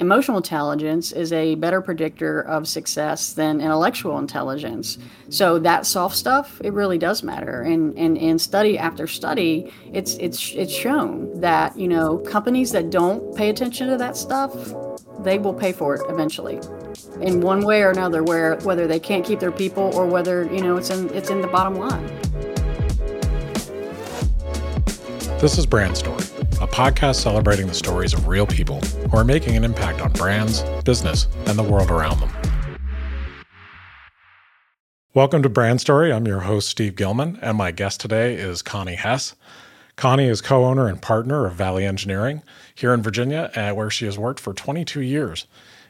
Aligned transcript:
emotional 0.00 0.38
intelligence 0.38 1.12
is 1.12 1.32
a 1.32 1.54
better 1.56 1.82
predictor 1.82 2.40
of 2.40 2.66
success 2.66 3.34
than 3.34 3.60
intellectual 3.60 4.18
intelligence. 4.18 4.98
So 5.28 5.58
that 5.60 5.84
soft 5.86 6.16
stuff, 6.16 6.60
it 6.64 6.72
really 6.72 6.98
does 6.98 7.22
matter. 7.22 7.62
And 7.62 7.96
and 7.98 8.16
in 8.16 8.38
study 8.38 8.78
after 8.78 9.06
study, 9.06 9.72
it's 9.92 10.14
it's 10.14 10.52
it's 10.54 10.72
shown 10.72 11.40
that, 11.40 11.78
you 11.78 11.86
know, 11.86 12.18
companies 12.18 12.72
that 12.72 12.90
don't 12.90 13.36
pay 13.36 13.50
attention 13.50 13.88
to 13.88 13.96
that 13.98 14.16
stuff, 14.16 14.54
they 15.20 15.38
will 15.38 15.54
pay 15.54 15.72
for 15.72 15.94
it 15.94 16.02
eventually. 16.08 16.58
In 17.20 17.42
one 17.42 17.64
way 17.64 17.82
or 17.82 17.90
another, 17.90 18.22
where 18.22 18.56
whether 18.60 18.86
they 18.86 18.98
can't 18.98 19.24
keep 19.24 19.38
their 19.38 19.52
people 19.52 19.94
or 19.94 20.06
whether, 20.06 20.44
you 20.52 20.62
know, 20.62 20.76
it's 20.78 20.90
in 20.90 21.10
it's 21.10 21.28
in 21.28 21.42
the 21.42 21.48
bottom 21.48 21.74
line. 21.74 22.06
This 25.40 25.56
is 25.58 25.66
Brand 25.66 25.96
Story 25.96 26.39
a 26.60 26.66
podcast 26.66 27.14
celebrating 27.14 27.66
the 27.66 27.74
stories 27.74 28.12
of 28.12 28.28
real 28.28 28.46
people 28.46 28.80
who 28.80 29.16
are 29.16 29.24
making 29.24 29.56
an 29.56 29.64
impact 29.64 30.02
on 30.02 30.12
brands, 30.12 30.62
business, 30.84 31.26
and 31.46 31.58
the 31.58 31.62
world 31.62 31.90
around 31.90 32.20
them. 32.20 32.30
Welcome 35.14 35.42
to 35.42 35.48
Brand 35.48 35.80
Story. 35.80 36.12
I'm 36.12 36.26
your 36.26 36.40
host, 36.40 36.68
Steve 36.68 36.96
Gilman, 36.96 37.38
and 37.40 37.56
my 37.56 37.70
guest 37.70 37.98
today 37.98 38.34
is 38.34 38.60
Connie 38.60 38.96
Hess. 38.96 39.34
Connie 39.96 40.28
is 40.28 40.42
co 40.42 40.66
owner 40.66 40.86
and 40.86 41.00
partner 41.00 41.46
of 41.46 41.54
Valley 41.54 41.86
Engineering 41.86 42.42
here 42.74 42.92
in 42.92 43.02
Virginia, 43.02 43.50
uh, 43.56 43.72
where 43.72 43.88
she 43.88 44.04
has 44.04 44.18
worked 44.18 44.38
for 44.38 44.52
22 44.52 45.00
years. 45.00 45.46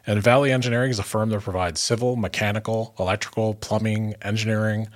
And 0.07 0.23
Valley 0.23 0.53
Engineering 0.53 0.91
is 0.91 1.01
a 1.01 1.03
firm 1.03 1.31
that 1.31 1.43
provides 1.43 1.81
civil, 1.81 2.15
mechanical, 2.15 2.95
electrical, 2.97 3.55
plumbing, 3.55 4.15
engineering, 4.23 4.87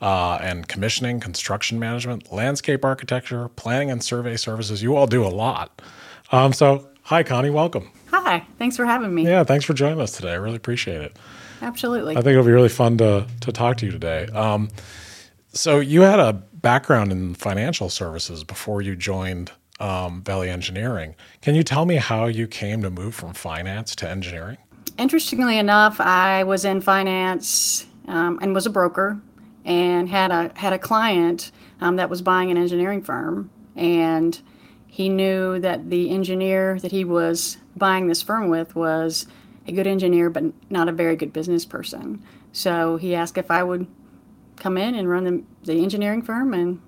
uh, 0.00 0.38
and 0.40 0.68
commissioning, 0.68 1.20
construction 1.20 1.78
management, 1.78 2.32
landscape 2.32 2.84
architecture, 2.84 3.48
planning 3.48 3.90
and 3.90 4.02
survey 4.02 4.36
services. 4.36 4.82
You 4.82 4.96
all 4.96 5.06
do 5.06 5.24
a 5.24 5.28
lot. 5.28 5.82
Um, 6.32 6.52
so, 6.52 6.88
hi, 7.02 7.22
Connie, 7.22 7.50
welcome. 7.50 7.90
Hi, 8.10 8.46
thanks 8.58 8.76
for 8.76 8.84
having 8.84 9.14
me. 9.14 9.24
Yeah, 9.24 9.44
thanks 9.44 9.64
for 9.64 9.74
joining 9.74 10.00
us 10.00 10.12
today. 10.12 10.32
I 10.32 10.36
really 10.36 10.56
appreciate 10.56 11.00
it. 11.00 11.16
Absolutely. 11.62 12.16
I 12.16 12.20
think 12.20 12.32
it'll 12.32 12.44
be 12.44 12.52
really 12.52 12.68
fun 12.68 12.98
to, 12.98 13.26
to 13.40 13.52
talk 13.52 13.78
to 13.78 13.86
you 13.86 13.92
today. 13.92 14.26
Um, 14.26 14.68
so, 15.52 15.80
you 15.80 16.02
had 16.02 16.20
a 16.20 16.32
background 16.32 17.12
in 17.12 17.34
financial 17.34 17.88
services 17.88 18.44
before 18.44 18.82
you 18.82 18.96
joined 18.96 19.52
um, 19.80 20.22
Valley 20.22 20.50
Engineering. 20.50 21.14
Can 21.40 21.54
you 21.54 21.62
tell 21.62 21.86
me 21.86 21.96
how 21.96 22.26
you 22.26 22.46
came 22.46 22.82
to 22.82 22.90
move 22.90 23.14
from 23.14 23.32
finance 23.32 23.94
to 23.96 24.08
engineering? 24.08 24.58
Interestingly 24.98 25.58
enough, 25.58 26.00
I 26.00 26.44
was 26.44 26.64
in 26.64 26.80
finance 26.80 27.86
um, 28.08 28.38
and 28.40 28.54
was 28.54 28.66
a 28.66 28.70
broker 28.70 29.20
and 29.66 30.08
had 30.08 30.30
a 30.30 30.52
had 30.54 30.72
a 30.72 30.78
client 30.78 31.50
um, 31.80 31.96
that 31.96 32.08
was 32.08 32.22
buying 32.22 32.50
an 32.50 32.56
engineering 32.56 33.02
firm, 33.02 33.50
and 33.74 34.40
he 34.86 35.10
knew 35.10 35.58
that 35.58 35.90
the 35.90 36.08
engineer 36.08 36.78
that 36.78 36.92
he 36.92 37.04
was 37.04 37.58
buying 37.76 38.06
this 38.06 38.22
firm 38.22 38.48
with 38.48 38.74
was 38.74 39.26
a 39.66 39.72
good 39.72 39.86
engineer, 39.86 40.30
but 40.30 40.44
not 40.70 40.88
a 40.88 40.92
very 40.92 41.16
good 41.16 41.32
business 41.32 41.66
person. 41.66 42.24
So 42.52 42.96
he 42.96 43.14
asked 43.14 43.36
if 43.36 43.50
I 43.50 43.62
would 43.62 43.86
come 44.56 44.78
in 44.78 44.94
and 44.94 45.10
run 45.10 45.24
the, 45.24 45.42
the 45.64 45.82
engineering 45.82 46.22
firm, 46.22 46.54
and 46.54 46.80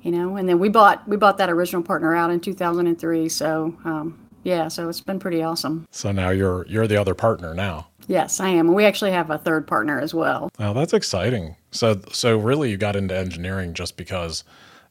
you 0.00 0.12
know, 0.12 0.36
and 0.36 0.48
then 0.48 0.60
we 0.60 0.68
bought 0.68 1.06
we 1.08 1.16
bought 1.16 1.38
that 1.38 1.50
original 1.50 1.82
partner 1.82 2.14
out 2.14 2.30
in 2.30 2.40
2003. 2.40 3.28
So 3.28 3.76
um, 3.84 4.28
yeah, 4.44 4.68
so 4.68 4.88
it's 4.88 5.00
been 5.00 5.18
pretty 5.18 5.42
awesome. 5.42 5.86
So 5.90 6.12
now 6.12 6.30
you're 6.30 6.64
you're 6.68 6.86
the 6.86 6.96
other 6.96 7.14
partner 7.14 7.52
now. 7.52 7.89
Yes, 8.10 8.40
I 8.40 8.48
am. 8.48 8.74
We 8.74 8.84
actually 8.84 9.12
have 9.12 9.30
a 9.30 9.38
third 9.38 9.68
partner 9.68 10.00
as 10.00 10.12
well. 10.12 10.50
Oh, 10.58 10.74
that's 10.74 10.92
exciting. 10.92 11.54
So, 11.70 12.00
so 12.12 12.36
really, 12.36 12.68
you 12.68 12.76
got 12.76 12.96
into 12.96 13.16
engineering 13.16 13.72
just 13.72 13.96
because 13.96 14.42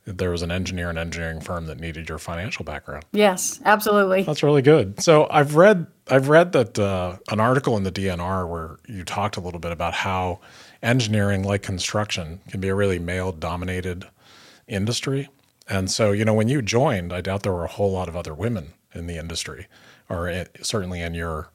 there 0.06 0.30
was 0.30 0.42
an 0.42 0.52
engineer 0.52 0.90
and 0.90 0.98
engineering 0.98 1.42
firm 1.42 1.66
that 1.66 1.82
needed 1.82 2.08
your 2.08 2.18
financial 2.18 2.64
background. 2.64 3.04
Yes, 3.12 3.60
absolutely. 3.66 4.24
That's 4.24 4.42
really 4.42 4.62
good. 4.62 5.04
So, 5.04 5.28
I've 5.30 5.56
read 5.56 5.88
I've 6.08 6.30
read 6.30 6.54
that 6.54 6.80
uh, 6.80 7.18
an 7.30 7.42
article 7.42 7.76
in 7.76 7.84
the 7.84 7.92
DNR 7.92 8.48
where 8.48 8.78
you 8.88 9.04
talked 9.04 9.36
a 9.36 9.42
little 9.42 9.60
bit 9.60 9.74
about 9.74 9.96
how 9.96 10.40
engineering, 10.82 11.44
like 11.44 11.62
construction, 11.62 12.40
can 12.48 12.62
be 12.62 12.70
a 12.70 12.76
really 12.76 13.00
male-dominated 13.00 14.08
industry. 14.66 15.28
And 15.68 15.92
so, 15.92 16.14
you 16.14 16.24
know, 16.24 16.34
when 16.34 16.48
you 16.48 16.62
joined, 16.62 17.12
I 17.12 17.20
doubt 17.20 17.44
there 17.44 17.52
were 17.52 17.66
a 17.66 17.68
whole 17.68 17.92
lot 17.92 18.08
of 18.08 18.16
other 18.16 18.34
women 18.34 18.72
in 18.96 19.08
the 19.08 19.18
industry, 19.18 19.68
or 20.08 20.30
it, 20.30 20.56
certainly 20.62 21.02
in 21.02 21.14
your 21.14 21.52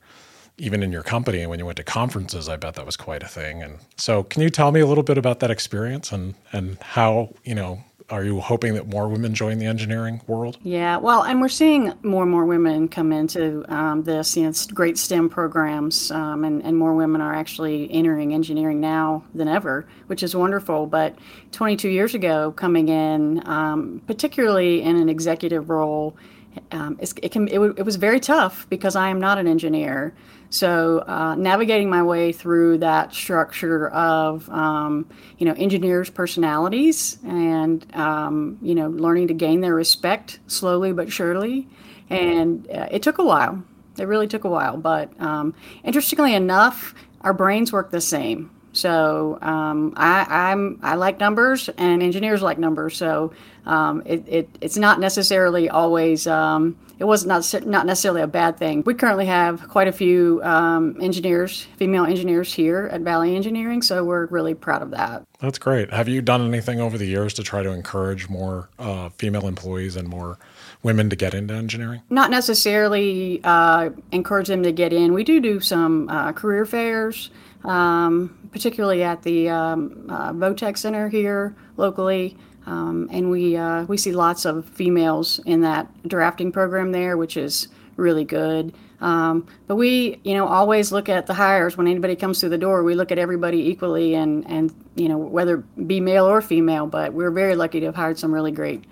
even 0.58 0.82
in 0.82 0.92
your 0.92 1.02
company 1.02 1.40
and 1.40 1.50
when 1.50 1.58
you 1.58 1.66
went 1.66 1.76
to 1.76 1.82
conferences 1.82 2.48
i 2.48 2.56
bet 2.56 2.74
that 2.74 2.86
was 2.86 2.96
quite 2.96 3.22
a 3.22 3.28
thing. 3.28 3.62
And 3.62 3.78
so 3.96 4.22
can 4.22 4.42
you 4.42 4.50
tell 4.50 4.72
me 4.72 4.80
a 4.80 4.86
little 4.86 5.04
bit 5.04 5.18
about 5.18 5.40
that 5.40 5.50
experience 5.50 6.12
and 6.12 6.34
and 6.52 6.78
how 6.80 7.34
you 7.44 7.54
know 7.54 7.82
are 8.10 8.22
you 8.22 8.38
hoping 8.38 8.74
that 8.74 8.86
more 8.86 9.08
women 9.08 9.34
join 9.34 9.58
the 9.58 9.64
engineering 9.64 10.20
world? 10.26 10.58
Yeah 10.62 10.98
well 10.98 11.22
and 11.22 11.40
we're 11.40 11.48
seeing 11.48 11.92
more 12.02 12.22
and 12.22 12.30
more 12.30 12.44
women 12.44 12.88
come 12.88 13.12
into 13.12 13.64
um, 13.68 14.04
this 14.04 14.36
you 14.36 14.44
know 14.44 14.48
it's 14.50 14.66
great 14.66 14.98
stem 14.98 15.28
programs 15.28 16.10
um, 16.10 16.44
and, 16.44 16.62
and 16.62 16.76
more 16.76 16.94
women 16.94 17.20
are 17.20 17.34
actually 17.34 17.90
entering 17.90 18.32
engineering 18.32 18.80
now 18.80 19.24
than 19.34 19.48
ever 19.48 19.86
which 20.06 20.22
is 20.22 20.34
wonderful. 20.36 20.86
But 20.86 21.16
22 21.52 21.88
years 21.88 22.14
ago 22.14 22.52
coming 22.52 22.88
in 22.88 23.46
um, 23.46 24.02
particularly 24.06 24.82
in 24.82 24.96
an 24.96 25.08
executive 25.08 25.68
role 25.68 26.16
um, 26.70 26.98
it, 27.00 27.32
can, 27.32 27.48
it, 27.48 27.58
it 27.58 27.82
was 27.84 27.96
very 27.96 28.20
tough 28.20 28.68
because 28.68 28.96
I 28.96 29.08
am 29.08 29.20
not 29.20 29.38
an 29.38 29.48
engineer. 29.48 30.14
So 30.50 31.04
uh, 31.06 31.34
navigating 31.36 31.90
my 31.90 32.02
way 32.02 32.32
through 32.32 32.78
that 32.78 33.12
structure 33.12 33.88
of 33.88 34.48
um, 34.50 35.08
you 35.38 35.46
know 35.46 35.54
engineers' 35.54 36.10
personalities 36.10 37.18
and 37.24 37.84
um, 37.94 38.58
you 38.62 38.74
know 38.74 38.88
learning 38.88 39.28
to 39.28 39.34
gain 39.34 39.60
their 39.60 39.74
respect 39.74 40.38
slowly 40.46 40.92
but 40.92 41.12
surely, 41.12 41.68
and 42.10 42.68
uh, 42.70 42.88
it 42.90 43.02
took 43.02 43.18
a 43.18 43.24
while. 43.24 43.62
It 43.98 44.04
really 44.04 44.26
took 44.26 44.44
a 44.44 44.48
while, 44.48 44.76
but 44.76 45.18
um, 45.20 45.54
interestingly 45.84 46.34
enough, 46.34 46.94
our 47.20 47.32
brains 47.32 47.72
work 47.72 47.90
the 47.90 48.00
same. 48.00 48.50
So 48.72 49.38
um, 49.40 49.94
I, 49.96 50.50
I'm 50.50 50.80
I 50.82 50.96
like 50.96 51.20
numbers, 51.20 51.68
and 51.78 52.02
engineers 52.02 52.42
like 52.42 52.58
numbers. 52.58 52.96
So 52.96 53.32
um, 53.66 54.02
it, 54.04 54.24
it, 54.28 54.58
it's 54.60 54.76
not 54.76 54.98
necessarily 54.98 55.68
always 55.68 56.26
um, 56.26 56.76
it 56.98 57.04
was 57.04 57.26
not 57.26 57.52
not 57.66 57.86
necessarily 57.86 58.22
a 58.22 58.26
bad 58.26 58.56
thing. 58.56 58.82
We 58.84 58.94
currently 58.94 59.26
have 59.26 59.68
quite 59.68 59.88
a 59.88 59.92
few 59.92 60.40
um, 60.42 60.96
engineers, 61.00 61.66
female 61.76 62.04
engineers 62.04 62.52
here 62.52 62.88
at 62.92 63.00
Valley 63.00 63.34
Engineering, 63.36 63.82
so 63.82 64.04
we're 64.04 64.26
really 64.26 64.54
proud 64.54 64.82
of 64.82 64.90
that. 64.92 65.24
That's 65.40 65.58
great. 65.58 65.92
Have 65.92 66.08
you 66.08 66.22
done 66.22 66.46
anything 66.46 66.80
over 66.80 66.96
the 66.96 67.06
years 67.06 67.34
to 67.34 67.42
try 67.42 67.62
to 67.62 67.70
encourage 67.70 68.28
more 68.28 68.68
uh, 68.78 69.10
female 69.10 69.46
employees 69.46 69.96
and 69.96 70.08
more 70.08 70.38
women 70.82 71.10
to 71.10 71.16
get 71.16 71.34
into 71.34 71.54
engineering? 71.54 72.02
Not 72.10 72.30
necessarily 72.30 73.40
uh, 73.44 73.90
encourage 74.12 74.48
them 74.48 74.62
to 74.62 74.72
get 74.72 74.92
in. 74.92 75.12
We 75.12 75.24
do 75.24 75.40
do 75.40 75.60
some 75.60 76.08
uh, 76.08 76.32
career 76.32 76.64
fairs 76.64 77.30
um, 77.64 78.36
particularly 78.52 79.02
at 79.02 79.22
the 79.22 79.48
um, 79.48 80.06
uh, 80.08 80.32
Votech 80.32 80.78
Center 80.78 81.08
here 81.08 81.56
locally. 81.76 82.36
Um, 82.66 83.08
and 83.12 83.30
we 83.30 83.56
uh, 83.56 83.84
we 83.84 83.96
see 83.96 84.12
lots 84.12 84.44
of 84.44 84.64
females 84.66 85.38
in 85.44 85.60
that 85.62 85.86
drafting 86.08 86.52
program 86.52 86.92
there, 86.92 87.16
which 87.16 87.36
is 87.36 87.68
really 87.96 88.24
good. 88.24 88.74
Um, 89.00 89.46
but 89.66 89.76
we, 89.76 90.18
you 90.24 90.34
know, 90.34 90.46
always 90.46 90.90
look 90.90 91.08
at 91.08 91.26
the 91.26 91.34
hires 91.34 91.76
when 91.76 91.86
anybody 91.86 92.16
comes 92.16 92.40
through 92.40 92.48
the 92.50 92.58
door. 92.58 92.82
We 92.82 92.94
look 92.94 93.12
at 93.12 93.18
everybody 93.18 93.68
equally, 93.68 94.14
and 94.14 94.48
and 94.48 94.74
you 94.94 95.08
know 95.08 95.18
whether 95.18 95.58
be 95.58 96.00
male 96.00 96.26
or 96.26 96.40
female. 96.40 96.86
But 96.86 97.12
we're 97.12 97.30
very 97.30 97.54
lucky 97.54 97.80
to 97.80 97.86
have 97.86 97.96
hired 97.96 98.18
some 98.18 98.32
really 98.32 98.52
great 98.52 98.84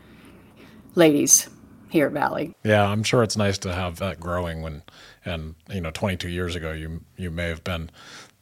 ladies 0.94 1.48
here 1.88 2.06
at 2.06 2.12
Valley. 2.12 2.54
Yeah, 2.64 2.86
I'm 2.86 3.02
sure 3.02 3.22
it's 3.22 3.36
nice 3.36 3.58
to 3.58 3.72
have 3.72 3.98
that 3.98 4.18
growing 4.18 4.62
when, 4.62 4.82
and 5.24 5.54
you 5.70 5.80
know, 5.80 5.90
22 5.90 6.28
years 6.28 6.56
ago, 6.56 6.72
you 6.72 7.02
you 7.16 7.30
may 7.30 7.48
have 7.48 7.62
been 7.64 7.90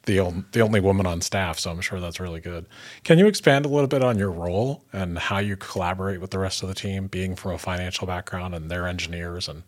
the 0.06 0.20
only, 0.20 0.44
the 0.52 0.60
only 0.60 0.80
woman 0.80 1.06
on 1.06 1.20
staff, 1.20 1.58
so 1.58 1.70
I'm 1.70 1.80
sure 1.80 2.00
that's 2.00 2.20
really 2.20 2.40
good. 2.40 2.66
Can 3.04 3.18
you 3.18 3.26
expand 3.26 3.66
a 3.66 3.68
little 3.68 3.86
bit 3.86 4.02
on 4.02 4.18
your 4.18 4.30
role 4.30 4.82
and 4.92 5.18
how 5.18 5.38
you 5.38 5.56
collaborate 5.56 6.20
with 6.20 6.30
the 6.30 6.38
rest 6.38 6.62
of 6.62 6.68
the 6.68 6.74
team, 6.74 7.06
being 7.06 7.36
from 7.36 7.52
a 7.52 7.58
financial 7.58 8.06
background 8.06 8.54
and 8.54 8.70
they're 8.70 8.86
engineers, 8.86 9.48
and 9.48 9.62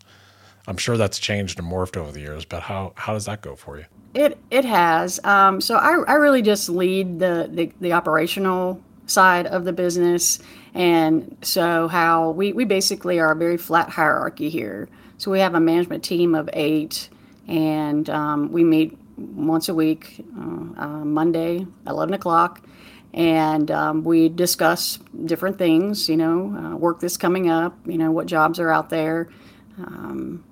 I'm 0.67 0.77
sure 0.77 0.97
that's 0.97 1.19
changed 1.19 1.59
and 1.59 1.67
morphed 1.67 1.97
over 1.97 2.11
the 2.11 2.21
years. 2.21 2.45
But 2.45 2.63
how 2.63 2.93
how 2.95 3.13
does 3.13 3.25
that 3.25 3.41
go 3.41 3.55
for 3.55 3.77
you? 3.77 3.85
It 4.13 4.37
it 4.49 4.65
has. 4.65 5.23
Um, 5.23 5.61
so 5.61 5.75
I, 5.75 6.03
I 6.07 6.13
really 6.13 6.41
just 6.41 6.69
lead 6.69 7.19
the, 7.19 7.49
the 7.51 7.71
the 7.81 7.93
operational 7.93 8.81
side 9.05 9.45
of 9.47 9.65
the 9.65 9.73
business, 9.73 10.39
and 10.73 11.37
so 11.41 11.87
how 11.87 12.31
we 12.31 12.53
we 12.53 12.65
basically 12.65 13.19
are 13.19 13.33
a 13.33 13.35
very 13.35 13.57
flat 13.57 13.89
hierarchy 13.89 14.49
here. 14.49 14.87
So 15.17 15.31
we 15.31 15.39
have 15.39 15.53
a 15.53 15.59
management 15.59 16.03
team 16.03 16.33
of 16.33 16.49
eight, 16.53 17.09
and 17.47 18.09
um, 18.09 18.51
we 18.51 18.63
meet 18.63 18.97
once 19.17 19.69
a 19.69 19.73
week, 19.73 20.25
uh, 20.37 20.81
uh, 20.81 21.05
Monday, 21.05 21.65
11 21.87 22.13
o'clock. 22.13 22.65
And 23.13 23.69
um, 23.69 24.03
we 24.03 24.29
discuss 24.29 24.97
different 25.25 25.57
things, 25.59 26.09
you 26.09 26.17
know, 26.17 26.55
uh, 26.55 26.75
work 26.75 26.99
that's 26.99 27.17
coming 27.17 27.49
up, 27.49 27.77
you 27.85 27.97
know, 27.97 28.11
what 28.11 28.25
jobs 28.25 28.59
are 28.59 28.71
out 28.71 28.89
there, 28.89 29.29
um, 29.77 30.43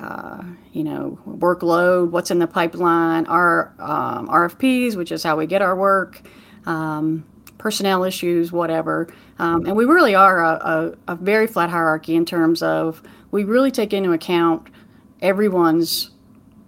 uh, 0.00 0.42
you 0.72 0.82
know, 0.82 1.18
workload, 1.28 2.10
what's 2.10 2.32
in 2.32 2.40
the 2.40 2.48
pipeline, 2.48 3.26
our 3.26 3.72
um, 3.78 4.26
RFPs, 4.28 4.96
which 4.96 5.12
is 5.12 5.22
how 5.22 5.36
we 5.36 5.46
get 5.46 5.62
our 5.62 5.76
work, 5.76 6.20
um, 6.66 7.24
personnel 7.58 8.02
issues, 8.02 8.50
whatever. 8.50 9.06
Um, 9.38 9.66
and 9.66 9.76
we 9.76 9.84
really 9.84 10.16
are 10.16 10.42
a, 10.42 10.94
a, 11.08 11.12
a 11.12 11.16
very 11.16 11.46
flat 11.46 11.70
hierarchy 11.70 12.16
in 12.16 12.24
terms 12.24 12.62
of 12.62 13.00
we 13.30 13.44
really 13.44 13.70
take 13.70 13.92
into 13.92 14.10
account 14.10 14.68
everyone's 15.20 16.11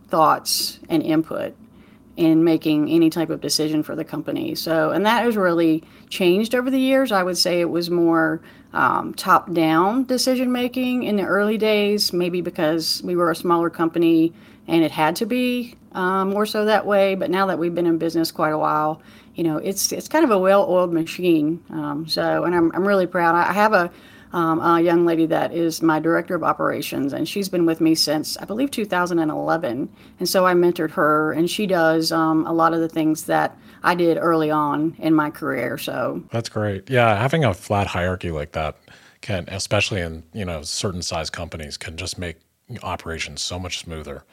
thoughts 0.09 0.79
and 0.89 1.03
input 1.03 1.55
in 2.17 2.45
making 2.45 2.91
any 2.91 3.11
type 3.11 3.31
of 3.31 3.41
decision 3.41 3.83
for 3.83 3.97
the 3.97 4.05
company. 4.05 4.55
So, 4.55 4.91
and 4.91 5.05
that 5.05 5.25
has 5.25 5.37
really 5.37 5.83
changed 6.09 6.55
over 6.55 6.71
the 6.71 6.79
years. 6.79 7.11
I 7.11 7.23
would 7.23 7.37
say 7.37 7.61
it 7.61 7.71
was 7.71 7.91
more 7.91 8.41
um, 8.73 9.15
top 9.15 9.53
down 9.53 10.05
decision 10.05 10.53
making 10.53 11.03
in 11.05 11.17
the 11.17 11.25
early 11.25 11.59
days, 11.59 12.13
maybe 12.13 12.41
because 12.41 13.03
we 13.03 13.17
were 13.17 13.31
a 13.31 13.37
smaller 13.37 13.71
company 13.71 14.33
and 14.67 14.85
it 14.85 14.91
had 14.91 15.17
to 15.17 15.27
be 15.27 15.77
um, 15.93 16.31
more 16.31 16.47
so 16.47 16.65
that 16.65 16.87
way. 16.87 17.15
But 17.15 17.31
now 17.31 17.47
that 17.47 17.59
we've 17.59 17.75
been 17.75 17.87
in 17.87 17.99
business 17.99 18.31
quite 18.31 18.53
a 18.53 18.59
while, 18.59 19.03
you 19.35 19.43
know, 19.43 19.59
it's 19.59 19.93
it's 19.93 20.09
kind 20.09 20.25
of 20.25 20.31
a 20.31 20.39
well 20.39 20.67
oiled 20.69 20.93
machine. 20.93 21.63
Um, 21.71 22.07
so, 22.07 22.45
and 22.45 22.55
I'm, 22.55 22.71
I'm 22.75 22.87
really 22.87 23.07
proud. 23.07 23.35
I 23.35 23.53
have 23.53 23.73
a 23.73 23.91
um, 24.35 24.61
a 24.61 24.81
young 24.81 25.07
lady 25.07 25.27
that 25.27 25.55
is 25.55 25.81
my 25.81 26.01
director 26.01 26.35
of 26.35 26.43
operations, 26.43 27.13
and 27.13 27.29
she's 27.29 27.49
been 27.49 27.67
with 27.67 27.81
me 27.81 27.95
since 27.95 28.37
I 28.37 28.45
believe 28.45 28.73
2011. 28.73 29.89
And 30.19 30.29
so 30.29 30.45
I 30.45 30.55
mentored 30.55 30.91
her, 30.91 31.33
and 31.33 31.49
she 31.49 31.69
does 31.69 32.11
um, 32.11 32.45
a 32.45 32.53
lot 32.53 32.75
of 32.75 32.81
the 32.81 32.89
things 32.89 33.25
that 33.27 33.57
I 33.85 33.95
did 33.95 34.19
early 34.19 34.51
on 34.51 34.97
in 34.99 35.15
my 35.15 35.31
career. 35.31 35.79
So 35.79 36.25
that's 36.33 36.49
great. 36.49 36.91
Yeah, 36.91 37.17
having 37.17 37.45
a 37.45 37.55
flat 37.55 37.87
hierarchy 37.87 38.33
like 38.33 38.51
that 38.53 38.77
can, 39.21 39.45
especially 39.47 40.01
in 40.01 40.25
you 40.33 40.45
know 40.45 40.63
certain 40.63 41.03
size 41.03 41.31
companies, 41.31 41.77
can 41.77 41.97
just 41.97 42.19
make 42.19 42.39
operations 42.83 43.41
so 43.41 43.61
much 43.61 43.79
smoother, 43.79 44.25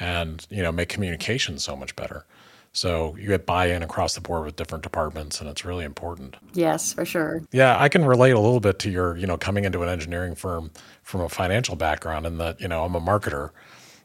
and 0.00 0.44
you 0.50 0.64
know 0.64 0.72
make 0.72 0.88
communication 0.88 1.60
so 1.60 1.76
much 1.76 1.94
better. 1.94 2.26
So 2.74 3.16
you 3.16 3.28
get 3.28 3.46
buy-in 3.46 3.84
across 3.84 4.16
the 4.16 4.20
board 4.20 4.44
with 4.44 4.56
different 4.56 4.82
departments, 4.82 5.40
and 5.40 5.48
it's 5.48 5.64
really 5.64 5.84
important. 5.84 6.36
Yes, 6.54 6.92
for 6.92 7.04
sure. 7.04 7.40
Yeah, 7.52 7.80
I 7.80 7.88
can 7.88 8.04
relate 8.04 8.32
a 8.32 8.40
little 8.40 8.58
bit 8.58 8.80
to 8.80 8.90
your, 8.90 9.16
you 9.16 9.28
know, 9.28 9.38
coming 9.38 9.64
into 9.64 9.82
an 9.82 9.88
engineering 9.88 10.34
firm 10.34 10.72
from 11.04 11.20
a 11.20 11.28
financial 11.28 11.76
background, 11.76 12.26
in 12.26 12.38
that 12.38 12.60
you 12.60 12.66
know 12.66 12.84
I'm 12.84 12.96
a 12.96 13.00
marketer, 13.00 13.50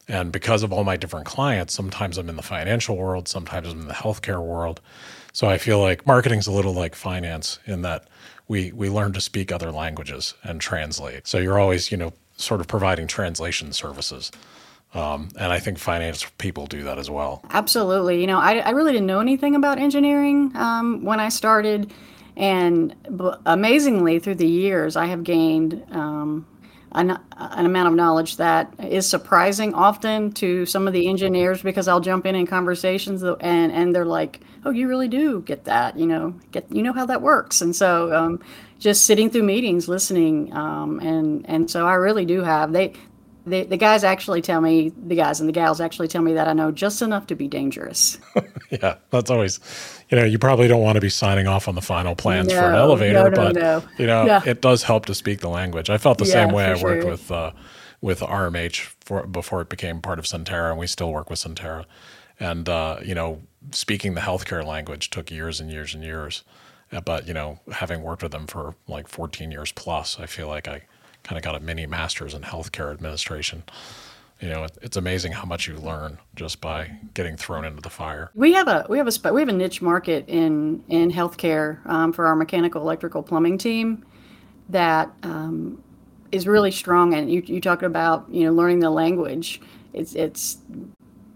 and 0.07 0.31
because 0.31 0.61
of 0.61 0.71
all 0.71 0.83
my 0.83 0.97
different 0.97 1.25
clients, 1.25 1.73
sometimes 1.73 2.19
I'm 2.19 2.29
in 2.29 2.35
the 2.35 2.43
financial 2.43 2.95
world, 2.95 3.27
sometimes 3.27 3.67
I'm 3.69 3.81
in 3.81 3.87
the 3.87 3.93
healthcare 3.93 4.41
world. 4.41 4.81
So 5.33 5.49
I 5.49 5.57
feel 5.57 5.79
like 5.79 6.05
marketing's 6.05 6.45
a 6.47 6.51
little 6.51 6.73
like 6.73 6.93
finance 6.93 7.57
in 7.65 7.81
that 7.81 8.07
we 8.47 8.71
we 8.71 8.87
learn 8.89 9.13
to 9.13 9.21
speak 9.21 9.51
other 9.51 9.71
languages 9.71 10.35
and 10.43 10.61
translate. 10.61 11.27
So 11.27 11.39
you're 11.39 11.59
always, 11.59 11.91
you 11.91 11.97
know, 11.97 12.13
sort 12.37 12.61
of 12.61 12.67
providing 12.67 13.07
translation 13.07 13.73
services. 13.73 14.31
Um, 14.93 15.29
and 15.39 15.53
I 15.53 15.59
think 15.59 15.77
finance 15.77 16.25
people 16.37 16.65
do 16.65 16.83
that 16.83 16.97
as 16.97 17.09
well. 17.09 17.43
Absolutely. 17.51 18.21
You 18.21 18.27
know, 18.27 18.39
I, 18.39 18.57
I 18.57 18.71
really 18.71 18.91
didn't 18.91 19.07
know 19.07 19.19
anything 19.19 19.55
about 19.55 19.77
engineering 19.77 20.51
um, 20.55 21.03
when 21.03 21.19
I 21.19 21.29
started. 21.29 21.93
And 22.35 22.95
b- 23.15 23.31
amazingly, 23.45 24.19
through 24.19 24.35
the 24.35 24.47
years, 24.47 24.95
I 24.95 25.05
have 25.05 25.23
gained 25.23 25.85
um, 25.91 26.47
an, 26.93 27.19
an, 27.37 27.65
amount 27.65 27.89
of 27.89 27.93
knowledge 27.93 28.37
that 28.37 28.73
is 28.79 29.07
surprising 29.07 29.75
often 29.75 30.31
to 30.33 30.65
some 30.65 30.87
of 30.87 30.93
the 30.93 31.07
engineers 31.07 31.61
because 31.61 31.87
I'll 31.87 31.99
jump 31.99 32.25
in 32.25 32.35
in 32.35 32.47
conversations 32.47 33.21
and, 33.21 33.71
and 33.71 33.93
they're 33.93 34.05
like, 34.05 34.39
oh, 34.65 34.71
you 34.71 34.87
really 34.87 35.07
do 35.07 35.41
get 35.41 35.65
that, 35.65 35.99
you 35.99 36.07
know, 36.07 36.33
get, 36.51 36.65
you 36.71 36.81
know 36.81 36.93
how 36.93 37.05
that 37.05 37.21
works. 37.21 37.61
And 37.61 37.75
so, 37.75 38.13
um, 38.15 38.39
just 38.79 39.05
sitting 39.05 39.29
through 39.29 39.43
meetings, 39.43 39.89
listening, 39.89 40.53
um, 40.53 40.99
and 41.01 41.45
and 41.49 41.69
so 41.69 41.85
I 41.85 41.95
really 41.95 42.25
do 42.25 42.41
have 42.41 42.71
they 42.71 42.93
the, 43.49 43.63
the 43.63 43.77
guys 43.77 44.03
actually 44.03 44.41
tell 44.41 44.61
me, 44.61 44.89
the 44.89 45.15
guys 45.15 45.39
and 45.39 45.49
the 45.49 45.53
gals 45.53 45.81
actually 45.81 46.07
tell 46.07 46.21
me 46.21 46.33
that 46.33 46.47
I 46.47 46.53
know 46.53 46.71
just 46.71 47.01
enough 47.01 47.27
to 47.27 47.35
be 47.35 47.47
dangerous. 47.47 48.17
yeah, 48.69 48.95
that's 49.09 49.29
always, 49.29 49.59
you 50.09 50.17
know, 50.17 50.23
you 50.23 50.39
probably 50.39 50.67
don't 50.67 50.81
want 50.81 50.95
to 50.95 51.01
be 51.01 51.09
signing 51.09 51.47
off 51.47 51.67
on 51.67 51.75
the 51.75 51.81
final 51.81 52.15
plans 52.15 52.49
no, 52.49 52.59
for 52.59 52.67
an 52.67 52.75
elevator, 52.75 53.29
no, 53.29 53.49
no, 53.49 53.53
but 53.53 53.99
you 53.99 54.07
know, 54.07 54.25
yeah. 54.25 54.41
it 54.45 54.61
does 54.61 54.83
help 54.83 55.05
to 55.07 55.15
speak 55.15 55.39
the 55.39 55.49
language. 55.49 55.89
I 55.89 55.97
felt 55.97 56.17
the 56.17 56.25
yeah, 56.25 56.33
same 56.33 56.51
way 56.51 56.65
I 56.65 56.75
sure. 56.75 56.95
worked 56.95 57.05
with 57.05 57.31
uh, 57.31 57.51
with 58.01 58.21
RMH 58.21 58.93
for 59.01 59.25
before 59.25 59.61
it 59.61 59.69
became 59.69 60.01
part 60.01 60.19
of 60.19 60.25
Sentara, 60.25 60.71
and 60.71 60.79
we 60.79 60.87
still 60.87 61.11
work 61.11 61.29
with 61.29 61.39
Sentara. 61.39 61.85
And 62.39 62.69
uh, 62.69 62.99
you 63.03 63.15
know, 63.15 63.41
speaking 63.71 64.13
the 64.13 64.21
healthcare 64.21 64.65
language 64.65 65.09
took 65.09 65.29
years 65.31 65.59
and 65.59 65.71
years 65.71 65.93
and 65.93 66.03
years. 66.03 66.43
But 67.05 67.27
you 67.27 67.33
know, 67.33 67.59
having 67.71 68.01
worked 68.01 68.23
with 68.23 68.31
them 68.31 68.47
for 68.47 68.75
like 68.87 69.07
14 69.07 69.51
years 69.51 69.71
plus, 69.71 70.19
I 70.19 70.25
feel 70.25 70.47
like 70.47 70.67
I 70.67 70.81
kind 71.29 71.37
of 71.37 71.43
got 71.43 71.53
a 71.53 71.59
mini 71.63 71.85
master's 71.85 72.33
in 72.33 72.41
healthcare 72.41 72.91
administration. 72.91 73.61
You 74.41 74.49
know, 74.49 74.65
it's 74.81 74.97
amazing 74.97 75.33
how 75.33 75.45
much 75.45 75.67
you 75.67 75.75
learn 75.75 76.17
just 76.35 76.59
by 76.59 76.89
getting 77.13 77.37
thrown 77.37 77.65
into 77.65 77.81
the 77.83 77.89
fire. 77.91 78.31
We 78.33 78.53
have 78.53 78.67
a 78.67 78.87
we 78.89 78.97
have 78.97 79.07
a 79.07 79.33
we 79.33 79.41
have 79.41 79.49
a 79.49 79.53
niche 79.53 79.79
market 79.79 80.27
in 80.27 80.83
in 80.87 81.11
healthcare 81.11 81.85
um, 81.85 82.13
for 82.13 82.25
our 82.25 82.35
mechanical, 82.35 82.81
electrical, 82.81 83.21
plumbing 83.21 83.59
team 83.59 84.03
that 84.69 85.11
um, 85.21 85.83
is 86.31 86.47
really 86.47 86.71
strong. 86.71 87.13
And 87.13 87.31
you 87.31 87.43
you 87.45 87.61
talked 87.61 87.83
about 87.83 88.25
you 88.31 88.45
know 88.45 88.53
learning 88.53 88.79
the 88.79 88.89
language. 88.89 89.61
It's 89.93 90.15
it's 90.15 90.57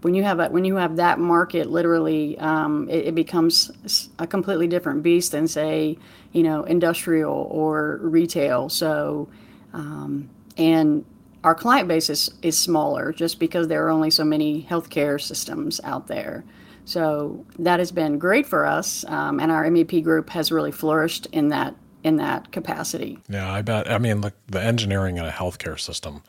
when 0.00 0.14
you 0.14 0.24
have 0.24 0.40
a, 0.40 0.48
when 0.48 0.64
you 0.64 0.74
have 0.74 0.96
that 0.96 1.20
market 1.20 1.70
literally 1.70 2.36
um, 2.38 2.88
it, 2.90 3.06
it, 3.08 3.14
becomes 3.14 3.70
a 4.18 4.26
completely 4.26 4.66
different 4.66 5.02
beast 5.02 5.32
than 5.32 5.46
say 5.46 5.96
you 6.32 6.42
know 6.42 6.64
industrial 6.64 7.48
or 7.50 7.98
retail 8.02 8.68
so 8.68 9.28
um, 9.74 10.30
and 10.56 11.04
our 11.42 11.54
client 11.54 11.88
base 11.88 12.08
is, 12.08 12.30
is 12.40 12.56
smaller 12.56 13.12
just 13.12 13.38
because 13.38 13.68
there 13.68 13.86
are 13.86 13.90
only 13.90 14.10
so 14.10 14.24
many 14.24 14.66
healthcare 14.68 15.20
systems 15.20 15.80
out 15.84 16.06
there. 16.06 16.44
So 16.86 17.44
that 17.58 17.80
has 17.80 17.92
been 17.92 18.18
great 18.18 18.46
for 18.46 18.64
us, 18.66 19.04
um, 19.08 19.40
and 19.40 19.50
our 19.50 19.64
MEP 19.64 20.02
group 20.02 20.30
has 20.30 20.52
really 20.52 20.72
flourished 20.72 21.26
in 21.32 21.48
that 21.48 21.74
in 22.02 22.16
that 22.16 22.52
capacity. 22.52 23.18
Yeah, 23.30 23.50
I 23.50 23.62
bet. 23.62 23.90
I 23.90 23.96
mean, 23.96 24.20
the, 24.20 24.34
the 24.46 24.62
engineering 24.62 25.16
in 25.16 25.24
a 25.24 25.30
healthcare 25.30 25.80
system, 25.80 26.22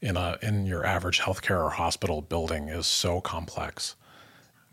in 0.00 0.16
a 0.16 0.36
in 0.42 0.66
your 0.66 0.84
average 0.84 1.20
healthcare 1.20 1.64
or 1.64 1.70
hospital 1.70 2.20
building, 2.20 2.68
is 2.68 2.86
so 2.86 3.20
complex 3.20 3.94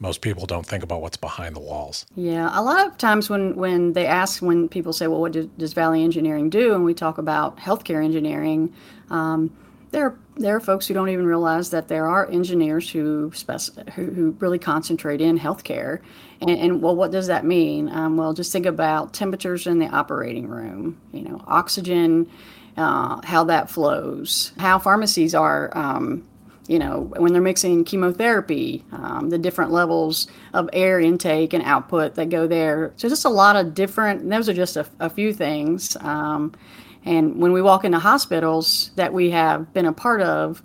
most 0.04 0.20
people 0.20 0.46
don't 0.46 0.66
think 0.66 0.84
about 0.84 1.02
what's 1.02 1.16
behind 1.16 1.56
the 1.56 1.62
walls. 1.62 2.06
Yeah, 2.14 2.50
a 2.52 2.62
lot 2.62 2.86
of 2.86 2.98
times 2.98 3.30
when, 3.30 3.56
when 3.56 3.94
they 3.94 4.06
ask, 4.06 4.42
when 4.42 4.68
people 4.68 4.92
say, 4.92 5.08
well, 5.08 5.22
what 5.22 5.32
do, 5.32 5.50
does 5.58 5.72
Valley 5.72 6.04
Engineering 6.04 6.50
do? 6.50 6.76
And 6.76 6.84
we 6.84 6.94
talk 6.94 7.18
about 7.18 7.58
healthcare 7.58 8.04
engineering, 8.04 8.74
um, 9.10 9.56
there, 9.92 10.18
there 10.36 10.56
are 10.56 10.60
folks 10.60 10.88
who 10.88 10.94
don't 10.94 11.10
even 11.10 11.26
realize 11.26 11.70
that 11.70 11.88
there 11.88 12.08
are 12.08 12.30
engineers 12.30 12.90
who, 12.90 13.32
spec- 13.34 13.90
who, 13.94 14.12
who 14.12 14.32
really 14.40 14.60
concentrate 14.60 15.22
in 15.22 15.40
healthcare. 15.40 16.02
And, 16.42 16.50
and 16.50 16.82
well, 16.82 16.96
what 16.96 17.12
does 17.12 17.28
that 17.28 17.46
mean? 17.46 17.88
Um, 17.90 18.18
well, 18.18 18.34
just 18.34 18.52
think 18.52 18.66
about 18.66 19.14
temperatures 19.14 19.68
in 19.68 19.80
the 19.80 19.88
operating 19.88 20.48
room, 20.48 21.00
you 21.14 21.22
know, 21.22 21.42
oxygen, 21.48 22.30
uh, 22.76 23.22
how 23.24 23.46
that 23.46 23.70
flows, 23.70 24.52
how 24.58 24.80
pharmacies 24.80 25.34
are. 25.34 25.72
Um, 25.78 26.26
you 26.68 26.80
know, 26.80 27.12
when 27.18 27.34
they're 27.34 27.42
mixing 27.42 27.84
chemotherapy, 27.84 28.86
um, 28.94 29.30
the 29.30 29.38
different 29.38 29.72
levels 29.72 30.28
of 30.54 30.70
air 30.72 31.00
intake 31.00 31.54
and 31.54 31.64
output 31.64 32.16
that 32.16 32.30
go 32.30 32.48
there. 32.48 32.94
So 32.96 33.10
just 33.10 33.26
a 33.26 33.30
lot 33.30 33.56
of 33.56 33.74
different, 33.74 34.30
those 34.30 34.48
are 34.48 34.54
just 34.54 34.78
a, 34.78 34.86
a 35.00 35.10
few 35.10 35.34
things. 35.34 35.98
Um, 36.00 36.54
and 37.04 37.42
when 37.42 37.52
we 37.52 37.62
walk 37.62 37.84
into 37.84 38.00
hospitals 38.00 38.92
that 38.96 39.12
we 39.14 39.32
have 39.32 39.74
been 39.74 39.86
a 39.86 39.92
part 39.92 40.22
of, 40.22 40.64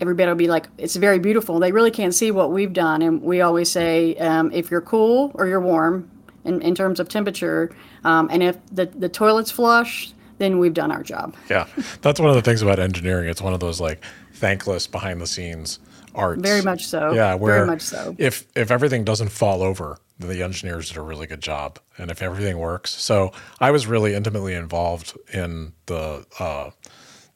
everybody 0.00 0.28
will 0.28 0.36
be 0.36 0.48
like, 0.48 0.66
it's 0.76 0.96
very 0.96 1.20
beautiful. 1.20 1.60
They 1.60 1.72
really 1.72 1.92
can't 1.92 2.14
see 2.14 2.32
what 2.32 2.50
we've 2.50 2.72
done. 2.72 3.00
And 3.00 3.22
we 3.22 3.40
always 3.42 3.70
say, 3.70 4.16
um, 4.16 4.50
if 4.52 4.70
you're 4.70 4.80
cool 4.80 5.30
or 5.34 5.46
you're 5.46 5.60
warm 5.60 6.10
in, 6.44 6.60
in 6.62 6.74
terms 6.74 6.98
of 6.98 7.08
temperature, 7.08 7.74
um, 8.02 8.28
and 8.30 8.42
if 8.42 8.56
the, 8.72 8.86
the 8.86 9.08
toilet's 9.08 9.52
flush, 9.52 10.12
then 10.38 10.58
we've 10.58 10.74
done 10.74 10.92
our 10.92 11.02
job. 11.02 11.34
Yeah. 11.48 11.66
That's 12.02 12.20
one 12.20 12.30
of 12.30 12.36
the 12.36 12.42
things 12.42 12.62
about 12.62 12.78
engineering. 12.78 13.28
It's 13.28 13.42
one 13.42 13.54
of 13.54 13.60
those 13.60 13.80
like 13.80 14.02
thankless 14.32 14.86
behind 14.86 15.20
the 15.20 15.26
scenes 15.26 15.78
arts. 16.16 16.42
Very 16.42 16.62
much 16.62 16.86
so. 16.86 17.12
Yeah, 17.12 17.34
where 17.34 17.54
very 17.54 17.66
much 17.66 17.82
so. 17.82 18.16
If 18.18 18.46
if 18.56 18.70
everything 18.70 19.04
doesn't 19.04 19.28
fall 19.28 19.62
over, 19.62 19.98
then 20.18 20.30
the 20.30 20.42
engineers 20.42 20.88
did 20.88 20.96
a 20.96 21.02
really 21.02 21.26
good 21.26 21.42
job, 21.42 21.78
and 21.98 22.10
if 22.10 22.22
everything 22.22 22.58
works, 22.58 22.90
so 22.90 23.32
I 23.60 23.70
was 23.70 23.86
really 23.86 24.14
intimately 24.14 24.54
involved 24.54 25.16
in 25.32 25.72
the 25.86 26.26
uh, 26.38 26.70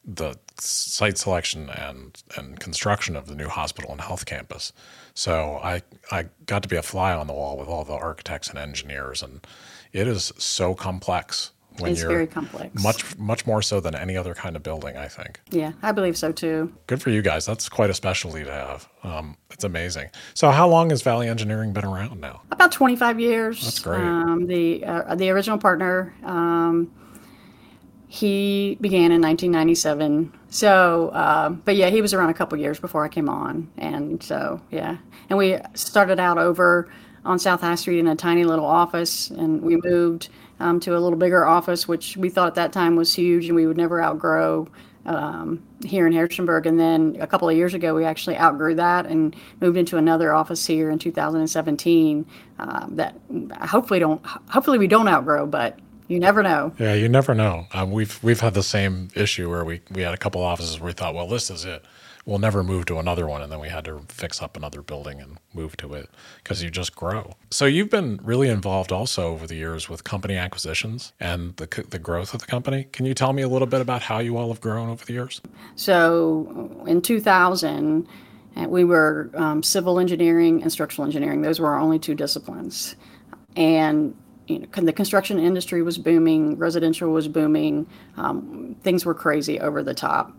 the 0.04 0.36
site 0.58 1.18
selection 1.18 1.70
and 1.70 2.22
and 2.36 2.58
construction 2.58 3.16
of 3.16 3.26
the 3.26 3.34
new 3.34 3.48
hospital 3.48 3.92
and 3.92 4.00
health 4.00 4.26
campus. 4.26 4.72
So 5.14 5.60
I 5.62 5.82
I 6.10 6.26
got 6.46 6.62
to 6.62 6.68
be 6.68 6.76
a 6.76 6.82
fly 6.82 7.12
on 7.12 7.26
the 7.26 7.34
wall 7.34 7.56
with 7.56 7.68
all 7.68 7.84
the 7.84 7.92
architects 7.92 8.48
and 8.48 8.58
engineers, 8.58 9.22
and 9.22 9.46
it 9.92 10.08
is 10.08 10.32
so 10.38 10.74
complex 10.74 11.52
when 11.78 11.92
it's 11.92 12.02
very 12.02 12.26
complex. 12.26 12.82
Much 12.82 13.16
much 13.18 13.46
more 13.46 13.62
so 13.62 13.80
than 13.80 13.94
any 13.94 14.16
other 14.16 14.34
kind 14.34 14.56
of 14.56 14.62
building, 14.62 14.96
I 14.96 15.08
think. 15.08 15.40
Yeah, 15.50 15.72
I 15.82 15.92
believe 15.92 16.16
so 16.16 16.32
too. 16.32 16.72
Good 16.86 17.00
for 17.02 17.10
you 17.10 17.22
guys. 17.22 17.46
That's 17.46 17.68
quite 17.68 17.90
a 17.90 17.94
specialty 17.94 18.44
to 18.44 18.50
have. 18.50 18.88
Um, 19.02 19.36
it's 19.50 19.64
amazing. 19.64 20.10
So, 20.34 20.50
how 20.50 20.68
long 20.68 20.90
has 20.90 21.02
Valley 21.02 21.28
Engineering 21.28 21.72
been 21.72 21.84
around 21.84 22.20
now? 22.20 22.42
About 22.50 22.72
25 22.72 23.20
years. 23.20 23.62
That's 23.62 23.78
great. 23.78 24.00
Um, 24.00 24.46
the 24.46 24.84
uh, 24.84 25.14
the 25.14 25.30
original 25.30 25.58
partner. 25.58 26.14
Um, 26.24 26.92
he 28.12 28.76
began 28.80 29.12
in 29.12 29.22
1997. 29.22 30.36
So, 30.48 31.10
uh, 31.10 31.50
but 31.50 31.76
yeah, 31.76 31.90
he 31.90 32.02
was 32.02 32.12
around 32.12 32.30
a 32.30 32.34
couple 32.34 32.58
years 32.58 32.80
before 32.80 33.04
I 33.04 33.08
came 33.08 33.28
on, 33.28 33.70
and 33.78 34.20
so 34.20 34.60
yeah, 34.72 34.96
and 35.28 35.38
we 35.38 35.58
started 35.74 36.18
out 36.18 36.36
over 36.36 36.90
on 37.24 37.38
South 37.38 37.60
High 37.60 37.76
Street 37.76 38.00
in 38.00 38.08
a 38.08 38.16
tiny 38.16 38.44
little 38.44 38.64
office, 38.66 39.30
and 39.30 39.62
we 39.62 39.76
moved 39.76 40.28
um, 40.60 40.78
to 40.80 40.96
a 40.96 41.00
little 41.00 41.18
bigger 41.18 41.44
office, 41.44 41.88
which 41.88 42.16
we 42.16 42.28
thought 42.28 42.48
at 42.48 42.54
that 42.54 42.72
time 42.72 42.94
was 42.96 43.12
huge 43.14 43.46
and 43.46 43.56
we 43.56 43.66
would 43.66 43.76
never 43.76 44.02
outgrow. 44.02 44.68
um, 45.06 45.62
here 45.82 46.06
in 46.06 46.12
Harrisonburg. 46.12 46.66
And 46.66 46.78
then 46.78 47.16
a 47.20 47.26
couple 47.26 47.48
of 47.48 47.56
years 47.56 47.72
ago, 47.72 47.94
we 47.94 48.04
actually 48.04 48.36
outgrew 48.36 48.74
that 48.74 49.06
and 49.06 49.34
moved 49.60 49.78
into 49.78 49.96
another 49.96 50.34
office 50.34 50.66
here 50.66 50.90
in 50.90 50.98
2017. 50.98 52.26
Um, 52.58 52.96
that 52.96 53.16
hopefully 53.62 53.98
don't 53.98 54.24
hopefully 54.50 54.76
we 54.78 54.86
don't 54.86 55.08
outgrow, 55.08 55.46
but 55.46 55.78
you 56.08 56.20
never 56.20 56.42
know. 56.42 56.74
Yeah, 56.78 56.92
you 56.94 57.08
never 57.08 57.34
know. 57.34 57.66
Um, 57.72 57.92
we've 57.92 58.22
we've 58.22 58.40
had 58.40 58.52
the 58.52 58.62
same 58.62 59.08
issue 59.14 59.48
where 59.48 59.64
we 59.64 59.80
we 59.90 60.02
had 60.02 60.12
a 60.12 60.18
couple 60.18 60.42
offices 60.42 60.78
where 60.78 60.88
we 60.88 60.92
thought, 60.92 61.14
well, 61.14 61.28
this 61.28 61.50
is 61.50 61.64
it. 61.64 61.82
We'll 62.26 62.38
never 62.38 62.62
move 62.62 62.86
to 62.86 62.98
another 62.98 63.26
one, 63.26 63.42
and 63.42 63.50
then 63.50 63.60
we 63.60 63.68
had 63.68 63.84
to 63.86 64.02
fix 64.08 64.42
up 64.42 64.56
another 64.56 64.82
building 64.82 65.20
and 65.20 65.38
move 65.54 65.76
to 65.78 65.94
it 65.94 66.10
because 66.42 66.62
you 66.62 66.70
just 66.70 66.94
grow. 66.94 67.34
So 67.50 67.64
you've 67.64 67.90
been 67.90 68.20
really 68.22 68.48
involved 68.48 68.92
also 68.92 69.28
over 69.28 69.46
the 69.46 69.54
years 69.54 69.88
with 69.88 70.04
company 70.04 70.36
acquisitions 70.36 71.12
and 71.18 71.56
the 71.56 71.66
the 71.88 71.98
growth 71.98 72.34
of 72.34 72.40
the 72.40 72.46
company. 72.46 72.84
Can 72.92 73.06
you 73.06 73.14
tell 73.14 73.32
me 73.32 73.42
a 73.42 73.48
little 73.48 73.68
bit 73.68 73.80
about 73.80 74.02
how 74.02 74.18
you 74.18 74.36
all 74.36 74.48
have 74.48 74.60
grown 74.60 74.88
over 74.90 75.04
the 75.04 75.12
years? 75.12 75.40
So 75.76 76.84
in 76.86 77.02
2000. 77.02 78.06
Uh, 78.56 78.66
we 78.68 78.82
were 78.82 79.30
um, 79.34 79.62
civil 79.62 80.00
engineering 80.00 80.60
and 80.60 80.72
structural 80.72 81.06
engineering. 81.06 81.40
Those 81.40 81.60
were 81.60 81.68
our 81.68 81.78
only 81.78 82.00
two 82.00 82.16
disciplines. 82.16 82.96
And 83.54 84.14
you 84.48 84.58
know, 84.58 84.66
the 84.74 84.92
construction 84.92 85.38
industry 85.38 85.82
was 85.82 85.98
booming, 85.98 86.56
residential 86.56 87.10
was 87.10 87.28
booming. 87.28 87.86
Um, 88.16 88.76
things 88.82 89.04
were 89.06 89.14
crazy 89.14 89.60
over 89.60 89.82
the 89.82 89.94
top. 89.94 90.32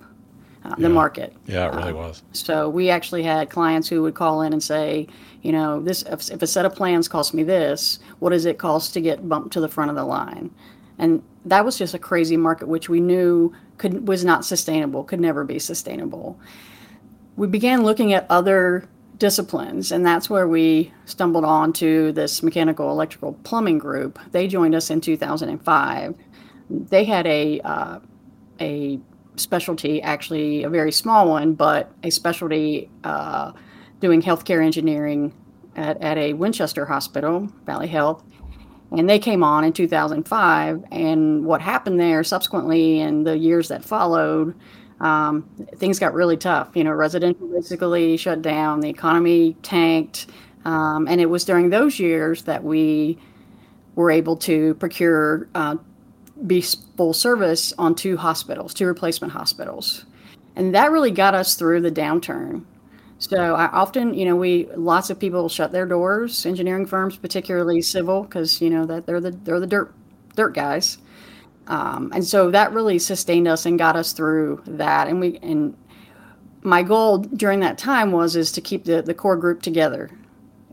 Uh, 0.64 0.76
the 0.78 0.90
market. 0.90 1.34
Yeah, 1.48 1.72
it 1.72 1.76
really 1.76 1.92
uh, 1.92 1.96
was. 1.96 2.22
So 2.34 2.70
we 2.70 2.92
actually 2.92 3.24
had 3.24 3.50
clients 3.50 3.88
who 3.88 4.04
would 4.04 4.14
call 4.14 4.44
in 4.44 4.54
and 4.54 4.62
say, 4.62 5.08
you 5.42 5.52
know, 5.52 5.82
this 5.82 6.04
if, 6.04 6.30
if, 6.30 6.40
a 6.44 6.46
set 6.46 6.66
of 6.66 6.76
plans 6.76 7.08
cost 7.08 7.34
me 7.34 7.42
this, 7.42 7.98
what 8.20 8.30
does 8.30 8.46
it 8.46 8.60
cost 8.60 8.94
to 8.94 9.02
get 9.02 9.28
bumped 9.28 9.54
to 9.54 9.60
the 9.60 9.68
front 9.68 9.90
of 9.90 9.96
the 9.96 10.06
line? 10.06 10.52
And 11.00 11.24
that 11.46 11.66
was 11.66 11.80
just 11.80 11.96
a 11.96 12.00
crazy 12.00 12.38
market, 12.38 12.68
which 12.68 12.90
we 12.90 13.00
knew 13.00 13.52
could 13.80 14.08
was 14.08 14.24
not 14.24 14.46
sustainable, 14.46 15.04
could 15.04 15.20
never 15.20 15.44
be 15.44 15.58
sustainable. 15.58 16.40
We 17.38 17.48
began 17.48 17.82
looking 17.84 18.14
at 18.14 18.28
other 18.30 18.88
disciplines, 19.18 19.92
and 19.92 20.06
that's 20.06 20.30
where 20.30 20.48
we 20.48 20.94
stumbled 21.06 21.46
onto 21.46 22.12
this 22.12 22.44
mechanical, 22.44 22.92
electrical, 22.92 23.34
plumbing 23.44 23.80
group. 23.80 24.20
They 24.32 24.48
joined 24.48 24.76
us 24.76 24.92
in 24.92 25.02
2005. 25.02 26.16
They 26.70 27.04
had 27.04 27.26
a 27.26 27.62
uh, 27.62 28.00
a 28.60 29.00
specialty, 29.36 30.02
actually 30.02 30.64
a 30.64 30.70
very 30.70 30.92
small 30.92 31.30
one, 31.30 31.54
but 31.54 31.92
a 32.04 32.10
specialty 32.10 32.90
uh, 33.04 33.52
doing 34.00 34.22
healthcare 34.22 34.64
engineering 34.64 35.34
at, 35.76 36.02
at 36.02 36.18
a 36.18 36.34
Winchester 36.34 36.86
hospital, 36.86 37.50
Valley 37.66 37.88
Health. 37.88 38.24
And 38.92 39.10
they 39.10 39.20
came 39.20 39.44
on 39.44 39.64
in 39.64 39.72
2005. 39.72 40.84
And 40.92 41.46
what 41.46 41.62
happened 41.62 42.00
there 42.00 42.24
subsequently 42.24 43.00
in 43.00 43.24
the 43.24 43.38
years 43.38 43.70
that 43.70 43.86
followed 43.86 44.54
um, 45.02 45.50
things 45.78 45.98
got 46.00 46.14
really 46.14 46.38
tough. 46.38 46.70
You 46.76 46.84
know, 46.84 46.92
residential 46.92 47.48
basically 47.48 48.16
shut 48.18 48.42
down, 48.42 48.80
the 48.80 48.90
economy 48.90 49.56
tanked, 49.64 50.28
um, 50.64 51.08
and 51.08 51.20
it 51.20 51.26
was 51.26 51.44
during 51.44 51.72
those 51.72 52.00
years 52.00 52.44
that 52.44 52.64
we 52.64 53.18
were 53.96 54.12
able 54.12 54.38
to 54.38 54.76
procure 54.76 55.50
uh, 55.56 55.76
be 56.48 56.62
full 56.62 57.14
service 57.14 57.74
on 57.78 57.96
two 57.96 58.18
hospitals, 58.18 58.74
two 58.74 58.86
replacement 58.86 59.34
hospitals, 59.34 60.06
and 60.56 60.74
that 60.76 60.92
really 60.92 61.12
got 61.12 61.36
us 61.36 61.56
through 61.56 61.82
the 61.82 61.92
downturn. 61.92 62.66
So 63.20 63.56
I 63.56 63.68
often, 63.68 64.16
you 64.16 64.26
know, 64.26 64.36
we 64.36 64.68
lots 64.76 65.12
of 65.12 65.20
people 65.20 65.48
shut 65.48 65.72
their 65.72 65.86
doors, 65.86 66.46
engineering 66.46 66.88
firms, 66.88 67.18
particularly 67.18 67.82
civil, 67.82 68.24
because 68.24 68.62
you 68.62 68.70
know 68.70 68.86
that 68.86 69.06
they're 69.06 69.22
the 69.22 69.32
they're 69.32 69.60
the 69.60 69.68
dirt 69.68 69.94
dirt 70.36 70.56
guys. 70.56 70.98
Um, 71.68 72.12
and 72.14 72.26
so 72.26 72.50
that 72.52 72.74
really 72.74 72.98
sustained 72.98 73.48
us 73.48 73.66
and 73.66 73.78
got 73.78 73.96
us 73.96 74.12
through 74.12 74.64
that. 74.66 75.08
And 75.08 75.20
we 75.20 75.38
and 75.44 75.78
my 76.64 76.84
goal 76.84 77.20
during 77.20 77.60
that 77.60 77.78
time 77.78 78.12
was 78.12 78.36
is 78.36 78.52
to 78.54 78.62
keep 78.62 78.86
the, 78.86 79.02
the 79.02 79.14
core 79.14 79.38
group 79.38 79.62
together. 79.62 80.10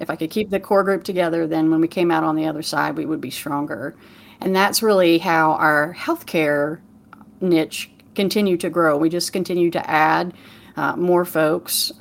If 0.01 0.11
I 0.11 0.17
could 0.17 0.31
keep 0.31 0.51
the 0.51 0.61
core 0.61 0.85
group 0.85 1.05
together, 1.05 1.47
then 1.47 1.71
when 1.71 1.81
we 1.81 1.89
came 1.89 2.11
out 2.11 2.25
on 2.25 2.37
the 2.37 2.47
other 2.47 2.63
side, 2.63 2.97
we 2.97 3.05
would 3.05 3.21
be 3.21 3.31
stronger. 3.31 3.97
And 4.41 4.55
that's 4.55 4.83
really 4.83 5.19
how 5.19 5.53
our 5.53 5.95
healthcare 5.95 6.81
niche 7.41 7.91
continued 8.15 8.61
to 8.61 8.71
grow. 8.71 8.97
We 8.97 9.09
just 9.09 9.33
continued 9.33 9.73
to 9.75 9.91
add 9.91 10.35
uh, 10.77 10.97
more 10.97 11.25
folks 11.25 11.93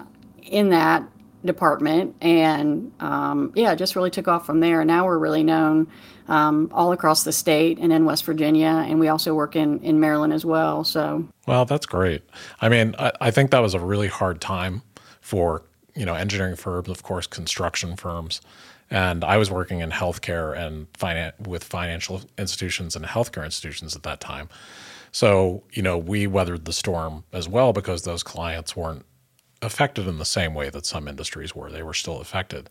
in 0.43 0.69
that 0.69 1.03
department, 1.45 2.15
and 2.21 2.91
um, 2.99 3.51
yeah, 3.55 3.75
just 3.75 3.95
really 3.95 4.09
took 4.09 4.27
off 4.27 4.45
from 4.45 4.59
there. 4.59 4.81
And 4.81 4.87
now 4.87 5.05
we're 5.05 5.17
really 5.17 5.43
known 5.43 5.87
um, 6.27 6.69
all 6.73 6.91
across 6.91 7.23
the 7.23 7.31
state 7.31 7.79
and 7.79 7.91
in 7.91 8.05
West 8.05 8.25
Virginia, 8.25 8.85
and 8.87 8.99
we 8.99 9.07
also 9.07 9.33
work 9.33 9.55
in 9.55 9.79
in 9.79 9.99
Maryland 9.99 10.33
as 10.33 10.45
well. 10.45 10.83
So, 10.83 11.27
well, 11.47 11.65
that's 11.65 11.85
great. 11.85 12.23
I 12.61 12.69
mean, 12.69 12.95
I, 12.99 13.11
I 13.21 13.31
think 13.31 13.51
that 13.51 13.59
was 13.59 13.73
a 13.73 13.79
really 13.79 14.07
hard 14.07 14.41
time 14.41 14.81
for 15.21 15.63
you 15.95 16.05
know 16.05 16.13
engineering 16.13 16.55
firms, 16.55 16.89
of 16.89 17.03
course, 17.03 17.27
construction 17.27 17.95
firms. 17.95 18.41
And 18.89 19.23
I 19.23 19.37
was 19.37 19.51
working 19.51 19.79
in 19.81 19.91
healthcare 19.91 20.57
and 20.57 20.91
finan- 20.93 21.47
with 21.47 21.63
financial 21.63 22.21
institutions 22.37 22.95
and 22.95 23.05
healthcare 23.05 23.43
institutions 23.43 23.95
at 23.95 24.03
that 24.03 24.19
time. 24.21 24.49
So, 25.11 25.63
you 25.71 25.81
know, 25.81 25.97
we 25.97 26.27
weathered 26.27 26.65
the 26.65 26.73
storm 26.73 27.23
as 27.33 27.47
well 27.49 27.73
because 27.73 28.03
those 28.03 28.23
clients 28.23 28.75
weren't 28.75 29.05
affected 29.61 30.07
in 30.07 30.19
the 30.19 30.25
same 30.25 30.53
way 30.53 30.69
that 30.69 30.85
some 30.85 31.07
industries 31.07 31.55
were. 31.55 31.71
They 31.71 31.81
were 31.81 31.93
still 31.93 32.19
affected. 32.19 32.69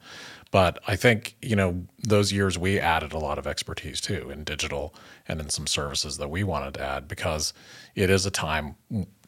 But 0.50 0.78
I 0.87 0.94
think, 0.94 1.37
you 1.42 1.56
know, 1.56 1.87
those 1.99 2.32
years 2.32 2.56
we 2.56 2.78
added 2.78 3.12
a 3.12 3.18
lot 3.18 3.38
of 3.38 3.46
expertise 3.46 4.00
too 4.00 4.30
in 4.30 4.44
digital 4.44 4.94
and 5.26 5.40
in 5.40 5.50
some 5.50 5.66
services 5.66 6.18
that 6.18 6.28
we 6.28 6.44
wanted 6.44 6.75
to 6.75 6.82
add 6.82 7.08
because 7.08 7.52
it 7.94 8.08
is 8.08 8.25
a 8.25 8.30
time 8.30 8.76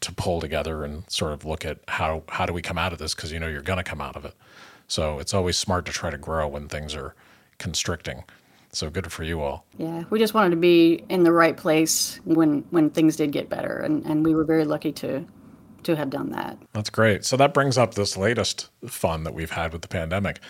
to 0.01 0.13
pull 0.13 0.41
together 0.41 0.85
and 0.85 1.11
sort 1.11 1.33
of 1.33 1.45
look 1.45 1.65
at 1.65 1.81
how 1.89 2.23
how 2.29 2.47
do 2.47 2.53
we 2.53 2.63
come 2.63 2.79
out 2.79 2.93
of 2.93 2.99
this 3.01 3.15
because 3.15 3.33
you 3.33 3.41
know 3.41 3.49
you're 3.49 3.63
going 3.63 3.79
to 3.79 3.83
come 3.83 4.01
out 4.01 4.17
of 4.17 4.25
it. 4.25 4.35
So 4.89 5.19
it's 5.19 5.35
always 5.35 5.57
smart 5.57 5.87
to 5.87 5.93
try 5.93 6.11
to 6.11 6.19
grow 6.19 6.49
when 6.49 6.69
things 6.69 6.95
are 6.95 7.15
constricting. 7.59 8.25
So 8.73 8.91
good 8.91 9.11
for 9.13 9.23
you 9.23 9.41
all. 9.41 9.65
Yeah, 9.79 10.05
we 10.11 10.19
just 10.19 10.35
wanted 10.35 10.51
to 10.51 10.57
be 10.57 11.05
in 11.09 11.23
the 11.23 11.33
right 11.33 11.57
place 11.57 12.21
when 12.25 12.65
when 12.71 12.91
things 12.91 13.17
did 13.17 13.33
get 13.33 13.49
better, 13.49 13.79
and 13.79 14.05
and 14.05 14.25
we 14.25 14.35
were 14.35 14.45
very 14.45 14.65
lucky 14.65 14.93
to 14.93 15.25
to 15.85 15.97
have 15.97 16.11
done 16.11 16.31
that. 16.33 16.59
That's 16.73 16.91
great. 16.91 17.25
So 17.25 17.37
that 17.37 17.55
brings 17.55 17.79
up 17.79 17.95
this 17.95 18.17
latest 18.17 18.69
fun 18.87 19.25
that 19.25 19.33
we've 19.33 19.51
had 19.51 19.73
with 19.73 19.83
the 19.83 19.89
pandemic. 19.89 20.41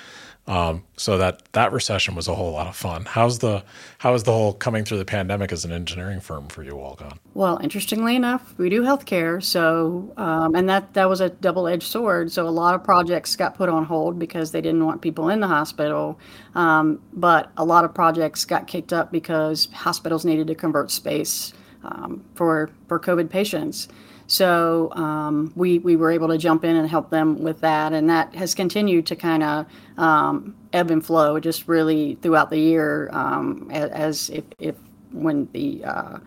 Um, 0.48 0.84
so 0.96 1.18
that 1.18 1.42
that 1.52 1.72
recession 1.72 2.14
was 2.14 2.26
a 2.26 2.34
whole 2.34 2.52
lot 2.52 2.66
of 2.68 2.74
fun. 2.74 3.04
How's 3.04 3.38
the 3.40 3.62
how 3.98 4.14
is 4.14 4.22
the 4.22 4.32
whole 4.32 4.54
coming 4.54 4.82
through 4.82 4.96
the 4.96 5.04
pandemic 5.04 5.52
as 5.52 5.66
an 5.66 5.72
engineering 5.72 6.20
firm 6.20 6.48
for 6.48 6.62
you 6.62 6.80
all 6.80 6.94
gone? 6.94 7.18
Well, 7.34 7.58
interestingly 7.62 8.16
enough, 8.16 8.54
we 8.56 8.70
do 8.70 8.80
healthcare, 8.80 9.42
so 9.42 10.10
um, 10.16 10.54
and 10.54 10.66
that 10.70 10.94
that 10.94 11.06
was 11.06 11.20
a 11.20 11.28
double 11.28 11.68
edged 11.68 11.82
sword. 11.82 12.32
So 12.32 12.48
a 12.48 12.50
lot 12.50 12.74
of 12.74 12.82
projects 12.82 13.36
got 13.36 13.56
put 13.56 13.68
on 13.68 13.84
hold 13.84 14.18
because 14.18 14.50
they 14.50 14.62
didn't 14.62 14.86
want 14.86 15.02
people 15.02 15.28
in 15.28 15.40
the 15.40 15.46
hospital, 15.46 16.18
um, 16.54 17.02
but 17.12 17.52
a 17.58 17.64
lot 17.64 17.84
of 17.84 17.92
projects 17.92 18.46
got 18.46 18.66
kicked 18.66 18.94
up 18.94 19.12
because 19.12 19.68
hospitals 19.74 20.24
needed 20.24 20.46
to 20.46 20.54
convert 20.54 20.90
space 20.90 21.52
um, 21.84 22.24
for 22.34 22.70
for 22.88 22.98
COVID 22.98 23.28
patients. 23.28 23.88
So 24.30 24.92
um, 24.92 25.52
we 25.56 25.78
we 25.78 25.96
were 25.96 26.10
able 26.10 26.28
to 26.28 26.36
jump 26.36 26.62
in 26.62 26.76
and 26.76 26.86
help 26.86 27.08
them 27.08 27.42
with 27.42 27.62
that, 27.62 27.94
and 27.94 28.10
that 28.10 28.34
has 28.34 28.54
continued 28.54 29.06
to 29.06 29.16
kind 29.16 29.42
of 29.42 29.66
um, 29.96 30.54
ebb 30.74 30.90
and 30.90 31.04
flow 31.04 31.40
just 31.40 31.66
really 31.66 32.16
throughout 32.20 32.50
the 32.50 32.58
year 32.58 33.08
um, 33.12 33.70
as, 33.72 33.90
as, 33.90 34.30
if, 34.30 34.44
if 34.58 34.74
when 35.12 35.48
the 35.52 35.82
uh, 35.82 36.18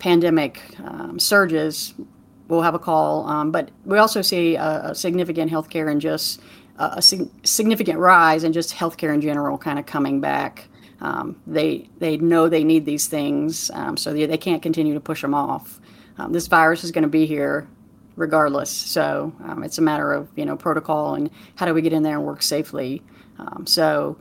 pandemic 0.00 0.60
um, 0.82 1.20
surges, 1.20 1.94
we'll 2.48 2.62
have 2.62 2.74
a 2.74 2.80
call. 2.80 3.28
Um, 3.28 3.52
but 3.52 3.70
we 3.84 3.98
also 3.98 4.20
see 4.20 4.56
a, 4.56 4.86
a 4.86 4.94
significant 4.96 5.52
healthcare 5.52 5.88
and 5.88 6.00
just 6.00 6.40
a, 6.80 6.94
a 6.96 7.02
significant 7.02 8.00
rise 8.00 8.42
in 8.42 8.52
just 8.52 8.74
healthcare 8.74 9.14
in 9.14 9.20
general, 9.20 9.56
kind 9.56 9.78
of 9.78 9.86
coming 9.86 10.20
back. 10.20 10.66
Um, 11.00 11.40
they 11.46 11.88
they 11.98 12.16
know 12.16 12.48
they 12.48 12.64
need 12.64 12.86
these 12.86 13.06
things, 13.06 13.70
so 13.94 14.12
they, 14.12 14.26
they 14.26 14.38
can't 14.38 14.62
continue 14.62 14.94
to 14.94 15.00
push 15.00 15.22
them 15.22 15.32
off 15.32 15.78
um, 16.18 16.32
this 16.32 16.46
virus 16.46 16.84
is 16.84 16.90
going 16.90 17.02
to 17.02 17.08
be 17.08 17.26
here 17.26 17.68
regardless. 18.16 18.70
So 18.70 19.32
um, 19.44 19.62
it's 19.64 19.78
a 19.78 19.82
matter 19.82 20.12
of 20.12 20.28
you 20.36 20.44
know 20.44 20.56
protocol 20.56 21.14
and 21.14 21.30
how 21.56 21.66
do 21.66 21.74
we 21.74 21.82
get 21.82 21.92
in 21.92 22.02
there 22.02 22.16
and 22.16 22.24
work 22.24 22.42
safely. 22.42 23.02
Um, 23.38 23.66
so, 23.66 24.16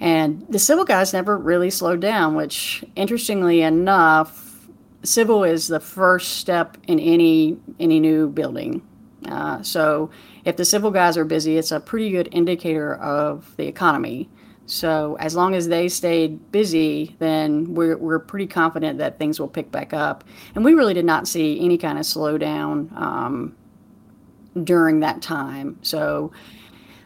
and 0.00 0.46
the 0.48 0.58
civil 0.58 0.84
guys 0.84 1.12
never 1.12 1.36
really 1.36 1.70
slowed 1.70 2.00
down, 2.00 2.34
which 2.34 2.84
interestingly 2.96 3.62
enough, 3.62 4.66
civil 5.02 5.44
is 5.44 5.68
the 5.68 5.80
first 5.80 6.36
step 6.36 6.76
in 6.86 6.98
any 6.98 7.58
any 7.78 8.00
new 8.00 8.28
building. 8.28 8.82
Uh, 9.26 9.62
so 9.62 10.10
if 10.44 10.56
the 10.56 10.64
civil 10.64 10.90
guys 10.90 11.16
are 11.16 11.24
busy, 11.24 11.58
it's 11.58 11.72
a 11.72 11.80
pretty 11.80 12.10
good 12.10 12.28
indicator 12.32 12.94
of 12.94 13.54
the 13.56 13.66
economy. 13.66 14.28
So 14.70 15.16
as 15.18 15.34
long 15.34 15.54
as 15.54 15.68
they 15.68 15.88
stayed 15.88 16.52
busy, 16.52 17.16
then 17.18 17.74
we're, 17.74 17.96
we're 17.96 18.18
pretty 18.18 18.46
confident 18.46 18.98
that 18.98 19.18
things 19.18 19.40
will 19.40 19.48
pick 19.48 19.72
back 19.72 19.92
up. 19.94 20.24
And 20.54 20.64
we 20.64 20.74
really 20.74 20.94
did 20.94 21.06
not 21.06 21.26
see 21.26 21.58
any 21.64 21.78
kind 21.78 21.98
of 21.98 22.04
slowdown 22.04 22.92
um, 22.92 23.56
during 24.62 25.00
that 25.00 25.22
time. 25.22 25.78
So 25.82 26.32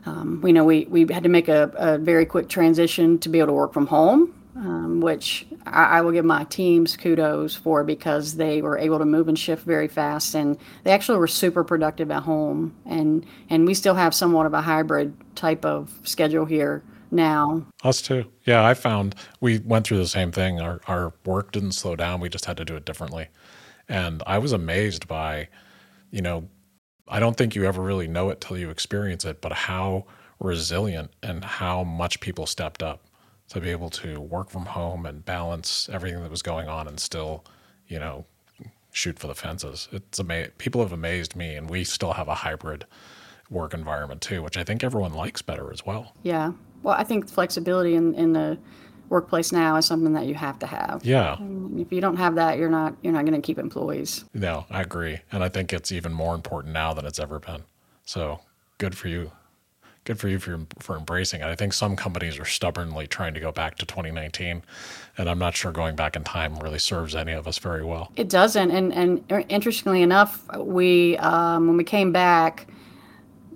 um, 0.07 0.41
we 0.43 0.53
know 0.53 0.65
we, 0.65 0.87
we 0.87 1.07
had 1.13 1.23
to 1.23 1.29
make 1.29 1.49
a, 1.49 1.71
a, 1.77 1.99
very 1.99 2.27
quick 2.27 2.49
transition 2.49 3.19
to 3.21 3.29
be 3.29 3.39
able 3.39 3.49
to 3.49 3.53
work 3.53 3.73
from 3.73 3.87
home. 3.87 4.35
um, 4.57 5.01
which 5.01 5.47
I, 5.65 5.85
I, 5.85 6.01
will 6.03 6.13
give 6.13 6.25
my 6.25 6.45
teams 6.45 6.97
kudos 6.97 7.55
for 7.55 7.85
because 7.85 8.37
they 8.37 8.61
were 8.61 8.77
able 8.77 8.99
to 8.99 9.05
move 9.05 9.29
and 9.29 9.39
shift 9.39 9.65
very 9.65 9.89
fast, 9.89 10.35
and 10.35 10.59
they 10.85 10.91
actually 10.91 11.19
were 11.19 11.27
super 11.27 11.65
productive 11.65 12.11
at 12.11 12.23
home. 12.23 12.75
And 12.85 13.25
and 13.49 13.67
we 13.67 13.75
still 13.75 13.95
have 13.95 14.15
somewhat 14.15 14.45
of 14.45 14.53
a 14.53 14.61
hybrid 14.61 15.15
type 15.37 15.65
of 15.65 15.91
schedule 16.05 16.45
here 16.45 16.83
now. 17.13 17.65
Us 17.85 18.03
too. 18.03 18.25
Yeah, 18.45 18.65
I 18.65 18.75
found 18.75 19.15
we 19.41 19.59
went 19.59 19.87
through 19.87 19.99
the 19.99 20.07
same 20.07 20.33
thing. 20.33 20.61
Our 20.61 20.81
our 20.87 21.13
work 21.25 21.53
didn't 21.53 21.73
slow 21.73 21.97
down. 21.97 22.21
We 22.21 22.29
just 22.29 22.47
had 22.47 22.57
to 22.57 22.65
do 22.65 22.77
it 22.77 22.85
differently, 22.85 23.29
and 23.89 24.23
I 24.27 24.39
was 24.39 24.53
amazed 24.53 25.07
by, 25.07 25.49
you 26.11 26.23
know, 26.23 26.49
I 27.09 27.21
don't 27.21 27.37
think 27.37 27.55
you 27.55 27.65
ever 27.65 27.83
really 27.83 28.09
know 28.09 28.31
it 28.31 28.41
till 28.41 28.57
you 28.59 28.71
experience 28.71 29.25
it, 29.25 29.41
but 29.41 29.53
how 29.53 30.07
resilient 30.41 31.11
and 31.23 31.45
how 31.45 31.85
much 31.85 32.21
people 32.21 32.47
stepped 32.47 32.83
up 32.83 33.07
to 33.49 33.61
be 33.61 33.71
able 33.71 33.91
to 33.91 34.21
work 34.21 34.51
from 34.51 34.67
home 34.67 35.07
and 35.07 35.25
balance 35.25 35.89
everything 35.93 36.23
that 36.23 36.31
was 36.31 36.43
going 36.43 36.69
on 36.69 36.89
and 36.89 36.99
still, 36.99 37.45
you 37.87 37.99
know, 37.99 38.25
shoot 38.93 39.19
for 39.19 39.27
the 39.27 39.35
fences. 39.35 39.89
It's 39.93 40.19
amazing. 40.19 40.53
People 40.59 40.81
have 40.81 40.93
amazed 40.93 41.37
me, 41.37 41.55
and 41.55 41.69
we 41.69 41.85
still 41.85 42.13
have 42.15 42.29
a 42.29 42.35
hybrid 42.35 42.87
work 43.51 43.75
environment 43.75 44.21
too, 44.21 44.43
which 44.43 44.57
I 44.57 44.65
think 44.65 44.83
everyone 44.83 45.13
likes 45.13 45.43
better 45.43 45.71
as 45.73 45.85
well. 45.85 46.15
Yeah. 46.23 46.53
Well, 46.83 46.95
I 46.95 47.05
think 47.05 47.29
flexibility 47.29 47.95
in, 47.95 48.15
in 48.15 48.33
the 48.33 48.59
workplace 49.09 49.53
now 49.53 49.77
is 49.77 49.87
something 49.87 50.15
that 50.15 50.27
you 50.27 50.35
have 50.35 50.59
to 50.61 50.67
have. 50.67 51.05
Yeah. 51.05 51.37
If 51.77 51.93
you 51.93 52.01
don't 52.01 52.17
have 52.17 52.35
that, 52.37 52.59
you're 52.59 52.71
not 52.71 52.97
you're 53.03 53.13
not 53.13 53.25
going 53.27 53.41
to 53.41 53.45
keep 53.45 53.59
employees. 53.59 54.25
No, 54.35 54.67
I 54.71 54.83
agree, 54.83 55.21
and 55.31 55.45
I 55.45 55.49
think 55.49 55.73
it's 55.73 55.93
even 55.93 56.13
more 56.13 56.35
important 56.35 56.73
now 56.73 56.95
than 56.95 57.07
it's 57.07 57.19
ever 57.19 57.39
been. 57.39 57.63
So 58.05 58.41
good 58.79 58.97
for 58.97 59.09
you 59.09 59.33
good 60.05 60.19
for 60.19 60.29
you 60.29 60.39
for 60.39 60.61
for 60.79 60.97
embracing 60.97 61.41
it. 61.41 61.47
I 61.47 61.55
think 61.55 61.73
some 61.73 61.97
companies 61.97 62.39
are 62.39 62.45
stubbornly 62.45 63.07
trying 63.07 63.35
to 63.35 63.41
go 63.41 63.53
back 63.53 63.77
to 63.77 63.87
2019, 63.87 64.63
and 65.19 65.29
I'm 65.29 65.39
not 65.39 65.55
sure 65.57 65.73
going 65.73 65.97
back 65.97 66.17
in 66.17 66.25
time 66.25 66.57
really 66.59 66.79
serves 66.79 67.15
any 67.15 67.33
of 67.33 67.47
us 67.47 67.59
very 67.59 67.85
well. 67.85 68.13
It 68.17 68.29
doesn't, 68.29 68.71
and 68.71 68.93
and 68.93 69.45
interestingly 69.49 70.03
enough, 70.03 70.45
we 70.57 71.17
um, 71.19 71.69
when 71.69 71.77
we 71.77 71.85
came 71.85 72.13
back, 72.13 72.67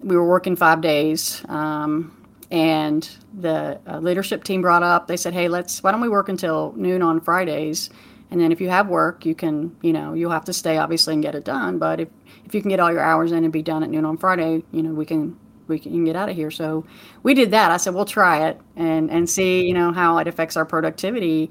we 0.03 0.17
were 0.17 0.27
working 0.27 0.57
five 0.57 0.81
days. 0.81 1.43
Um, 1.49 2.13
and 2.51 3.09
the 3.39 3.81
uh, 3.87 3.99
leadership 3.99 4.45
team 4.45 4.63
brought 4.63 4.83
up, 4.83 5.07
they 5.07 5.17
said, 5.17 5.35
"Hey, 5.35 5.49
let's 5.49 5.83
why 5.83 5.91
don't 5.91 6.01
we 6.01 6.09
work 6.09 6.29
until 6.29 6.73
noon 6.77 7.03
on 7.03 7.21
Fridays, 7.21 7.91
and 8.31 8.41
then 8.41 8.53
if 8.53 8.61
you 8.61 8.69
have 8.69 8.89
work, 8.89 9.25
you 9.25 9.35
can, 9.35 9.77
you 9.83 9.93
know, 9.93 10.13
you'll 10.13 10.31
have 10.31 10.45
to 10.47 10.53
stay 10.53 10.79
obviously 10.79 11.15
and 11.15 11.23
get 11.23 11.35
it 11.35 11.45
done. 11.45 11.79
But 11.79 12.01
if 12.01 12.09
if 12.45 12.55
you 12.55 12.61
can 12.61 12.71
get 12.71 12.81
all 12.81 12.93
your 12.93 13.03
hours 13.03 13.33
in 13.33 13.45
and 13.45 13.53
be 13.53 13.63
done 13.63 13.83
at 13.83 13.91
noon 13.91 14.05
on 14.05 14.17
Friday, 14.17 14.65
you 14.73 14.83
know, 14.83 14.93
we 14.93 15.05
can 15.05 15.37
we 15.69 15.79
can 15.79 16.05
get 16.05 16.17
out 16.17 16.29
of 16.29 16.37
here. 16.37 16.51
So 16.51 16.85
we 17.23 17.35
did 17.35 17.51
that. 17.51 17.71
I 17.71 17.77
said, 17.77 17.95
we'll 17.95 18.05
try 18.05 18.49
it 18.49 18.61
and, 18.77 19.11
and 19.11 19.29
see, 19.29 19.67
you 19.67 19.75
know, 19.75 19.93
how 19.93 20.19
it 20.19 20.29
affects 20.29 20.57
our 20.57 20.65
productivity. 20.65 21.51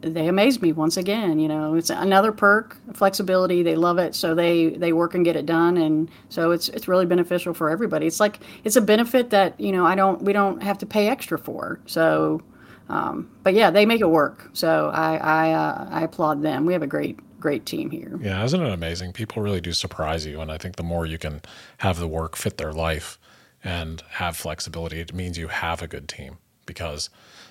They 0.00 0.26
amaze 0.26 0.60
me 0.60 0.72
once 0.72 0.96
again. 0.96 1.38
You 1.38 1.46
know, 1.46 1.74
it's 1.74 1.90
another 1.90 2.32
perk, 2.32 2.76
flexibility. 2.92 3.62
They 3.62 3.76
love 3.76 3.98
it, 3.98 4.14
so 4.14 4.34
they 4.34 4.70
they 4.70 4.92
work 4.92 5.14
and 5.14 5.24
get 5.24 5.36
it 5.36 5.46
done, 5.46 5.76
and 5.76 6.10
so 6.28 6.50
it's 6.50 6.68
it's 6.70 6.88
really 6.88 7.06
beneficial 7.06 7.54
for 7.54 7.70
everybody. 7.70 8.06
It's 8.06 8.18
like 8.18 8.40
it's 8.64 8.76
a 8.76 8.80
benefit 8.80 9.30
that 9.30 9.58
you 9.60 9.70
know 9.70 9.86
I 9.86 9.94
don't 9.94 10.22
we 10.22 10.32
don't 10.32 10.62
have 10.62 10.78
to 10.78 10.86
pay 10.86 11.08
extra 11.08 11.38
for. 11.38 11.80
So, 11.86 12.42
um, 12.88 13.30
but 13.44 13.54
yeah, 13.54 13.70
they 13.70 13.86
make 13.86 14.00
it 14.00 14.10
work. 14.10 14.50
So 14.54 14.90
I 14.92 15.16
I, 15.16 15.52
uh, 15.52 15.88
I 15.90 16.02
applaud 16.02 16.42
them. 16.42 16.66
We 16.66 16.72
have 16.72 16.82
a 16.82 16.88
great 16.88 17.18
great 17.38 17.64
team 17.64 17.90
here. 17.90 18.18
Yeah, 18.20 18.44
isn't 18.44 18.60
it 18.60 18.72
amazing? 18.72 19.12
People 19.12 19.42
really 19.42 19.60
do 19.60 19.72
surprise 19.72 20.26
you, 20.26 20.40
and 20.40 20.50
I 20.50 20.58
think 20.58 20.76
the 20.76 20.82
more 20.82 21.06
you 21.06 21.18
can 21.18 21.42
have 21.78 21.98
the 21.98 22.08
work 22.08 22.36
fit 22.36 22.58
their 22.58 22.72
life 22.72 23.18
and 23.62 24.02
have 24.10 24.36
flexibility, 24.36 25.00
it 25.00 25.14
means 25.14 25.38
you 25.38 25.48
have 25.48 25.82
a 25.82 25.86
good 25.86 26.08
team 26.08 26.38
because 26.66 27.10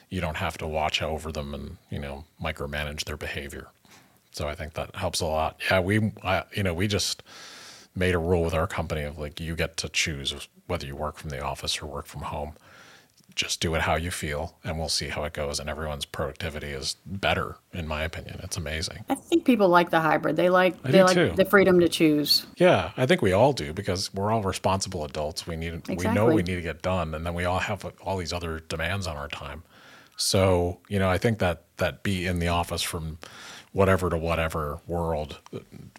you 0.10 0.22
don't 0.22 0.38
have 0.38 0.58
to 0.58 0.68
watch 0.68 1.02
over 1.02 1.32
them 1.32 1.54
and 1.54 1.78
you 1.90 2.00
know 2.00 2.26
micromanage 2.42 3.06
their 3.06 3.18
behavior. 3.18 3.68
So 4.32 4.48
I 4.48 4.56
think 4.56 4.74
that 4.74 4.96
helps 4.96 5.22
a 5.22 5.26
lot. 5.26 5.60
Yeah, 5.70 5.80
we 5.80 6.12
I, 6.24 6.44
you 6.54 6.64
know 6.64 6.74
we 6.74 6.88
just 6.88 7.24
made 7.96 8.16
a 8.16 8.20
rule 8.20 8.44
with 8.44 8.54
our 8.54 8.68
company 8.68 9.04
of 9.04 9.18
like 9.18 9.40
you 9.40 9.56
get 9.56 9.78
to 9.78 9.90
choose 9.90 10.48
whether 10.68 10.86
you 10.86 10.96
work 10.96 11.18
from 11.18 11.30
the 11.30 11.42
office 11.42 11.82
or 11.82 11.88
work 11.88 12.06
from 12.06 12.22
home. 12.22 12.54
Just 13.36 13.62
do 13.62 13.74
it 13.74 13.82
how 13.82 13.96
you 13.96 14.12
feel 14.12 14.58
and 14.64 14.78
we'll 14.78 14.90
see 14.90 15.08
how 15.08 15.24
it 15.24 15.34
goes. 15.34 15.60
And 15.60 15.70
everyone's 15.70 16.04
productivity 16.06 16.70
is 16.70 16.98
better 17.06 17.56
in 17.74 17.88
my 17.88 18.04
opinion. 18.04 18.40
It's 18.44 18.58
amazing. 18.58 19.06
I 19.08 19.16
think 19.16 19.46
people 19.46 19.70
like 19.70 19.92
the 19.92 20.00
hybrid. 20.00 20.36
They 20.36 20.50
like 20.50 20.76
I 20.84 20.92
they 20.92 21.04
like 21.04 21.14
too. 21.14 21.32
the 21.36 21.46
freedom 21.46 21.80
to 21.80 21.88
choose. 21.88 22.46
Yeah 22.58 22.92
i 22.98 23.06
think 23.06 23.22
we 23.22 23.32
all 23.32 23.54
do 23.54 23.72
because 23.74 24.14
we're 24.14 24.32
all 24.32 24.42
responsible 24.42 25.06
adults. 25.06 25.48
We 25.48 25.56
need 25.56 25.74
exactly. 25.74 26.08
we 26.08 26.14
know 26.14 26.26
we 26.26 26.44
need 26.44 26.56
to 26.56 26.62
get 26.62 26.82
done. 26.82 27.14
And 27.14 27.26
then 27.26 27.34
we 27.34 27.46
all 27.46 27.60
have 27.60 27.86
all 28.02 28.18
these 28.18 28.34
other 28.34 28.60
demands 28.68 29.08
on 29.08 29.16
our 29.16 29.28
time 29.30 29.64
so 30.20 30.80
you 30.90 31.00
know 31.00 31.10
i 31.10 31.18
think 31.18 31.40
that 31.40 31.64
that 31.78 32.04
be 32.04 32.28
in 32.28 32.40
the 32.40 32.48
office 32.48 32.82
from 32.82 33.18
whatever 33.72 34.10
to 34.10 34.18
whatever 34.18 34.80
world 34.88 35.40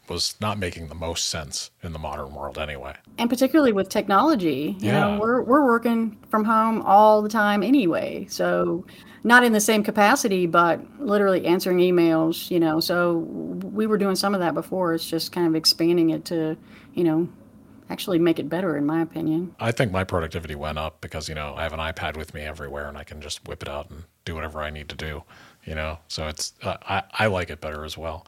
was 0.09 0.35
not 0.41 0.59
making 0.59 0.89
the 0.89 0.95
most 0.95 1.29
sense 1.29 1.71
in 1.83 1.93
the 1.93 1.99
modern 1.99 2.35
world 2.35 2.59
anyway. 2.59 2.95
And 3.17 3.31
particularly 3.31 3.73
with 3.73 3.89
technology, 3.89 4.77
you 4.81 4.89
yeah. 4.89 5.01
know, 5.01 5.21
we're 5.21 5.43
we're 5.43 5.65
working 5.65 6.19
from 6.29 6.45
home 6.45 6.83
all 6.83 7.23
the 7.23 7.29
time 7.29 7.63
anyway. 7.63 8.27
So 8.29 8.85
not 9.23 9.45
in 9.45 9.53
the 9.53 9.61
same 9.61 9.85
capacity, 9.85 10.47
but 10.47 10.81
literally 10.99 11.47
answering 11.47 11.79
emails, 11.79 12.51
you 12.51 12.59
know. 12.59 12.81
So 12.81 13.19
we 13.19 13.87
were 13.87 13.99
doing 13.99 14.17
some 14.17 14.35
of 14.35 14.41
that 14.41 14.55
before. 14.55 14.95
It's 14.95 15.09
just 15.09 15.31
kind 15.31 15.47
of 15.47 15.55
expanding 15.55 16.11
it 16.11 16.25
to, 16.27 16.57
you 16.95 17.05
know, 17.05 17.29
actually 17.91 18.19
make 18.19 18.39
it 18.39 18.49
better 18.49 18.77
in 18.77 18.87
my 18.87 19.03
opinion. 19.03 19.55
I 19.61 19.73
think 19.73 19.93
my 19.93 20.05
productivity 20.05 20.55
went 20.55 20.79
up 20.79 21.01
because, 21.01 21.29
you 21.29 21.35
know, 21.35 21.55
I 21.57 21.63
have 21.65 21.73
an 21.73 21.81
iPad 21.81 22.17
with 22.17 22.33
me 22.33 22.43
everywhere 22.43 22.89
and 22.89 22.97
I 22.97 23.05
can 23.05 23.21
just 23.21 23.47
whip 23.47 23.63
it 23.63 23.69
out 23.69 23.91
and 23.91 24.05
do 24.25 24.35
whatever 24.35 24.63
I 24.63 24.71
need 24.71 24.89
to 24.91 24.97
do 24.97 25.25
you 25.65 25.75
know? 25.75 25.99
So 26.09 26.29
it's 26.29 26.53
uh, 26.63 26.77
I, 26.83 27.03
I 27.13 27.27
like 27.27 27.51
it 27.51 27.61
better 27.61 27.85
as 27.85 27.97
well. 27.97 28.27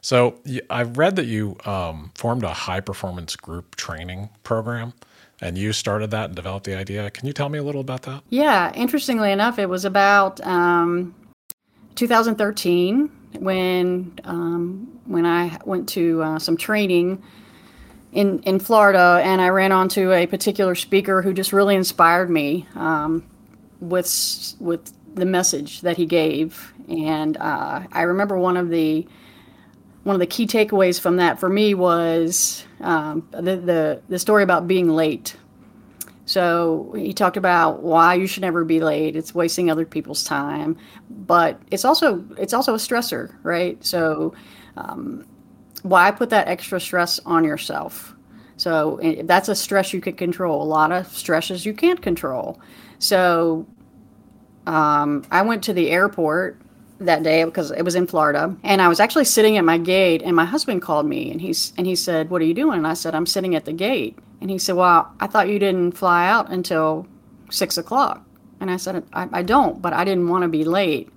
So 0.00 0.38
i've 0.68 0.98
read 0.98 1.16
that 1.16 1.24
you 1.24 1.56
um, 1.64 2.12
formed 2.14 2.42
a 2.42 2.52
high 2.52 2.80
performance 2.80 3.36
group 3.36 3.74
training 3.76 4.28
program 4.42 4.92
and 5.40 5.56
you 5.56 5.72
started 5.72 6.10
that 6.10 6.26
and 6.26 6.36
developed 6.36 6.66
the 6.66 6.76
idea. 6.76 7.10
Can 7.10 7.26
you 7.26 7.32
tell 7.32 7.48
me 7.48 7.58
a 7.58 7.62
little 7.62 7.80
about 7.80 8.02
that? 8.02 8.22
Yeah 8.28 8.70
interestingly 8.74 9.32
enough 9.32 9.58
it 9.58 9.66
was 9.66 9.86
about 9.86 10.40
um, 10.46 11.14
2013 11.94 13.10
when 13.38 14.12
um, 14.24 15.00
when 15.06 15.26
i 15.26 15.58
went 15.64 15.88
to 15.88 16.22
uh, 16.22 16.38
some 16.38 16.56
training 16.56 17.22
in, 18.14 18.38
in 18.44 18.60
Florida, 18.60 19.20
and 19.24 19.42
I 19.42 19.48
ran 19.48 19.72
onto 19.72 20.12
a 20.12 20.26
particular 20.26 20.76
speaker 20.76 21.20
who 21.20 21.34
just 21.34 21.52
really 21.52 21.74
inspired 21.74 22.30
me 22.30 22.66
um, 22.76 23.24
with 23.80 24.54
with 24.60 24.92
the 25.14 25.26
message 25.26 25.80
that 25.82 25.96
he 25.96 26.06
gave. 26.06 26.72
And 26.88 27.36
uh, 27.36 27.82
I 27.90 28.02
remember 28.02 28.38
one 28.38 28.56
of 28.56 28.70
the 28.70 29.06
one 30.04 30.14
of 30.14 30.20
the 30.20 30.26
key 30.26 30.46
takeaways 30.46 31.00
from 31.00 31.16
that 31.16 31.40
for 31.40 31.48
me 31.48 31.74
was 31.74 32.64
um, 32.80 33.26
the, 33.32 33.56
the 33.56 34.02
the 34.08 34.18
story 34.18 34.44
about 34.44 34.68
being 34.68 34.88
late. 34.88 35.36
So 36.26 36.94
he 36.96 37.12
talked 37.12 37.36
about 37.36 37.82
why 37.82 38.14
you 38.14 38.26
should 38.26 38.42
never 38.42 38.64
be 38.64 38.80
late. 38.80 39.16
It's 39.16 39.34
wasting 39.34 39.70
other 39.70 39.84
people's 39.84 40.22
time, 40.22 40.76
but 41.10 41.60
it's 41.72 41.84
also 41.84 42.24
it's 42.38 42.54
also 42.54 42.74
a 42.74 42.78
stressor, 42.78 43.34
right? 43.42 43.84
So 43.84 44.34
um, 44.76 45.26
why 45.84 46.10
put 46.10 46.30
that 46.30 46.48
extra 46.48 46.80
stress 46.80 47.20
on 47.26 47.44
yourself? 47.44 48.16
So 48.56 48.98
that's 49.24 49.48
a 49.48 49.54
stress 49.54 49.92
you 49.92 50.00
can 50.00 50.14
control. 50.14 50.62
A 50.62 50.64
lot 50.64 50.92
of 50.92 51.06
stresses 51.08 51.66
you 51.66 51.74
can't 51.74 52.00
control. 52.00 52.58
So 52.98 53.66
um, 54.66 55.24
I 55.30 55.42
went 55.42 55.62
to 55.64 55.74
the 55.74 55.90
airport 55.90 56.58
that 57.00 57.22
day 57.22 57.44
because 57.44 57.70
it 57.70 57.82
was 57.82 57.96
in 57.96 58.06
Florida, 58.06 58.56
and 58.62 58.80
I 58.80 58.88
was 58.88 58.98
actually 58.98 59.26
sitting 59.26 59.58
at 59.58 59.64
my 59.64 59.76
gate, 59.76 60.22
and 60.22 60.34
my 60.34 60.46
husband 60.46 60.80
called 60.80 61.06
me, 61.06 61.30
and 61.30 61.40
he's 61.40 61.74
and 61.76 61.86
he 61.86 61.96
said, 61.96 62.30
"What 62.30 62.40
are 62.40 62.46
you 62.46 62.54
doing?" 62.54 62.78
And 62.78 62.86
I 62.86 62.94
said, 62.94 63.14
"I'm 63.14 63.26
sitting 63.26 63.54
at 63.54 63.66
the 63.66 63.72
gate." 63.74 64.18
And 64.40 64.50
he 64.50 64.58
said, 64.58 64.76
"Well, 64.76 65.12
I 65.20 65.26
thought 65.26 65.48
you 65.48 65.58
didn't 65.58 65.92
fly 65.92 66.26
out 66.28 66.50
until 66.50 67.06
six 67.50 67.76
o'clock." 67.76 68.24
And 68.60 68.70
I 68.70 68.78
said, 68.78 69.04
I, 69.12 69.28
I 69.32 69.42
don't, 69.42 69.82
but 69.82 69.92
I 69.92 70.04
didn't 70.04 70.28
want 70.28 70.42
to 70.42 70.48
be 70.48 70.64
late." 70.64 71.10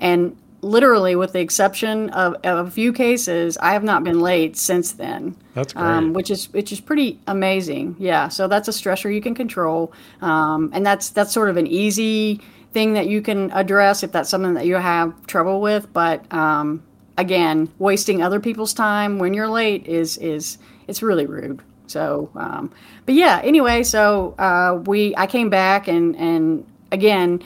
And 0.00 0.36
literally, 0.62 1.16
with 1.16 1.32
the 1.32 1.40
exception 1.40 2.10
of, 2.10 2.34
of, 2.44 2.66
a 2.66 2.70
few 2.70 2.92
cases, 2.92 3.56
I 3.58 3.72
have 3.72 3.82
not 3.82 4.04
been 4.04 4.20
late 4.20 4.56
since 4.56 4.92
then. 4.92 5.36
That's 5.54 5.72
great. 5.72 5.84
Um, 5.84 6.12
which 6.12 6.30
is 6.30 6.52
which 6.52 6.72
is 6.72 6.80
pretty 6.80 7.20
amazing. 7.26 7.96
Yeah. 7.98 8.28
So 8.28 8.48
that's 8.48 8.68
a 8.68 8.72
stressor 8.72 9.12
you 9.12 9.20
can 9.20 9.34
control, 9.34 9.92
um, 10.20 10.70
and 10.72 10.84
that's 10.84 11.10
that's 11.10 11.32
sort 11.32 11.48
of 11.48 11.56
an 11.56 11.66
easy 11.66 12.40
thing 12.72 12.92
that 12.94 13.08
you 13.08 13.20
can 13.20 13.50
address 13.52 14.02
if 14.02 14.12
that's 14.12 14.30
something 14.30 14.54
that 14.54 14.66
you 14.66 14.76
have 14.76 15.26
trouble 15.26 15.60
with. 15.60 15.92
But 15.92 16.30
um, 16.32 16.82
again, 17.16 17.70
wasting 17.78 18.22
other 18.22 18.40
people's 18.40 18.72
time 18.72 19.18
when 19.18 19.34
you're 19.34 19.48
late 19.48 19.86
is 19.86 20.18
is 20.18 20.58
it's 20.86 21.02
really 21.02 21.26
rude. 21.26 21.60
So, 21.86 22.30
um, 22.36 22.70
but 23.06 23.14
yeah. 23.14 23.40
Anyway, 23.42 23.82
so 23.82 24.34
uh, 24.38 24.80
we 24.86 25.14
I 25.16 25.26
came 25.26 25.50
back 25.50 25.88
and 25.88 26.16
and 26.16 26.66
again, 26.92 27.42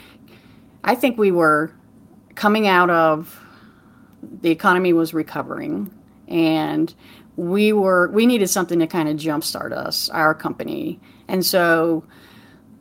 I 0.82 0.94
think 0.94 1.16
we 1.16 1.30
were 1.30 1.72
coming 2.34 2.66
out 2.66 2.90
of 2.90 3.40
the 4.40 4.50
economy 4.50 4.92
was 4.92 5.14
recovering 5.14 5.90
and 6.28 6.94
we 7.36 7.72
were 7.72 8.08
we 8.10 8.26
needed 8.26 8.48
something 8.48 8.78
to 8.78 8.86
kind 8.86 9.08
of 9.08 9.16
jumpstart 9.16 9.72
us 9.72 10.08
our 10.10 10.34
company. 10.34 11.00
And 11.28 11.44
so 11.44 12.04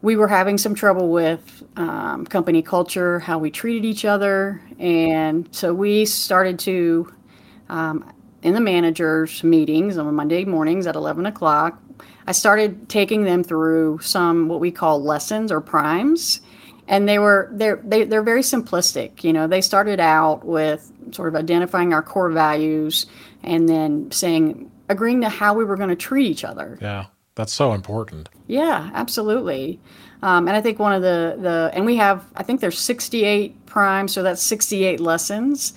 we 0.02 0.16
were 0.16 0.28
having 0.28 0.58
some 0.58 0.76
trouble 0.76 1.10
with 1.10 1.64
um, 1.78 2.26
company 2.26 2.62
culture, 2.62 3.20
how 3.20 3.38
we 3.38 3.50
treated 3.50 3.86
each 3.86 4.04
other, 4.06 4.62
and 4.78 5.48
so 5.52 5.74
we 5.74 6.06
started 6.06 6.60
to, 6.60 7.14
um, 7.70 8.14
in 8.42 8.54
the 8.54 8.60
managers' 8.60 9.46
meetings 9.46 9.98
on 9.98 10.14
Monday 10.14 10.44
mornings 10.44 10.88
at 10.88 10.96
eleven 10.98 11.26
o'clock, 11.26 11.82
I 12.28 12.34
started 12.34 12.90
taking 12.90 13.24
them 13.24 13.46
through 13.46 14.00
some 14.00 14.50
what 14.50 14.60
we 14.60 14.72
call 14.72 15.02
lessons 15.02 15.52
or 15.54 15.62
primes, 15.62 16.42
and 16.88 17.08
they 17.08 17.20
were 17.20 17.50
they're 17.52 17.82
they, 17.84 18.04
they're 18.04 18.24
very 18.24 18.42
simplistic. 18.42 19.24
You 19.24 19.34
know, 19.34 19.48
they 19.48 19.62
started 19.62 20.00
out 20.00 20.46
with 20.46 20.92
sort 21.12 21.30
of 21.30 21.36
identifying 21.36 21.94
our 21.94 22.02
core 22.02 22.30
values, 22.30 23.06
and 23.44 23.68
then 23.68 24.12
saying 24.12 24.70
agreeing 24.90 25.22
to 25.22 25.30
how 25.30 25.54
we 25.54 25.64
were 25.64 25.76
going 25.76 25.90
to 25.90 25.96
treat 25.96 26.28
each 26.28 26.44
other. 26.44 26.78
Yeah. 26.82 27.06
That's 27.36 27.54
so 27.54 27.74
important. 27.74 28.30
Yeah, 28.48 28.92
absolutely. 28.94 29.80
Um, 30.22 30.48
and 30.48 30.56
I 30.56 30.62
think 30.62 30.80
one 30.80 30.94
of 30.94 31.02
the 31.02 31.38
the 31.40 31.72
and 31.74 31.86
we 31.86 31.96
have 31.98 32.26
I 32.36 32.44
think 32.44 32.62
there's 32.62 32.80
68 32.80 33.66
primes, 33.66 34.14
so 34.14 34.24
that's 34.24 34.42
68 34.42 35.00
lessons. 35.00 35.74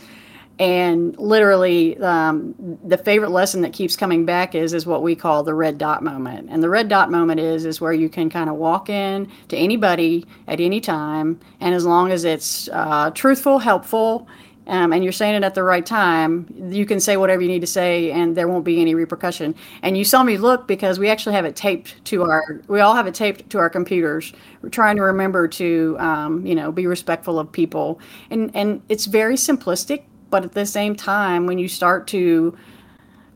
And 0.58 1.18
literally, 1.18 1.98
um, 1.98 2.54
the 2.82 2.96
favorite 2.96 3.30
lesson 3.30 3.60
that 3.60 3.74
keeps 3.74 3.94
coming 3.94 4.24
back 4.24 4.54
is 4.54 4.72
is 4.72 4.86
what 4.86 5.02
we 5.02 5.14
call 5.14 5.42
the 5.42 5.52
red 5.52 5.76
dot 5.76 6.02
moment. 6.02 6.48
And 6.50 6.62
the 6.62 6.70
red 6.70 6.88
dot 6.88 7.10
moment 7.10 7.40
is 7.40 7.66
is 7.66 7.78
where 7.78 7.92
you 7.92 8.08
can 8.08 8.30
kind 8.30 8.48
of 8.48 8.56
walk 8.56 8.88
in 8.88 9.30
to 9.48 9.56
anybody 9.56 10.24
at 10.48 10.58
any 10.58 10.80
time, 10.80 11.38
and 11.60 11.74
as 11.74 11.84
long 11.84 12.10
as 12.10 12.24
it's 12.24 12.70
uh, 12.72 13.10
truthful, 13.10 13.58
helpful, 13.58 14.26
um, 14.66 14.92
and 14.92 15.04
you're 15.04 15.12
saying 15.12 15.34
it 15.34 15.44
at 15.44 15.54
the 15.54 15.62
right 15.62 15.84
time, 15.84 16.46
you 16.70 16.86
can 16.86 16.98
say 16.98 17.16
whatever 17.16 17.42
you 17.42 17.48
need 17.48 17.60
to 17.60 17.66
say, 17.68 18.10
and 18.10 18.36
there 18.36 18.48
won't 18.48 18.64
be 18.64 18.80
any 18.80 18.94
repercussion. 18.94 19.54
And 19.82 19.96
you 19.96 20.04
saw 20.04 20.24
me 20.24 20.38
look 20.38 20.66
because 20.66 20.98
we 20.98 21.08
actually 21.08 21.34
have 21.34 21.44
it 21.44 21.54
taped 21.54 22.04
to 22.06 22.22
our. 22.22 22.62
We 22.66 22.80
all 22.80 22.94
have 22.94 23.06
it 23.06 23.14
taped 23.14 23.50
to 23.50 23.58
our 23.58 23.70
computers. 23.70 24.32
We're 24.62 24.70
trying 24.70 24.96
to 24.96 25.02
remember 25.02 25.46
to, 25.48 25.96
um, 26.00 26.44
you 26.46 26.54
know, 26.54 26.72
be 26.72 26.86
respectful 26.86 27.38
of 27.38 27.52
people, 27.52 28.00
and 28.30 28.50
and 28.56 28.82
it's 28.88 29.06
very 29.06 29.36
simplistic, 29.36 30.04
but 30.36 30.44
at 30.44 30.52
the 30.52 30.66
same 30.66 30.94
time, 30.94 31.46
when 31.46 31.56
you 31.56 31.66
start 31.66 32.08
to 32.08 32.54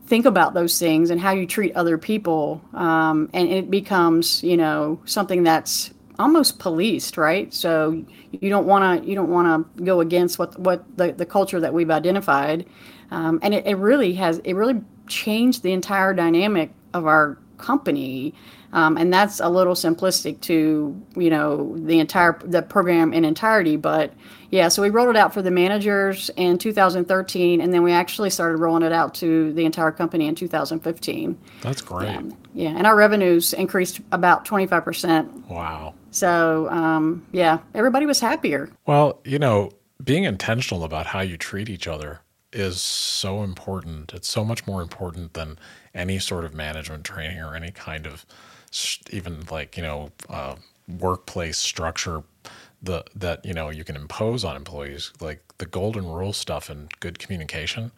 think 0.05 0.27
about 0.27 0.53
those 0.53 0.77
things 0.77 1.09
and 1.09 1.19
how 1.19 1.31
you 1.31 1.47
treat 1.47 1.73
other 1.73 1.97
people, 1.97 2.61
um, 2.75 3.27
and 3.33 3.49
it 3.49 3.71
becomes, 3.71 4.43
you 4.43 4.55
know, 4.55 5.01
something 5.05 5.41
that's 5.41 5.89
almost 6.19 6.59
policed, 6.59 7.17
right? 7.17 7.51
So 7.55 8.05
you 8.29 8.51
don't 8.51 8.67
want 8.67 9.01
to 9.01 9.09
you 9.09 9.15
don't 9.15 9.31
want 9.31 9.47
to 9.75 9.83
go 9.83 9.99
against 9.99 10.37
what 10.37 10.59
what 10.59 10.85
the, 10.95 11.11
the 11.11 11.25
culture 11.25 11.59
that 11.59 11.73
we've 11.73 11.89
identified, 11.89 12.67
um, 13.09 13.39
and 13.41 13.55
it, 13.55 13.65
it 13.65 13.77
really 13.77 14.13
has 14.13 14.37
it 14.43 14.53
really 14.53 14.79
changed 15.07 15.63
the 15.63 15.71
entire 15.71 16.13
dynamic 16.13 16.69
of 16.93 17.07
our 17.07 17.39
company. 17.57 18.35
Um, 18.73 18.97
and 18.97 19.11
that's 19.11 19.39
a 19.39 19.49
little 19.49 19.73
simplistic 19.73 20.41
to 20.41 21.01
you 21.15 21.29
know 21.29 21.75
the 21.77 21.99
entire 21.99 22.39
the 22.43 22.61
program 22.61 23.13
in 23.13 23.25
entirety 23.25 23.75
but 23.75 24.13
yeah 24.49 24.69
so 24.69 24.81
we 24.81 24.89
rolled 24.89 25.09
it 25.09 25.17
out 25.17 25.33
for 25.33 25.41
the 25.41 25.51
managers 25.51 26.29
in 26.37 26.57
2013 26.57 27.59
and 27.59 27.73
then 27.73 27.83
we 27.83 27.91
actually 27.91 28.29
started 28.29 28.57
rolling 28.57 28.83
it 28.83 28.93
out 28.93 29.13
to 29.15 29.51
the 29.53 29.65
entire 29.65 29.91
company 29.91 30.27
in 30.27 30.35
2015 30.35 31.37
that's 31.61 31.81
great. 31.81 32.07
Yeah 32.53 32.69
and 32.69 32.87
our 32.87 32.95
revenues 32.95 33.53
increased 33.53 33.99
about 34.11 34.45
25% 34.45 35.47
wow. 35.47 35.93
So 36.11 36.69
um, 36.69 37.25
yeah 37.31 37.59
everybody 37.73 38.05
was 38.05 38.19
happier. 38.19 38.69
Well 38.85 39.19
you 39.25 39.39
know 39.39 39.71
being 40.03 40.23
intentional 40.23 40.83
about 40.83 41.07
how 41.07 41.19
you 41.19 41.37
treat 41.37 41.69
each 41.69 41.87
other 41.87 42.21
is 42.53 42.81
so 42.81 43.43
important. 43.43 44.13
It's 44.13 44.27
so 44.27 44.43
much 44.43 44.67
more 44.67 44.81
important 44.81 45.33
than 45.33 45.57
any 45.93 46.19
sort 46.19 46.43
of 46.43 46.53
management 46.53 47.05
training 47.05 47.39
or 47.39 47.55
any 47.55 47.71
kind 47.71 48.05
of 48.05 48.25
even 49.11 49.43
like 49.51 49.77
you 49.77 49.83
know 49.83 50.11
uh, 50.29 50.55
workplace 50.99 51.57
structure 51.57 52.23
the 52.81 53.03
that 53.15 53.45
you 53.45 53.53
know 53.53 53.69
you 53.69 53.83
can 53.83 53.95
impose 53.95 54.43
on 54.43 54.55
employees 54.55 55.11
like 55.19 55.43
the 55.57 55.65
golden 55.65 56.05
rule 56.05 56.33
stuff 56.33 56.69
and 56.69 56.91
good 56.99 57.19
communication 57.19 57.91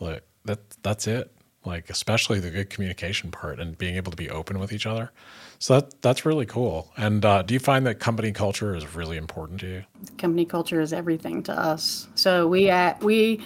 like 0.00 0.22
that 0.44 0.58
that's 0.82 1.06
it. 1.06 1.30
Like 1.64 1.90
especially 1.90 2.40
the 2.40 2.50
good 2.50 2.70
communication 2.70 3.30
part 3.30 3.60
and 3.60 3.78
being 3.78 3.94
able 3.94 4.10
to 4.10 4.16
be 4.16 4.28
open 4.28 4.58
with 4.58 4.72
each 4.72 4.84
other. 4.84 5.12
So 5.60 5.74
that 5.74 6.02
that's 6.02 6.26
really 6.26 6.46
cool. 6.46 6.90
And 6.96 7.24
uh, 7.24 7.42
do 7.42 7.54
you 7.54 7.60
find 7.60 7.86
that 7.86 8.00
company 8.00 8.32
culture 8.32 8.74
is 8.74 8.96
really 8.96 9.16
important 9.16 9.60
to 9.60 9.66
you? 9.68 9.84
Company 10.18 10.44
culture 10.44 10.80
is 10.80 10.92
everything 10.92 11.42
to 11.44 11.52
us. 11.52 12.08
So 12.16 12.48
we 12.48 12.68
at 12.68 13.02
we 13.04 13.40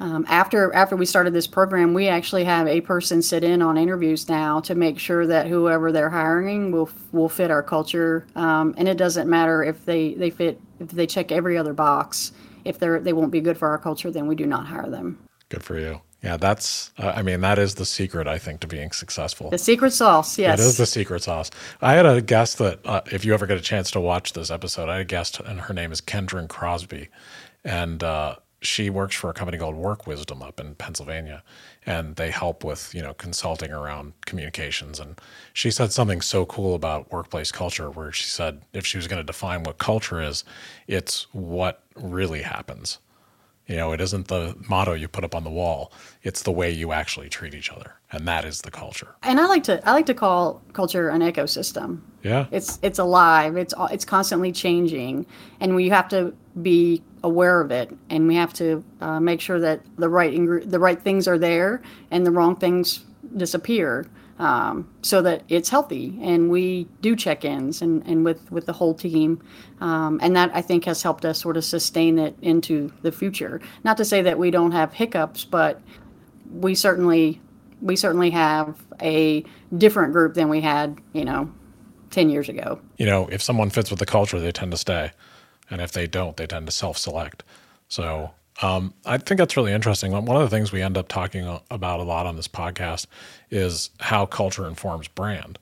um, 0.00 0.24
after 0.28 0.72
after 0.72 0.96
we 0.96 1.04
started 1.04 1.34
this 1.34 1.46
program, 1.46 1.92
we 1.92 2.08
actually 2.08 2.44
have 2.44 2.66
a 2.66 2.80
person 2.80 3.20
sit 3.20 3.44
in 3.44 3.60
on 3.60 3.76
interviews 3.76 4.28
now 4.28 4.58
to 4.60 4.74
make 4.74 4.98
sure 4.98 5.26
that 5.26 5.46
whoever 5.46 5.92
they're 5.92 6.10
hiring 6.10 6.72
will 6.72 6.88
will 7.12 7.28
fit 7.28 7.50
our 7.50 7.62
culture. 7.62 8.26
Um, 8.34 8.74
and 8.78 8.88
it 8.88 8.96
doesn't 8.96 9.28
matter 9.28 9.62
if 9.62 9.84
they, 9.84 10.14
they 10.14 10.30
fit 10.30 10.58
if 10.80 10.88
they 10.88 11.06
check 11.06 11.30
every 11.30 11.58
other 11.58 11.74
box. 11.74 12.32
If 12.64 12.78
they're 12.78 12.98
they 12.98 13.12
won't 13.12 13.30
be 13.30 13.42
good 13.42 13.58
for 13.58 13.68
our 13.68 13.78
culture, 13.78 14.10
then 14.10 14.26
we 14.26 14.34
do 14.34 14.46
not 14.46 14.66
hire 14.66 14.88
them. 14.88 15.18
Good 15.50 15.62
for 15.62 15.78
you. 15.78 16.00
Yeah, 16.22 16.36
that's. 16.36 16.92
Uh, 16.98 17.12
I 17.16 17.22
mean, 17.22 17.40
that 17.42 17.58
is 17.58 17.74
the 17.74 17.86
secret, 17.86 18.26
I 18.26 18.38
think, 18.38 18.60
to 18.60 18.66
being 18.66 18.92
successful. 18.92 19.50
The 19.50 19.58
secret 19.58 19.92
sauce, 19.92 20.38
yes. 20.38 20.60
It 20.60 20.62
is 20.62 20.76
the 20.76 20.84
secret 20.86 21.22
sauce. 21.22 21.50
I 21.80 21.94
had 21.94 22.04
a 22.04 22.20
guest 22.20 22.58
that, 22.58 22.80
uh, 22.84 23.00
if 23.06 23.24
you 23.24 23.32
ever 23.32 23.46
get 23.46 23.56
a 23.56 23.62
chance 23.62 23.90
to 23.92 24.00
watch 24.00 24.34
this 24.34 24.50
episode, 24.50 24.90
I 24.90 24.96
had 24.96 25.00
a 25.00 25.06
guest, 25.06 25.40
and 25.40 25.62
her 25.62 25.72
name 25.72 25.92
is 25.92 26.02
Kendra 26.02 26.46
Crosby, 26.46 27.08
and 27.64 28.04
uh, 28.04 28.36
she 28.62 28.90
works 28.90 29.16
for 29.16 29.30
a 29.30 29.34
company 29.34 29.56
called 29.58 29.74
Work 29.74 30.06
Wisdom 30.06 30.42
up 30.42 30.60
in 30.60 30.74
Pennsylvania, 30.74 31.42
and 31.86 32.16
they 32.16 32.30
help 32.30 32.62
with 32.62 32.94
you 32.94 33.02
know 33.02 33.14
consulting 33.14 33.72
around 33.72 34.12
communications. 34.26 35.00
And 35.00 35.18
she 35.52 35.70
said 35.70 35.92
something 35.92 36.20
so 36.20 36.44
cool 36.44 36.74
about 36.74 37.10
workplace 37.10 37.50
culture, 37.52 37.90
where 37.90 38.12
she 38.12 38.24
said 38.24 38.62
if 38.72 38.86
she 38.86 38.98
was 38.98 39.06
going 39.06 39.20
to 39.20 39.24
define 39.24 39.62
what 39.62 39.78
culture 39.78 40.20
is, 40.20 40.44
it's 40.86 41.26
what 41.32 41.82
really 41.94 42.42
happens. 42.42 42.98
You 43.70 43.76
know, 43.76 43.92
it 43.92 44.00
isn't 44.00 44.26
the 44.26 44.56
motto 44.68 44.94
you 44.94 45.06
put 45.06 45.22
up 45.22 45.32
on 45.32 45.44
the 45.44 45.50
wall; 45.50 45.92
it's 46.24 46.42
the 46.42 46.50
way 46.50 46.72
you 46.72 46.90
actually 46.90 47.28
treat 47.28 47.54
each 47.54 47.70
other, 47.70 47.94
and 48.10 48.26
that 48.26 48.44
is 48.44 48.62
the 48.62 48.70
culture. 48.72 49.14
And 49.22 49.38
I 49.38 49.46
like 49.46 49.62
to 49.64 49.88
I 49.88 49.92
like 49.92 50.06
to 50.06 50.14
call 50.14 50.60
culture 50.72 51.08
an 51.08 51.20
ecosystem. 51.20 52.00
Yeah, 52.24 52.46
it's 52.50 52.80
it's 52.82 52.98
alive. 52.98 53.56
It's 53.56 53.72
it's 53.92 54.04
constantly 54.04 54.50
changing, 54.50 55.24
and 55.60 55.76
we 55.76 55.88
have 55.88 56.08
to 56.08 56.34
be 56.60 57.00
aware 57.22 57.60
of 57.60 57.70
it, 57.70 57.96
and 58.08 58.26
we 58.26 58.34
have 58.34 58.52
to 58.54 58.82
uh, 59.00 59.20
make 59.20 59.40
sure 59.40 59.60
that 59.60 59.82
the 59.98 60.08
right 60.08 60.34
ingre- 60.34 60.68
the 60.68 60.80
right 60.80 61.00
things 61.00 61.28
are 61.28 61.38
there 61.38 61.80
and 62.10 62.26
the 62.26 62.32
wrong 62.32 62.56
things 62.56 63.04
disappear, 63.36 64.04
um, 64.40 64.88
so 65.02 65.22
that 65.22 65.44
it's 65.48 65.68
healthy. 65.68 66.18
And 66.20 66.50
we 66.50 66.88
do 67.00 67.14
check-ins 67.14 67.82
and, 67.82 68.04
and 68.06 68.24
with 68.24 68.50
with 68.50 68.66
the 68.66 68.72
whole 68.72 68.94
team, 68.94 69.40
um, 69.80 70.18
and 70.22 70.34
that 70.34 70.50
I 70.54 70.62
think 70.62 70.84
has 70.86 71.02
helped 71.02 71.24
us 71.24 71.40
sort 71.40 71.56
of 71.56 71.64
sustain 71.64 72.18
it 72.18 72.36
into 72.42 72.92
the 73.02 73.12
future. 73.12 73.60
Not 73.84 73.96
to 73.98 74.04
say 74.04 74.22
that 74.22 74.38
we 74.38 74.50
don't 74.50 74.72
have 74.72 74.92
hiccups, 74.92 75.44
but 75.44 75.80
we 76.52 76.74
certainly 76.74 77.40
we 77.80 77.94
certainly 77.96 78.30
have 78.30 78.82
a 79.00 79.44
different 79.78 80.12
group 80.12 80.34
than 80.34 80.48
we 80.48 80.60
had, 80.60 80.98
you 81.12 81.24
know, 81.24 81.50
10 82.10 82.28
years 82.28 82.48
ago. 82.48 82.80
You 82.98 83.06
know, 83.06 83.28
if 83.28 83.40
someone 83.40 83.70
fits 83.70 83.88
with 83.88 84.00
the 84.00 84.06
culture, 84.06 84.40
they 84.40 84.52
tend 84.52 84.72
to 84.72 84.76
stay 84.76 85.12
and 85.70 85.80
if 85.80 85.92
they 85.92 86.06
don't, 86.06 86.36
they 86.36 86.46
tend 86.46 86.66
to 86.66 86.72
self-select. 86.72 87.44
So 87.88 88.32
um, 88.62 88.94
I 89.06 89.18
think 89.18 89.38
that's 89.38 89.56
really 89.56 89.72
interesting. 89.72 90.12
One 90.12 90.28
of 90.36 90.42
the 90.42 90.54
things 90.54 90.72
we 90.72 90.82
end 90.82 90.98
up 90.98 91.08
talking 91.08 91.60
about 91.70 92.00
a 92.00 92.02
lot 92.02 92.26
on 92.26 92.36
this 92.36 92.48
podcast 92.48 93.06
is 93.50 93.90
how 94.00 94.26
culture 94.26 94.66
informs 94.66 95.08
brand. 95.08 95.58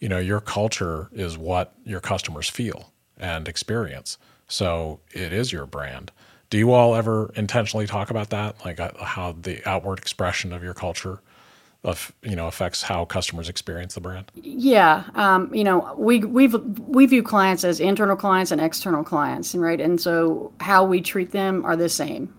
You 0.00 0.08
know, 0.08 0.18
your 0.18 0.40
culture 0.40 1.08
is 1.12 1.38
what 1.38 1.74
your 1.84 2.00
customers 2.00 2.48
feel 2.48 2.92
and 3.16 3.48
experience. 3.48 4.18
So 4.48 5.00
it 5.12 5.32
is 5.32 5.52
your 5.52 5.66
brand. 5.66 6.10
Do 6.50 6.58
you 6.58 6.72
all 6.72 6.94
ever 6.96 7.32
intentionally 7.36 7.86
talk 7.86 8.10
about 8.10 8.30
that, 8.30 8.64
like 8.64 8.80
uh, 8.80 8.90
how 9.02 9.32
the 9.40 9.66
outward 9.68 9.98
expression 9.98 10.52
of 10.52 10.62
your 10.62 10.74
culture 10.74 11.20
of 11.82 12.12
you 12.22 12.36
know 12.36 12.46
affects 12.46 12.82
how 12.82 13.04
customers 13.04 13.48
experience 13.48 13.94
the 13.94 14.00
brand? 14.00 14.30
Yeah, 14.34 15.04
um, 15.14 15.52
you 15.54 15.64
know 15.64 15.94
we 15.96 16.20
we 16.20 16.48
we 16.48 17.06
view 17.06 17.22
clients 17.22 17.64
as 17.64 17.80
internal 17.80 18.16
clients 18.16 18.50
and 18.50 18.60
external 18.60 19.02
clients, 19.02 19.54
and 19.54 19.62
right? 19.62 19.80
And 19.80 20.00
so 20.00 20.52
how 20.60 20.84
we 20.84 21.00
treat 21.00 21.32
them 21.32 21.64
are 21.64 21.76
the 21.76 21.88
same. 21.88 22.34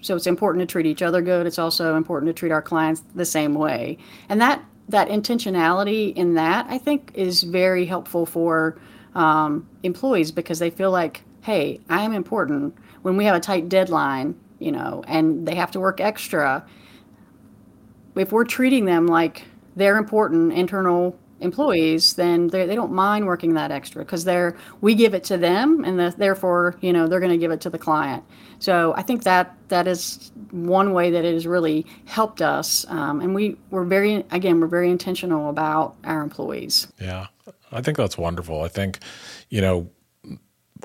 So 0.00 0.16
it's 0.16 0.26
important 0.26 0.68
to 0.68 0.70
treat 0.70 0.86
each 0.86 1.02
other 1.02 1.22
good. 1.22 1.46
It's 1.46 1.58
also 1.58 1.96
important 1.96 2.28
to 2.28 2.38
treat 2.38 2.52
our 2.52 2.62
clients 2.62 3.02
the 3.14 3.24
same 3.24 3.54
way, 3.54 3.98
and 4.28 4.40
that 4.40 4.64
that 4.88 5.08
intentionality 5.08 6.14
in 6.14 6.34
that 6.34 6.66
I 6.68 6.78
think 6.78 7.12
is 7.14 7.42
very 7.42 7.86
helpful 7.86 8.26
for 8.26 8.78
um, 9.14 9.68
employees 9.82 10.32
because 10.32 10.58
they 10.58 10.70
feel 10.70 10.90
like, 10.90 11.22
hey, 11.42 11.80
I 11.88 12.02
am 12.02 12.12
important. 12.12 12.76
When 13.02 13.16
we 13.16 13.24
have 13.26 13.36
a 13.36 13.40
tight 13.40 13.68
deadline, 13.68 14.38
you 14.58 14.72
know, 14.72 15.04
and 15.06 15.46
they 15.46 15.54
have 15.54 15.70
to 15.72 15.80
work 15.80 16.00
extra 16.00 16.66
if 18.16 18.32
we're 18.32 18.44
treating 18.44 18.84
them 18.84 19.06
like 19.06 19.44
they're 19.76 19.96
important 19.96 20.52
internal 20.52 21.18
employees, 21.40 22.14
then 22.14 22.48
they, 22.48 22.66
they 22.66 22.74
don't 22.74 22.92
mind 22.92 23.26
working 23.26 23.54
that 23.54 23.70
extra 23.70 24.04
because 24.04 24.24
they're 24.24 24.56
we 24.80 24.94
give 24.94 25.14
it 25.14 25.24
to 25.24 25.36
them, 25.36 25.84
and 25.84 25.98
the, 25.98 26.14
therefore 26.16 26.76
you 26.80 26.92
know 26.92 27.06
they're 27.06 27.20
going 27.20 27.32
to 27.32 27.38
give 27.38 27.50
it 27.50 27.60
to 27.62 27.70
the 27.70 27.78
client. 27.78 28.24
So 28.58 28.94
I 28.96 29.02
think 29.02 29.24
that 29.24 29.54
that 29.68 29.86
is 29.86 30.32
one 30.50 30.92
way 30.92 31.10
that 31.10 31.24
it 31.24 31.34
has 31.34 31.46
really 31.46 31.86
helped 32.06 32.40
us, 32.40 32.86
um, 32.88 33.20
and 33.20 33.34
we 33.34 33.56
we're 33.70 33.84
very 33.84 34.24
again 34.30 34.60
we're 34.60 34.66
very 34.66 34.90
intentional 34.90 35.50
about 35.50 35.96
our 36.04 36.22
employees. 36.22 36.88
Yeah, 37.00 37.26
I 37.72 37.82
think 37.82 37.96
that's 37.96 38.18
wonderful. 38.18 38.62
I 38.62 38.68
think 38.68 39.00
you 39.50 39.60
know 39.60 39.90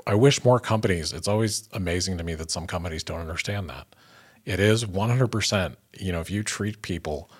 I 0.06 0.14
wish 0.14 0.44
more 0.44 0.60
companies. 0.60 1.12
It's 1.12 1.28
always 1.28 1.68
amazing 1.72 2.18
to 2.18 2.24
me 2.24 2.34
that 2.34 2.50
some 2.50 2.66
companies 2.66 3.02
don't 3.04 3.20
understand 3.20 3.68
that. 3.70 3.86
It 4.50 4.58
is 4.58 4.84
100%, 4.84 5.76
you 5.98 6.10
know, 6.10 6.20
if 6.20 6.28
you 6.28 6.42
treat 6.42 6.82
people 6.82 7.30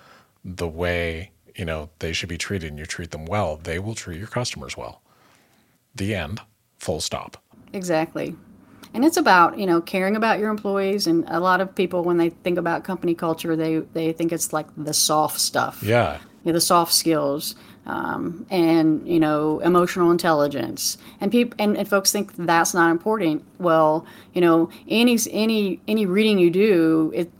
the 0.45 0.67
way 0.67 1.31
you 1.55 1.65
know 1.65 1.89
they 1.99 2.13
should 2.13 2.29
be 2.29 2.37
treated 2.37 2.69
and 2.69 2.79
you 2.79 2.85
treat 2.85 3.11
them 3.11 3.25
well 3.25 3.57
they 3.57 3.77
will 3.77 3.95
treat 3.95 4.17
your 4.17 4.27
customers 4.27 4.77
well. 4.77 5.01
The 5.93 6.15
end 6.15 6.39
full 6.79 7.01
stop. 7.01 7.43
Exactly. 7.73 8.35
And 8.93 9.05
it's 9.05 9.17
about 9.17 9.57
you 9.57 9.65
know 9.65 9.81
caring 9.81 10.15
about 10.15 10.39
your 10.39 10.49
employees 10.49 11.07
and 11.07 11.25
a 11.27 11.39
lot 11.39 11.61
of 11.61 11.75
people 11.75 12.03
when 12.03 12.17
they 12.17 12.29
think 12.29 12.57
about 12.57 12.83
company 12.83 13.13
culture 13.13 13.55
they 13.55 13.79
they 13.79 14.13
think 14.13 14.31
it's 14.31 14.53
like 14.53 14.67
the 14.77 14.93
soft 14.93 15.39
stuff. 15.39 15.83
Yeah 15.83 16.19
you 16.43 16.51
know, 16.51 16.53
the 16.53 16.61
soft 16.61 16.93
skills 16.93 17.55
um, 17.85 18.45
and 18.49 19.07
you 19.07 19.19
know 19.19 19.59
emotional 19.59 20.11
intelligence 20.11 20.97
and 21.19 21.31
people 21.31 21.55
and, 21.57 21.75
and 21.75 21.87
folks 21.87 22.11
think 22.11 22.31
that's 22.37 22.75
not 22.75 22.91
important 22.91 23.43
well 23.59 24.05
you 24.33 24.41
know 24.41 24.69
any 24.87 25.17
any 25.31 25.81
any 25.87 26.05
reading 26.05 26.37
you 26.37 26.51
do 26.51 27.11
it 27.15 27.31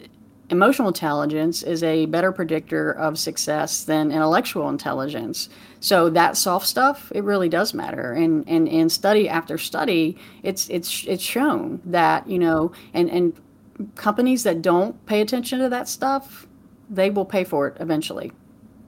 emotional 0.52 0.90
intelligence 0.90 1.64
is 1.64 1.82
a 1.82 2.06
better 2.08 2.32
predictor 2.32 2.92
of 2.92 3.18
success 3.18 3.86
than 3.86 4.12
intellectual 4.12 4.68
intelligence. 4.70 5.50
So 5.80 6.10
that 6.10 6.36
soft 6.38 6.68
stuff, 6.68 7.12
it 7.16 7.24
really 7.24 7.50
does 7.50 7.74
matter. 7.74 8.12
And 8.12 8.48
and 8.48 8.68
in 8.68 8.90
study 8.90 9.30
after 9.30 9.58
study, 9.58 10.18
it's 10.44 10.70
it's 10.70 11.06
it's 11.08 11.24
shown 11.24 11.82
that, 11.86 12.28
you 12.28 12.38
know, 12.38 12.74
and 12.94 13.10
and 13.10 13.34
companies 13.96 14.44
that 14.44 14.62
don't 14.62 15.04
pay 15.06 15.22
attention 15.22 15.60
to 15.60 15.70
that 15.70 15.88
stuff, 15.88 16.46
they 16.90 17.10
will 17.10 17.26
pay 17.26 17.46
for 17.46 17.68
it 17.68 17.78
eventually. 17.80 18.32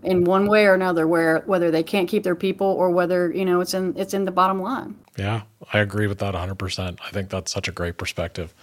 In 0.03 0.25
one 0.25 0.47
way 0.47 0.65
or 0.65 0.73
another, 0.73 1.07
where 1.07 1.39
whether 1.45 1.71
they 1.71 1.83
can't 1.83 2.09
keep 2.09 2.23
their 2.23 2.35
people 2.35 2.67
or 2.67 2.89
whether, 2.89 3.31
you 3.31 3.45
know, 3.45 3.61
it's 3.61 3.73
in 3.73 3.97
it's 3.97 4.13
in 4.13 4.25
the 4.25 4.31
bottom 4.31 4.61
line. 4.61 4.95
Yeah, 5.17 5.43
I 5.71 5.79
agree 5.79 6.07
with 6.07 6.19
that 6.19 6.33
100%. 6.33 6.99
I 7.05 7.09
think 7.11 7.29
that's 7.29 7.51
such 7.51 7.67
a 7.67 7.71
great 7.71 7.97
perspective. 7.97 8.53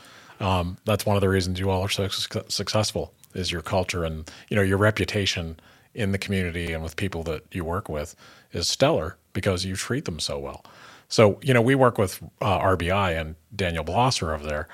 Um, 0.40 0.78
that's 0.84 1.06
one 1.06 1.16
of 1.16 1.20
the 1.20 1.28
reasons 1.28 1.60
you 1.60 1.70
all 1.70 1.82
are 1.82 1.88
so 1.88 2.08
su- 2.08 2.42
successful 2.48 3.12
is 3.34 3.52
your 3.52 3.62
culture 3.62 4.04
and 4.04 4.28
you 4.48 4.56
know 4.56 4.62
your 4.62 4.78
reputation 4.78 5.60
in 5.94 6.12
the 6.12 6.18
community 6.18 6.72
and 6.72 6.82
with 6.82 6.96
people 6.96 7.22
that 7.24 7.44
you 7.52 7.64
work 7.64 7.88
with 7.88 8.16
is 8.52 8.68
stellar 8.68 9.16
because 9.32 9.64
you 9.64 9.76
treat 9.76 10.04
them 10.06 10.18
so 10.18 10.38
well. 10.38 10.64
So 11.08 11.38
you 11.42 11.54
know 11.54 11.62
we 11.62 11.74
work 11.74 11.98
with 11.98 12.22
uh, 12.40 12.58
RBI 12.58 13.20
and 13.20 13.36
Daniel 13.54 13.84
Blosser 13.84 14.34
over 14.34 14.44
there, 14.44 14.68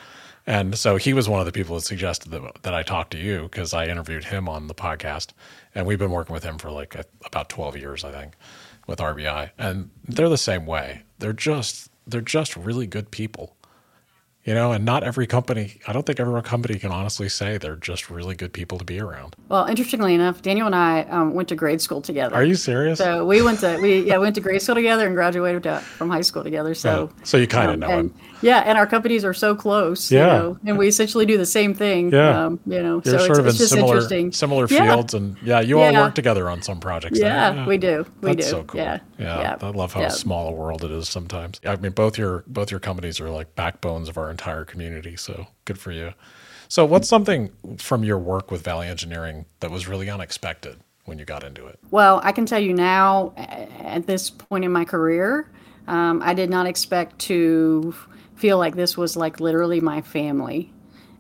and 0.47 0.79
so 0.79 0.97
he 0.97 1.13
was 1.13 1.29
one 1.29 1.41
of 1.41 1.47
the 1.47 1.53
people 1.53 1.75
that 1.75 1.83
suggested 1.83 2.31
that, 2.31 2.63
that 2.63 2.75
I 2.75 2.83
talk 2.83 3.11
to 3.11 3.19
you 3.19 3.43
because 3.43 3.75
I 3.75 3.87
interviewed 3.87 4.25
him 4.25 4.49
on 4.49 4.69
the 4.69 4.75
podcast, 4.75 5.33
and 5.75 5.87
we've 5.87 5.99
been 5.99 6.11
working 6.11 6.33
with 6.33 6.45
him 6.45 6.59
for 6.59 6.71
like 6.71 6.95
a, 6.95 7.05
about 7.25 7.49
twelve 7.49 7.77
years, 7.77 8.05
I 8.05 8.13
think, 8.13 8.35
with 8.87 8.99
RBI, 8.99 9.51
and 9.59 9.91
they're 10.05 10.29
the 10.29 10.39
same 10.39 10.67
way. 10.67 11.03
They're 11.19 11.33
just 11.33 11.91
they're 12.07 12.21
just 12.21 12.57
really 12.57 12.87
good 12.87 13.11
people 13.11 13.56
you 14.47 14.55
know, 14.55 14.71
and 14.71 14.85
not 14.85 15.03
every 15.03 15.27
company, 15.27 15.81
I 15.89 15.93
don't 15.93 16.07
think 16.07 16.21
every 16.21 16.41
company 16.43 16.79
can 16.79 16.93
honestly 16.93 17.29
say 17.29 17.59
they're 17.59 17.75
just 17.75 18.09
really 18.09 18.37
good 18.37 18.53
people 18.53 18.79
to 18.79 18.85
be 18.85 19.01
around. 19.01 19.35
Well, 19.49 19.67
interestingly 19.67 20.15
enough, 20.15 20.41
Daniel 20.41 20.67
and 20.67 20.75
I 20.75 21.03
um, 21.03 21.35
went 21.35 21.49
to 21.49 21.57
grade 21.57 21.81
school 21.81 22.01
together. 22.01 22.37
Are 22.37 22.45
you 22.45 22.55
serious? 22.55 22.99
So 22.99 23.27
we 23.27 23.43
went 23.43 23.59
to, 23.61 23.77
we 23.83 24.03
yeah, 24.03 24.19
went 24.19 24.37
to 24.37 24.41
grade 24.41 24.63
school 24.63 24.77
together 24.77 25.05
and 25.05 25.17
graduated 25.17 25.65
to, 25.65 25.81
from 25.81 26.11
high 26.11 26.21
school 26.21 26.45
together. 26.45 26.75
So, 26.75 27.11
yeah. 27.13 27.25
so 27.25 27.37
you 27.39 27.49
kind 27.49 27.71
of 27.71 27.75
um, 27.75 27.81
know 27.81 27.89
and, 27.89 28.11
him. 28.13 28.21
Yeah. 28.41 28.59
And 28.59 28.79
our 28.79 28.87
companies 28.87 29.25
are 29.25 29.35
so 29.35 29.57
close, 29.57 30.13
yeah. 30.13 30.21
You 30.21 30.27
know, 30.27 30.59
and 30.67 30.79
we 30.79 30.87
essentially 30.87 31.27
do 31.27 31.39
the 31.39 31.47
same 31.47 31.75
thing. 31.75 32.13
Yeah. 32.13 32.45
Um, 32.45 32.61
you 32.67 32.83
know, 32.83 33.03
You're 33.05 33.19
so 33.19 33.27
sort 33.27 33.31
it's, 33.31 33.39
of 33.39 33.47
it's 33.47 33.55
in 33.57 33.59
just 33.59 33.73
similar, 33.73 33.95
interesting. 33.95 34.33
similar 34.33 34.69
fields. 34.69 35.13
Yeah. 35.13 35.21
And 35.21 35.37
yeah, 35.43 35.61
you 35.61 35.81
all 35.81 35.93
work 35.93 36.15
together 36.15 36.49
on 36.49 36.63
some 36.63 36.79
projects. 36.79 37.19
Yeah, 37.19 37.53
yeah, 37.53 37.67
we 37.67 37.79
do. 37.79 38.07
We 38.21 38.35
That's 38.35 38.47
do. 38.47 38.51
so 38.51 38.63
cool. 38.63 38.81
Yeah. 38.81 39.01
Yeah. 39.19 39.57
I 39.61 39.71
love 39.71 39.93
how 39.93 40.09
small 40.09 40.49
a 40.49 40.53
world 40.53 40.85
it 40.85 40.93
is 40.93 41.09
sometimes. 41.09 41.61
I 41.65 41.75
mean, 41.77 41.93
both 41.93 42.17
your, 42.17 42.45
both 42.47 42.71
your 42.71 42.79
companies 42.79 43.19
are 43.19 43.31
like 43.31 43.57
backbones 43.57 44.09
of 44.09 44.19
our 44.19 44.31
entire 44.37 44.65
community. 44.65 45.17
So 45.17 45.47
good 45.65 45.79
for 45.79 45.93
you. 45.93 46.13
So, 46.69 46.85
what's 46.85 47.09
something 47.09 47.51
from 47.79 48.05
your 48.05 48.19
work 48.19 48.51
with 48.51 48.63
Valley 48.63 48.89
Engineering 48.89 49.47
that 49.61 49.71
was 49.71 49.87
really 49.89 50.11
unexpected 50.11 50.79
when 51.05 51.19
you 51.19 51.25
got 51.25 51.45
into 51.45 51.67
it? 51.67 51.79
Well, 51.91 52.21
I 52.23 52.33
can 52.33 52.45
tell 52.45 52.61
you 52.61 52.75
now, 52.75 53.33
at 53.37 54.07
this 54.07 54.31
point 54.31 54.65
in 54.65 54.73
my 54.73 54.85
career, 54.85 55.49
um, 55.87 56.21
I 56.23 56.35
did 56.35 56.51
not 56.51 56.67
expect 56.67 57.19
to 57.21 57.95
feel 58.35 58.59
like 58.59 58.75
this 58.75 58.97
was 58.97 59.17
like 59.17 59.41
literally 59.41 59.81
my 59.81 60.03
family. 60.03 60.73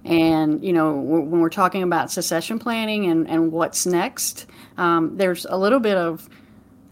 And, 0.04 0.62
you 0.64 0.72
know, 0.72 0.94
when 0.94 1.40
we're 1.40 1.48
talking 1.48 1.82
about 1.82 2.12
succession 2.12 2.58
planning 2.58 3.06
and, 3.06 3.28
and 3.28 3.50
what's 3.50 3.86
next, 3.86 4.46
um, 4.76 5.16
there's 5.16 5.46
a 5.46 5.56
little 5.56 5.80
bit 5.80 5.96
of 5.96 6.28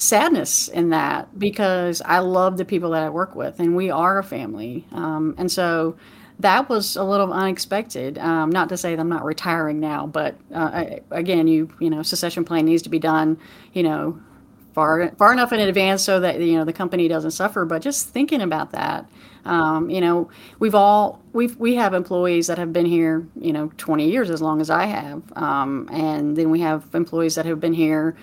sadness 0.05 0.69
in 0.69 0.91
that 0.91 1.39
because 1.39 2.03
I 2.05 2.19
love 2.19 2.57
the 2.57 2.65
people 2.65 2.91
that 2.91 3.03
I 3.03 3.11
work 3.11 3.35
with 3.35 3.61
and 3.61 3.75
we 3.75 3.91
are 3.91 4.19
a 4.19 4.25
family. 4.25 4.87
Um, 4.93 5.35
and 5.39 5.51
so 5.51 5.97
that 6.41 6.69
was 6.69 6.97
a 6.97 7.05
little 7.05 7.33
unexpected. 7.33 8.19
Um, 8.19 8.51
not 8.51 8.69
to 8.71 8.77
say 8.77 8.95
that 8.95 9.01
I'm 9.01 9.09
not 9.09 9.25
retiring 9.25 9.81
now, 9.81 10.07
but 10.07 10.37
uh, 10.53 10.71
I, 10.73 11.01
again, 11.11 11.47
you 11.47 11.71
you 11.81 11.91
know, 11.91 12.03
succession 12.03 12.45
plan 12.45 12.65
needs 12.65 12.83
to 12.83 12.89
be 12.89 12.99
done, 12.99 13.39
you 13.73 13.83
know, 13.83 14.21
far 14.75 15.13
far 15.17 15.33
enough 15.33 15.53
in 15.53 15.61
advance 15.61 16.03
so 16.03 16.21
that 16.21 16.41
you 16.41 16.57
know 16.57 16.65
the 16.65 16.73
company 16.73 17.07
doesn't 17.09 17.31
suffer. 17.31 17.65
But 17.65 17.83
just 17.83 18.09
thinking 18.09 18.43
about 18.43 18.73
that, 18.73 19.09
um, 19.45 19.89
you 19.91 20.01
know, 20.01 20.29
we've 20.59 20.75
all 20.75 21.23
we've 21.33 21.57
we 21.57 21.77
have 21.77 21.95
employees 21.95 22.49
that 22.49 22.59
have 22.59 22.73
been 22.73 22.87
here, 22.87 23.27
you 23.41 23.53
know, 23.53 23.71
20 23.77 24.11
years 24.11 24.31
as 24.31 24.43
long 24.43 24.61
as 24.61 24.71
I 24.71 24.87
have, 24.87 25.23
um, 25.37 25.89
and 25.93 26.37
then 26.37 26.51
we 26.51 26.61
have 26.61 26.85
employees 26.95 27.37
that 27.37 27.47
have 27.47 27.61
been 27.61 27.75
here. 27.75 28.17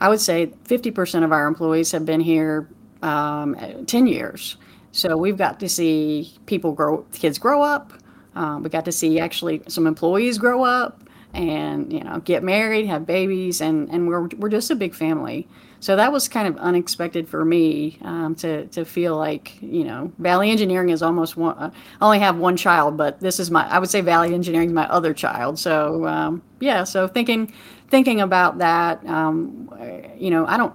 I 0.00 0.08
would 0.08 0.20
say 0.20 0.52
50% 0.64 1.24
of 1.24 1.32
our 1.32 1.46
employees 1.46 1.92
have 1.92 2.04
been 2.04 2.20
here 2.20 2.68
um, 3.02 3.56
10 3.86 4.06
years. 4.06 4.56
So 4.92 5.16
we've 5.16 5.36
got 5.36 5.60
to 5.60 5.68
see 5.68 6.32
people 6.46 6.72
grow, 6.72 7.04
kids 7.12 7.38
grow 7.38 7.62
up. 7.62 7.92
Um, 8.34 8.62
we 8.62 8.70
got 8.70 8.84
to 8.84 8.92
see 8.92 9.18
actually 9.18 9.62
some 9.68 9.86
employees 9.86 10.38
grow 10.38 10.62
up 10.62 11.02
and 11.34 11.92
you 11.92 12.02
know 12.02 12.20
get 12.20 12.42
married, 12.42 12.86
have 12.86 13.06
babies, 13.06 13.60
and 13.60 13.88
and 13.90 14.08
we're 14.08 14.28
we're 14.38 14.48
just 14.48 14.70
a 14.70 14.74
big 14.74 14.94
family. 14.94 15.46
So 15.80 15.96
that 15.96 16.12
was 16.12 16.28
kind 16.28 16.48
of 16.48 16.56
unexpected 16.56 17.28
for 17.28 17.44
me 17.44 17.98
um, 18.02 18.34
to 18.36 18.66
to 18.68 18.84
feel 18.84 19.16
like 19.16 19.60
you 19.60 19.84
know 19.84 20.12
Valley 20.18 20.50
Engineering 20.50 20.88
is 20.88 21.02
almost 21.02 21.36
one. 21.36 21.56
Uh, 21.58 21.70
I 22.00 22.04
only 22.04 22.18
have 22.20 22.36
one 22.36 22.56
child, 22.56 22.96
but 22.96 23.20
this 23.20 23.38
is 23.38 23.50
my 23.50 23.66
I 23.68 23.78
would 23.78 23.90
say 23.90 24.00
Valley 24.00 24.34
Engineering 24.34 24.68
is 24.68 24.74
my 24.74 24.88
other 24.88 25.12
child. 25.14 25.58
So 25.58 26.06
um, 26.06 26.42
yeah, 26.60 26.84
so 26.84 27.08
thinking 27.08 27.52
thinking 27.88 28.20
about 28.20 28.58
that, 28.58 29.04
um, 29.06 29.70
you 30.18 30.30
know, 30.30 30.46
I 30.46 30.56
don't. 30.56 30.74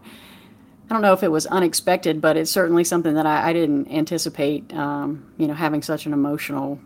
I 0.89 0.93
don't 0.93 1.03
know 1.03 1.13
if 1.13 1.23
it 1.23 1.31
was 1.31 1.45
unexpected, 1.45 2.19
but 2.19 2.35
it's 2.35 2.51
certainly 2.51 2.83
something 2.83 3.13
that 3.13 3.25
I, 3.25 3.51
I 3.51 3.53
didn't 3.53 3.87
anticipate. 3.89 4.73
Um, 4.73 5.31
you 5.37 5.47
know, 5.47 5.53
having 5.53 5.81
such 5.81 6.05
an 6.05 6.11
emotional 6.11 6.81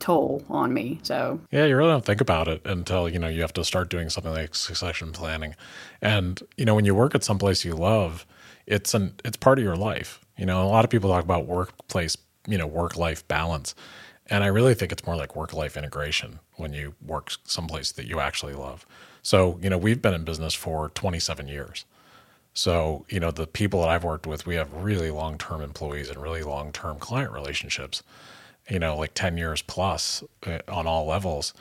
toll 0.00 0.42
on 0.48 0.72
me. 0.72 1.00
So 1.02 1.40
yeah, 1.50 1.64
you 1.66 1.76
really 1.76 1.90
don't 1.90 2.04
think 2.04 2.20
about 2.20 2.48
it 2.48 2.60
until 2.64 3.08
you 3.08 3.18
know 3.18 3.28
you 3.28 3.40
have 3.42 3.52
to 3.54 3.64
start 3.64 3.90
doing 3.90 4.10
something 4.10 4.32
like 4.32 4.54
succession 4.54 5.12
planning, 5.12 5.54
and 6.02 6.40
you 6.56 6.64
know 6.64 6.74
when 6.74 6.84
you 6.84 6.94
work 6.94 7.14
at 7.14 7.24
some 7.24 7.38
place 7.38 7.64
you 7.64 7.74
love, 7.74 8.26
it's 8.66 8.94
an 8.94 9.14
it's 9.24 9.36
part 9.36 9.58
of 9.58 9.64
your 9.64 9.76
life. 9.76 10.20
You 10.36 10.46
know, 10.46 10.62
a 10.62 10.68
lot 10.68 10.84
of 10.84 10.90
people 10.90 11.10
talk 11.10 11.24
about 11.24 11.46
workplace, 11.46 12.16
you 12.46 12.58
know, 12.58 12.66
work 12.66 12.96
life 12.96 13.26
balance, 13.28 13.74
and 14.26 14.44
I 14.44 14.48
really 14.48 14.74
think 14.74 14.92
it's 14.92 15.06
more 15.06 15.16
like 15.16 15.36
work 15.36 15.52
life 15.52 15.76
integration 15.76 16.40
when 16.56 16.72
you 16.72 16.94
work 17.04 17.32
someplace 17.44 17.92
that 17.92 18.06
you 18.06 18.20
actually 18.20 18.54
love. 18.54 18.86
So 19.22 19.58
you 19.62 19.70
know, 19.70 19.78
we've 19.78 20.00
been 20.00 20.14
in 20.14 20.24
business 20.24 20.54
for 20.54 20.90
27 20.90 21.48
years. 21.48 21.84
So, 22.58 23.06
you 23.08 23.20
know, 23.20 23.30
the 23.30 23.46
people 23.46 23.82
that 23.82 23.88
I've 23.88 24.02
worked 24.02 24.26
with, 24.26 24.44
we 24.44 24.56
have 24.56 24.72
really 24.72 25.12
long 25.12 25.38
term 25.38 25.60
employees 25.62 26.08
and 26.08 26.20
really 26.20 26.42
long 26.42 26.72
term 26.72 26.98
client 26.98 27.30
relationships, 27.32 28.02
you 28.68 28.78
know, 28.78 28.96
like 28.96 29.14
10 29.14 29.36
years 29.36 29.62
plus 29.62 30.22
uh, 30.46 30.58
on 30.68 30.86
all 30.86 31.06
levels. 31.06 31.54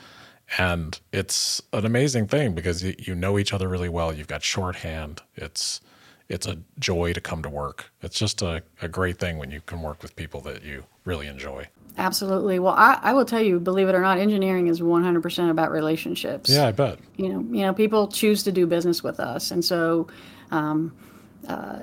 And 0.58 1.00
it's 1.12 1.62
an 1.74 1.86
amazing 1.86 2.28
thing 2.28 2.54
because 2.54 2.84
you 2.84 3.16
know 3.16 3.38
each 3.38 3.54
other 3.54 3.68
really 3.68 3.90
well. 3.90 4.14
You've 4.14 4.28
got 4.28 4.44
shorthand. 4.44 5.22
It's, 5.36 5.82
it's 6.30 6.48
a 6.48 6.58
joy 6.80 7.14
to 7.14 7.22
come 7.22 7.44
to 7.44 7.50
work. 7.50 7.92
It's 8.02 8.18
just 8.18 8.42
a, 8.42 8.64
a 8.82 8.88
great 8.88 9.18
thing 9.18 9.38
when 9.38 9.52
you 9.52 9.62
can 9.62 9.82
work 9.82 10.02
with 10.02 10.16
people 10.16 10.40
that 10.42 10.64
you 10.64 10.86
really 11.04 11.28
enjoy. 11.28 11.68
Absolutely. 11.98 12.60
Well, 12.60 12.76
I, 12.78 13.00
I 13.02 13.14
will 13.14 13.26
tell 13.26 13.42
you, 13.42 13.60
believe 13.60 13.90
it 13.90 13.96
or 13.96 14.02
not, 14.02 14.20
engineering 14.20 14.68
is 14.68 14.82
100% 14.82 15.50
about 15.50 15.72
relationships. 15.72 16.50
Yeah, 16.50 16.68
I 16.68 16.72
bet. 16.72 17.00
You 17.16 17.30
know, 17.30 17.40
you 17.40 17.66
know, 17.66 17.74
people 17.74 18.08
choose 18.08 18.44
to 18.44 18.52
do 18.52 18.68
business 18.68 19.04
with 19.04 19.20
us, 19.20 19.50
and 19.50 19.66
so 19.66 20.08
um, 20.52 20.94
uh, 21.48 21.80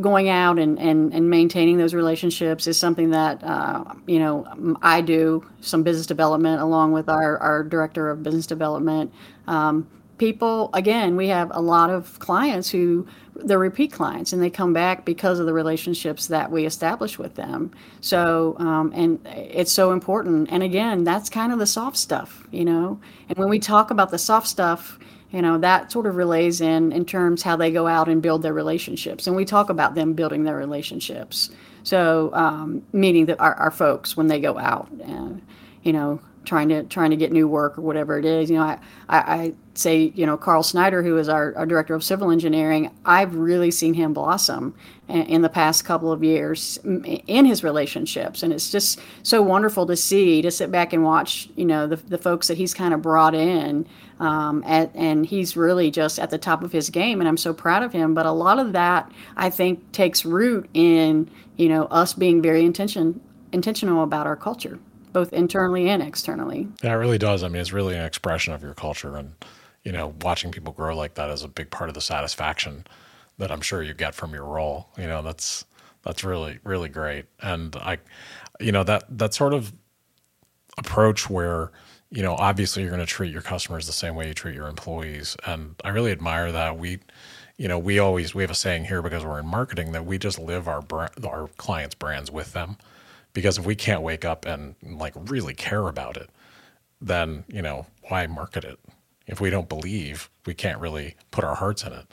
going 0.00 0.28
out 0.28 0.58
and, 0.58 0.78
and, 0.78 1.12
and 1.14 1.30
maintaining 1.30 1.78
those 1.78 1.94
relationships 1.94 2.66
is 2.66 2.78
something 2.78 3.10
that 3.10 3.42
uh, 3.42 3.84
you 4.06 4.18
know 4.18 4.76
I 4.82 5.00
do 5.00 5.44
some 5.60 5.82
business 5.82 6.06
development 6.06 6.60
along 6.60 6.92
with 6.92 7.08
our, 7.08 7.38
our 7.38 7.62
director 7.62 8.10
of 8.10 8.22
business 8.22 8.46
development. 8.46 9.12
Um, 9.46 9.88
people 10.18 10.70
again 10.72 11.16
we 11.16 11.28
have 11.28 11.50
a 11.54 11.60
lot 11.60 11.90
of 11.90 12.18
clients 12.18 12.70
who 12.70 13.06
they're 13.34 13.58
repeat 13.58 13.92
clients 13.92 14.32
and 14.32 14.42
they 14.42 14.48
come 14.48 14.72
back 14.72 15.04
because 15.04 15.38
of 15.38 15.44
the 15.44 15.52
relationships 15.52 16.26
that 16.28 16.50
we 16.50 16.64
establish 16.66 17.18
with 17.18 17.34
them. 17.34 17.70
So 18.00 18.56
um, 18.58 18.92
and 18.94 19.18
it's 19.26 19.72
so 19.72 19.92
important. 19.92 20.48
And 20.50 20.62
again 20.62 21.04
that's 21.04 21.30
kind 21.30 21.52
of 21.52 21.58
the 21.58 21.66
soft 21.66 21.96
stuff 21.96 22.46
you 22.50 22.64
know? 22.64 23.00
And 23.28 23.38
when 23.38 23.48
we 23.48 23.58
talk 23.58 23.90
about 23.90 24.10
the 24.10 24.18
soft 24.18 24.46
stuff 24.46 24.98
you 25.36 25.42
know 25.42 25.58
that 25.58 25.92
sort 25.92 26.06
of 26.06 26.16
relays 26.16 26.62
in 26.62 26.90
in 26.92 27.04
terms 27.04 27.42
how 27.42 27.56
they 27.56 27.70
go 27.70 27.86
out 27.86 28.08
and 28.08 28.22
build 28.22 28.40
their 28.40 28.54
relationships 28.54 29.26
and 29.26 29.36
we 29.36 29.44
talk 29.44 29.68
about 29.68 29.94
them 29.94 30.14
building 30.14 30.44
their 30.44 30.56
relationships 30.56 31.50
so 31.82 32.30
um, 32.32 32.82
meeting 32.92 33.26
the, 33.26 33.38
our, 33.38 33.54
our 33.54 33.70
folks 33.70 34.16
when 34.16 34.28
they 34.28 34.40
go 34.40 34.58
out 34.58 34.90
and 35.04 35.42
you 35.82 35.92
know 35.92 36.18
trying 36.46 36.68
to 36.68 36.84
trying 36.84 37.10
to 37.10 37.16
get 37.16 37.32
new 37.32 37.46
work 37.46 37.76
or 37.76 37.82
whatever 37.82 38.18
it 38.18 38.24
is. 38.24 38.48
You 38.48 38.56
know, 38.56 38.62
I, 38.62 38.78
I, 39.08 39.18
I 39.18 39.52
say, 39.74 40.12
you 40.14 40.24
know, 40.24 40.36
Carl 40.36 40.62
Snyder, 40.62 41.02
who 41.02 41.18
is 41.18 41.28
our, 41.28 41.54
our 41.56 41.66
director 41.66 41.94
of 41.94 42.02
civil 42.02 42.30
engineering, 42.30 42.90
I've 43.04 43.34
really 43.34 43.70
seen 43.70 43.92
him 43.92 44.14
blossom 44.14 44.74
in, 45.08 45.22
in 45.22 45.42
the 45.42 45.48
past 45.48 45.84
couple 45.84 46.10
of 46.10 46.24
years 46.24 46.78
in 46.84 47.44
his 47.44 47.62
relationships. 47.62 48.42
And 48.42 48.52
it's 48.52 48.70
just 48.70 49.00
so 49.22 49.42
wonderful 49.42 49.86
to 49.86 49.96
see, 49.96 50.40
to 50.40 50.50
sit 50.50 50.70
back 50.70 50.92
and 50.92 51.04
watch, 51.04 51.48
you 51.56 51.66
know, 51.66 51.86
the, 51.86 51.96
the 51.96 52.18
folks 52.18 52.48
that 52.48 52.56
he's 52.56 52.72
kind 52.72 52.94
of 52.94 53.02
brought 53.02 53.34
in. 53.34 53.86
Um, 54.18 54.64
at, 54.64 54.94
and 54.94 55.26
he's 55.26 55.56
really 55.56 55.90
just 55.90 56.18
at 56.18 56.30
the 56.30 56.38
top 56.38 56.62
of 56.62 56.72
his 56.72 56.88
game, 56.88 57.20
and 57.20 57.28
I'm 57.28 57.36
so 57.36 57.52
proud 57.52 57.82
of 57.82 57.92
him. 57.92 58.14
But 58.14 58.24
a 58.24 58.32
lot 58.32 58.58
of 58.58 58.72
that, 58.72 59.12
I 59.36 59.50
think, 59.50 59.92
takes 59.92 60.24
root 60.24 60.70
in, 60.72 61.30
you 61.56 61.68
know, 61.68 61.84
us 61.86 62.14
being 62.14 62.40
very 62.40 62.64
intention, 62.64 63.20
intentional 63.52 64.02
about 64.02 64.26
our 64.26 64.36
culture 64.36 64.78
both 65.16 65.32
internally 65.32 65.88
and 65.88 66.02
externally. 66.02 66.68
Yeah, 66.82 66.92
it 66.92 66.96
really 66.96 67.16
does. 67.16 67.42
I 67.42 67.48
mean, 67.48 67.62
it's 67.62 67.72
really 67.72 67.96
an 67.96 68.04
expression 68.04 68.52
of 68.52 68.62
your 68.62 68.74
culture, 68.74 69.16
and 69.16 69.32
you 69.82 69.90
know, 69.90 70.14
watching 70.20 70.52
people 70.52 70.74
grow 70.74 70.94
like 70.94 71.14
that 71.14 71.30
is 71.30 71.42
a 71.42 71.48
big 71.48 71.70
part 71.70 71.88
of 71.88 71.94
the 71.94 72.02
satisfaction 72.02 72.86
that 73.38 73.50
I'm 73.50 73.62
sure 73.62 73.82
you 73.82 73.94
get 73.94 74.14
from 74.14 74.34
your 74.34 74.44
role. 74.44 74.90
You 74.98 75.06
know, 75.06 75.22
that's 75.22 75.64
that's 76.02 76.22
really 76.22 76.58
really 76.64 76.90
great, 76.90 77.24
and 77.40 77.74
I, 77.76 77.96
you 78.60 78.72
know, 78.72 78.84
that 78.84 79.04
that 79.08 79.32
sort 79.32 79.54
of 79.54 79.72
approach 80.76 81.30
where 81.30 81.72
you 82.10 82.22
know 82.22 82.34
obviously 82.34 82.82
you're 82.82 82.90
going 82.90 83.04
to 83.04 83.06
treat 83.06 83.32
your 83.32 83.42
customers 83.42 83.86
the 83.86 83.92
same 83.92 84.14
way 84.14 84.28
you 84.28 84.34
treat 84.34 84.54
your 84.54 84.68
employees, 84.68 85.36
and 85.46 85.74
I 85.84 85.90
really 85.90 86.12
admire 86.12 86.52
that. 86.52 86.78
We 86.78 87.00
you 87.58 87.68
know, 87.68 87.78
we 87.78 87.98
always 87.98 88.34
we 88.34 88.42
have 88.42 88.50
a 88.50 88.54
saying 88.54 88.84
here 88.84 89.00
because 89.00 89.24
we're 89.24 89.40
in 89.40 89.46
marketing 89.46 89.92
that 89.92 90.04
we 90.04 90.18
just 90.18 90.38
live 90.38 90.68
our 90.68 90.84
our 91.24 91.48
clients' 91.56 91.94
brands 91.94 92.30
with 92.30 92.52
them. 92.52 92.76
Because 93.32 93.58
if 93.58 93.66
we 93.66 93.74
can't 93.74 94.02
wake 94.02 94.24
up 94.24 94.46
and 94.46 94.74
like 94.82 95.12
really 95.16 95.54
care 95.54 95.88
about 95.88 96.16
it 96.16 96.30
then 97.00 97.44
you 97.48 97.62
know 97.62 97.86
why 98.08 98.26
market 98.26 98.64
it? 98.64 98.78
If 99.26 99.40
we 99.40 99.50
don't 99.50 99.68
believe 99.68 100.30
we 100.46 100.54
can't 100.54 100.80
really 100.80 101.16
put 101.30 101.44
our 101.44 101.54
hearts 101.54 101.82
in 101.84 101.92
it. 101.92 102.06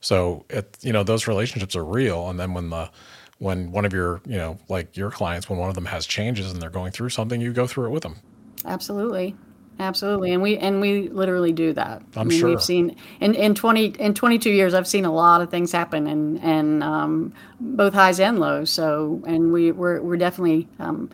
So 0.00 0.44
it 0.50 0.76
you 0.80 0.92
know 0.92 1.02
those 1.02 1.26
relationships 1.26 1.74
are 1.74 1.84
real 1.84 2.28
and 2.28 2.38
then 2.38 2.54
when 2.54 2.70
the 2.70 2.90
when 3.38 3.72
one 3.72 3.84
of 3.84 3.92
your 3.92 4.20
you 4.26 4.36
know 4.36 4.58
like 4.68 4.96
your 4.96 5.10
clients 5.10 5.48
when 5.48 5.58
one 5.58 5.68
of 5.68 5.74
them 5.74 5.86
has 5.86 6.06
changes 6.06 6.52
and 6.52 6.60
they're 6.60 6.70
going 6.70 6.92
through 6.92 7.08
something 7.10 7.40
you 7.40 7.52
go 7.52 7.66
through 7.66 7.86
it 7.86 7.90
with 7.90 8.02
them 8.02 8.16
absolutely 8.64 9.34
Absolutely, 9.80 10.32
and 10.32 10.42
we 10.42 10.58
and 10.58 10.80
we 10.80 11.08
literally 11.08 11.52
do 11.52 11.72
that. 11.72 12.02
I'm 12.16 12.22
I 12.22 12.24
mean, 12.24 12.40
sure 12.40 12.48
we've 12.48 12.62
seen 12.62 12.96
in, 13.20 13.34
in 13.34 13.54
twenty 13.54 13.86
in 13.86 14.12
twenty 14.12 14.38
two 14.38 14.50
years. 14.50 14.74
I've 14.74 14.88
seen 14.88 15.04
a 15.04 15.12
lot 15.12 15.40
of 15.40 15.50
things 15.50 15.70
happen, 15.70 16.08
and 16.08 16.42
and 16.42 16.82
um, 16.82 17.32
both 17.60 17.94
highs 17.94 18.18
and 18.18 18.40
lows. 18.40 18.70
So, 18.70 19.22
and 19.26 19.52
we 19.52 19.70
we're 19.70 20.00
we're 20.02 20.16
definitely 20.16 20.66
um, 20.80 21.10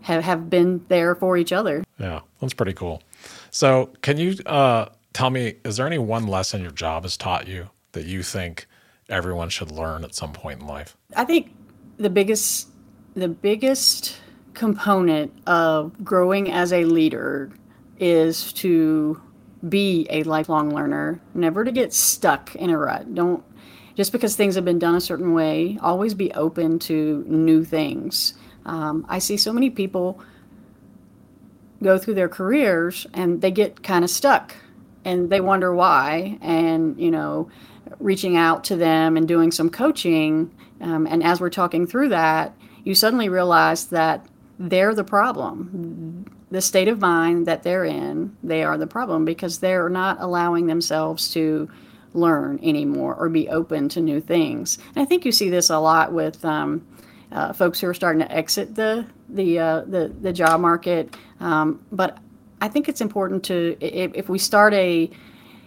have 0.00 0.24
have 0.24 0.48
been 0.48 0.84
there 0.88 1.14
for 1.16 1.36
each 1.36 1.52
other. 1.52 1.84
Yeah, 1.98 2.20
that's 2.40 2.54
pretty 2.54 2.72
cool. 2.72 3.02
So, 3.50 3.90
can 4.00 4.16
you 4.16 4.36
uh, 4.46 4.86
tell 5.12 5.28
me? 5.28 5.56
Is 5.64 5.76
there 5.76 5.86
any 5.86 5.98
one 5.98 6.26
lesson 6.26 6.62
your 6.62 6.70
job 6.70 7.02
has 7.02 7.18
taught 7.18 7.46
you 7.46 7.68
that 7.92 8.06
you 8.06 8.22
think 8.22 8.66
everyone 9.10 9.50
should 9.50 9.70
learn 9.70 10.02
at 10.02 10.14
some 10.14 10.32
point 10.32 10.62
in 10.62 10.66
life? 10.66 10.96
I 11.14 11.26
think 11.26 11.54
the 11.98 12.10
biggest 12.10 12.68
the 13.12 13.28
biggest 13.28 14.16
component 14.58 15.32
of 15.46 16.04
growing 16.04 16.50
as 16.50 16.72
a 16.72 16.84
leader 16.84 17.50
is 17.98 18.52
to 18.54 19.20
be 19.68 20.06
a 20.10 20.22
lifelong 20.24 20.74
learner, 20.74 21.20
never 21.34 21.64
to 21.64 21.72
get 21.72 21.94
stuck 21.94 22.54
in 22.56 22.70
a 22.70 22.76
rut. 22.76 23.14
Don't 23.14 23.42
just 23.94 24.12
because 24.12 24.36
things 24.36 24.54
have 24.54 24.64
been 24.64 24.78
done 24.78 24.94
a 24.94 25.00
certain 25.00 25.32
way, 25.32 25.76
always 25.82 26.14
be 26.14 26.32
open 26.34 26.78
to 26.78 27.24
new 27.26 27.64
things. 27.64 28.34
Um, 28.64 29.04
I 29.08 29.18
see 29.18 29.36
so 29.36 29.52
many 29.52 29.70
people 29.70 30.20
go 31.82 31.98
through 31.98 32.14
their 32.14 32.28
careers 32.28 33.08
and 33.12 33.40
they 33.40 33.50
get 33.50 33.82
kind 33.82 34.04
of 34.04 34.10
stuck 34.10 34.54
and 35.04 35.30
they 35.30 35.40
wonder 35.40 35.74
why. 35.74 36.38
And, 36.40 37.00
you 37.00 37.10
know, 37.10 37.50
reaching 37.98 38.36
out 38.36 38.62
to 38.64 38.76
them 38.76 39.16
and 39.16 39.26
doing 39.26 39.50
some 39.50 39.68
coaching. 39.68 40.54
Um, 40.80 41.06
and 41.06 41.24
as 41.24 41.40
we're 41.40 41.50
talking 41.50 41.84
through 41.84 42.10
that, 42.10 42.54
you 42.84 42.94
suddenly 42.94 43.28
realize 43.28 43.86
that 43.86 44.24
they're 44.58 44.94
the 44.94 45.04
problem 45.04 46.26
the 46.50 46.60
state 46.60 46.88
of 46.88 47.00
mind 47.00 47.46
that 47.46 47.62
they're 47.62 47.84
in, 47.84 48.36
they 48.42 48.62
are 48.62 48.78
the 48.78 48.86
problem 48.86 49.24
because 49.24 49.58
they're 49.58 49.88
not 49.88 50.16
allowing 50.20 50.66
themselves 50.66 51.30
to 51.32 51.68
learn 52.14 52.58
anymore 52.62 53.14
or 53.14 53.28
be 53.28 53.48
open 53.48 53.88
to 53.90 54.00
new 54.00 54.20
things. 54.20 54.78
And 54.94 55.02
I 55.02 55.04
think 55.04 55.24
you 55.24 55.32
see 55.32 55.50
this 55.50 55.68
a 55.68 55.78
lot 55.78 56.12
with 56.12 56.42
um, 56.44 56.86
uh, 57.30 57.52
folks 57.52 57.80
who 57.80 57.86
are 57.86 57.94
starting 57.94 58.20
to 58.20 58.32
exit 58.32 58.74
the 58.74 59.06
the 59.28 59.58
uh, 59.58 59.80
the, 59.82 60.08
the 60.20 60.32
job 60.32 60.60
market. 60.60 61.14
Um, 61.40 61.84
but 61.92 62.18
I 62.62 62.68
think 62.68 62.88
it's 62.88 63.02
important 63.02 63.44
to 63.44 63.76
if, 63.80 64.12
if 64.14 64.28
we 64.28 64.38
start 64.38 64.72
a 64.72 65.10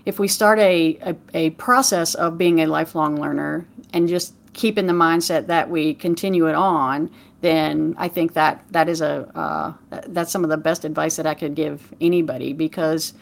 if 0.06 0.18
we 0.18 0.28
start 0.28 0.58
a, 0.58 0.98
a, 1.04 1.16
a 1.36 1.50
process 1.52 2.16
of 2.16 2.40
being 2.40 2.62
a 2.62 2.66
lifelong 2.66 3.22
learner 3.22 3.68
and 3.94 4.10
just 4.10 4.34
keep 4.54 4.80
in 4.80 4.88
the 4.88 4.94
mindset 4.94 5.46
that 5.46 5.70
we 5.70 5.94
continue 5.94 6.48
it 6.48 6.56
on 6.56 7.12
then 7.42 7.96
I 7.98 8.08
think 8.08 8.34
that 8.34 8.64
that 8.72 8.88
is 8.88 9.02
a 9.02 9.28
uh, 9.36 9.74
that's 10.08 10.32
some 10.32 10.44
of 10.44 10.50
the 10.50 10.58
best 10.58 10.86
advice 10.86 11.16
that 11.18 11.28
I 11.28 11.34
could 11.34 11.56
give 11.56 11.94
anybody 12.00 12.54
because 12.54 13.14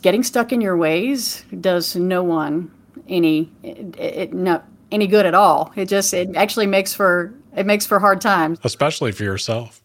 getting 0.00 0.22
stuck 0.22 0.52
in 0.52 0.60
your 0.60 0.76
ways 0.76 1.44
does 1.60 1.96
no 1.96 2.22
one 2.22 2.70
any 3.08 3.50
it, 3.62 3.98
it, 3.98 4.32
no 4.32 4.62
any 4.90 5.06
good 5.06 5.26
at 5.26 5.34
all. 5.34 5.72
It 5.76 5.86
just 5.86 6.14
it 6.14 6.36
actually 6.36 6.66
makes 6.66 6.94
for 6.94 7.34
it 7.56 7.66
makes 7.66 7.86
for 7.86 7.98
hard 7.98 8.20
times, 8.20 8.58
especially 8.64 9.12
for 9.12 9.24
yourself. 9.24 9.80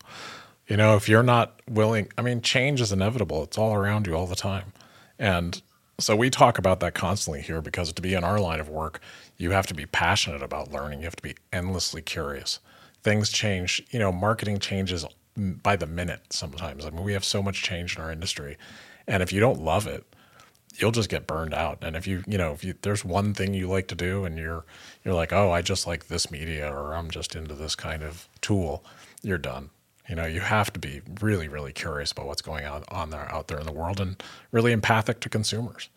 You 0.67 0.77
know, 0.77 0.97
if 0.97 1.07
you're 1.07 1.23
not 1.23 1.61
willing, 1.69 2.11
I 2.17 2.21
mean, 2.21 2.41
change 2.41 2.81
is 2.81 2.91
inevitable. 2.91 3.43
It's 3.43 3.57
all 3.57 3.73
around 3.73 4.05
you 4.05 4.15
all 4.15 4.27
the 4.27 4.35
time, 4.35 4.73
and 5.17 5.61
so 5.99 6.15
we 6.15 6.29
talk 6.29 6.59
about 6.59 6.79
that 6.81 6.93
constantly 6.93 7.41
here 7.41 7.61
because 7.61 7.91
to 7.91 8.01
be 8.01 8.13
in 8.13 8.23
our 8.23 8.39
line 8.39 8.59
of 8.59 8.69
work, 8.69 8.99
you 9.37 9.51
have 9.51 9.65
to 9.67 9.73
be 9.73 9.85
passionate 9.87 10.43
about 10.43 10.71
learning. 10.71 10.99
You 10.99 11.05
have 11.05 11.15
to 11.15 11.23
be 11.23 11.35
endlessly 11.51 12.01
curious. 12.01 12.59
Things 13.07 13.29
change, 13.31 13.81
you 13.89 13.99
know, 13.99 14.11
marketing 14.11 14.59
changes 14.59 15.05
by 15.37 15.77
the 15.77 15.85
minute 15.85 16.33
sometimes. 16.33 16.85
I 16.85 16.89
mean, 16.89 17.05
we 17.05 17.13
have 17.13 17.23
so 17.23 17.41
much 17.41 17.63
change 17.63 17.95
in 17.95 18.01
our 18.01 18.11
industry. 18.11 18.57
And 19.07 19.23
if 19.23 19.31
you 19.31 19.39
don't 19.39 19.61
love 19.61 19.87
it, 19.87 20.03
you'll 20.75 20.91
just 20.91 21.07
get 21.07 21.25
burned 21.25 21.53
out. 21.53 21.77
And 21.81 21.95
if 21.95 22.05
you, 22.05 22.21
you 22.27 22.37
know, 22.37 22.51
if 22.51 22.65
you, 22.65 22.73
there's 22.81 23.05
one 23.05 23.33
thing 23.33 23.53
you 23.53 23.69
like 23.69 23.87
to 23.87 23.95
do 23.95 24.25
and 24.25 24.37
you're, 24.37 24.65
you're 25.05 25.13
like, 25.13 25.31
oh, 25.31 25.51
I 25.51 25.61
just 25.61 25.87
like 25.87 26.07
this 26.09 26.29
media 26.29 26.69
or 26.69 26.95
I'm 26.95 27.09
just 27.09 27.33
into 27.33 27.55
this 27.55 27.75
kind 27.75 28.03
of 28.03 28.27
tool, 28.41 28.83
you're 29.23 29.37
done. 29.37 29.69
You 30.09 30.15
know, 30.15 30.25
you 30.25 30.41
have 30.41 30.73
to 30.73 30.79
be 30.79 31.01
really, 31.21 31.47
really 31.47 31.71
curious 31.71 32.11
about 32.11 32.27
what's 32.27 32.41
going 32.41 32.65
on, 32.65 32.83
on 32.89 33.09
there 33.11 33.31
out 33.33 33.47
there 33.47 33.59
in 33.59 33.65
the 33.65 33.71
world 33.71 34.01
and 34.01 34.21
really 34.51 34.73
empathic 34.73 35.21
to 35.21 35.29
consumers. 35.29 35.87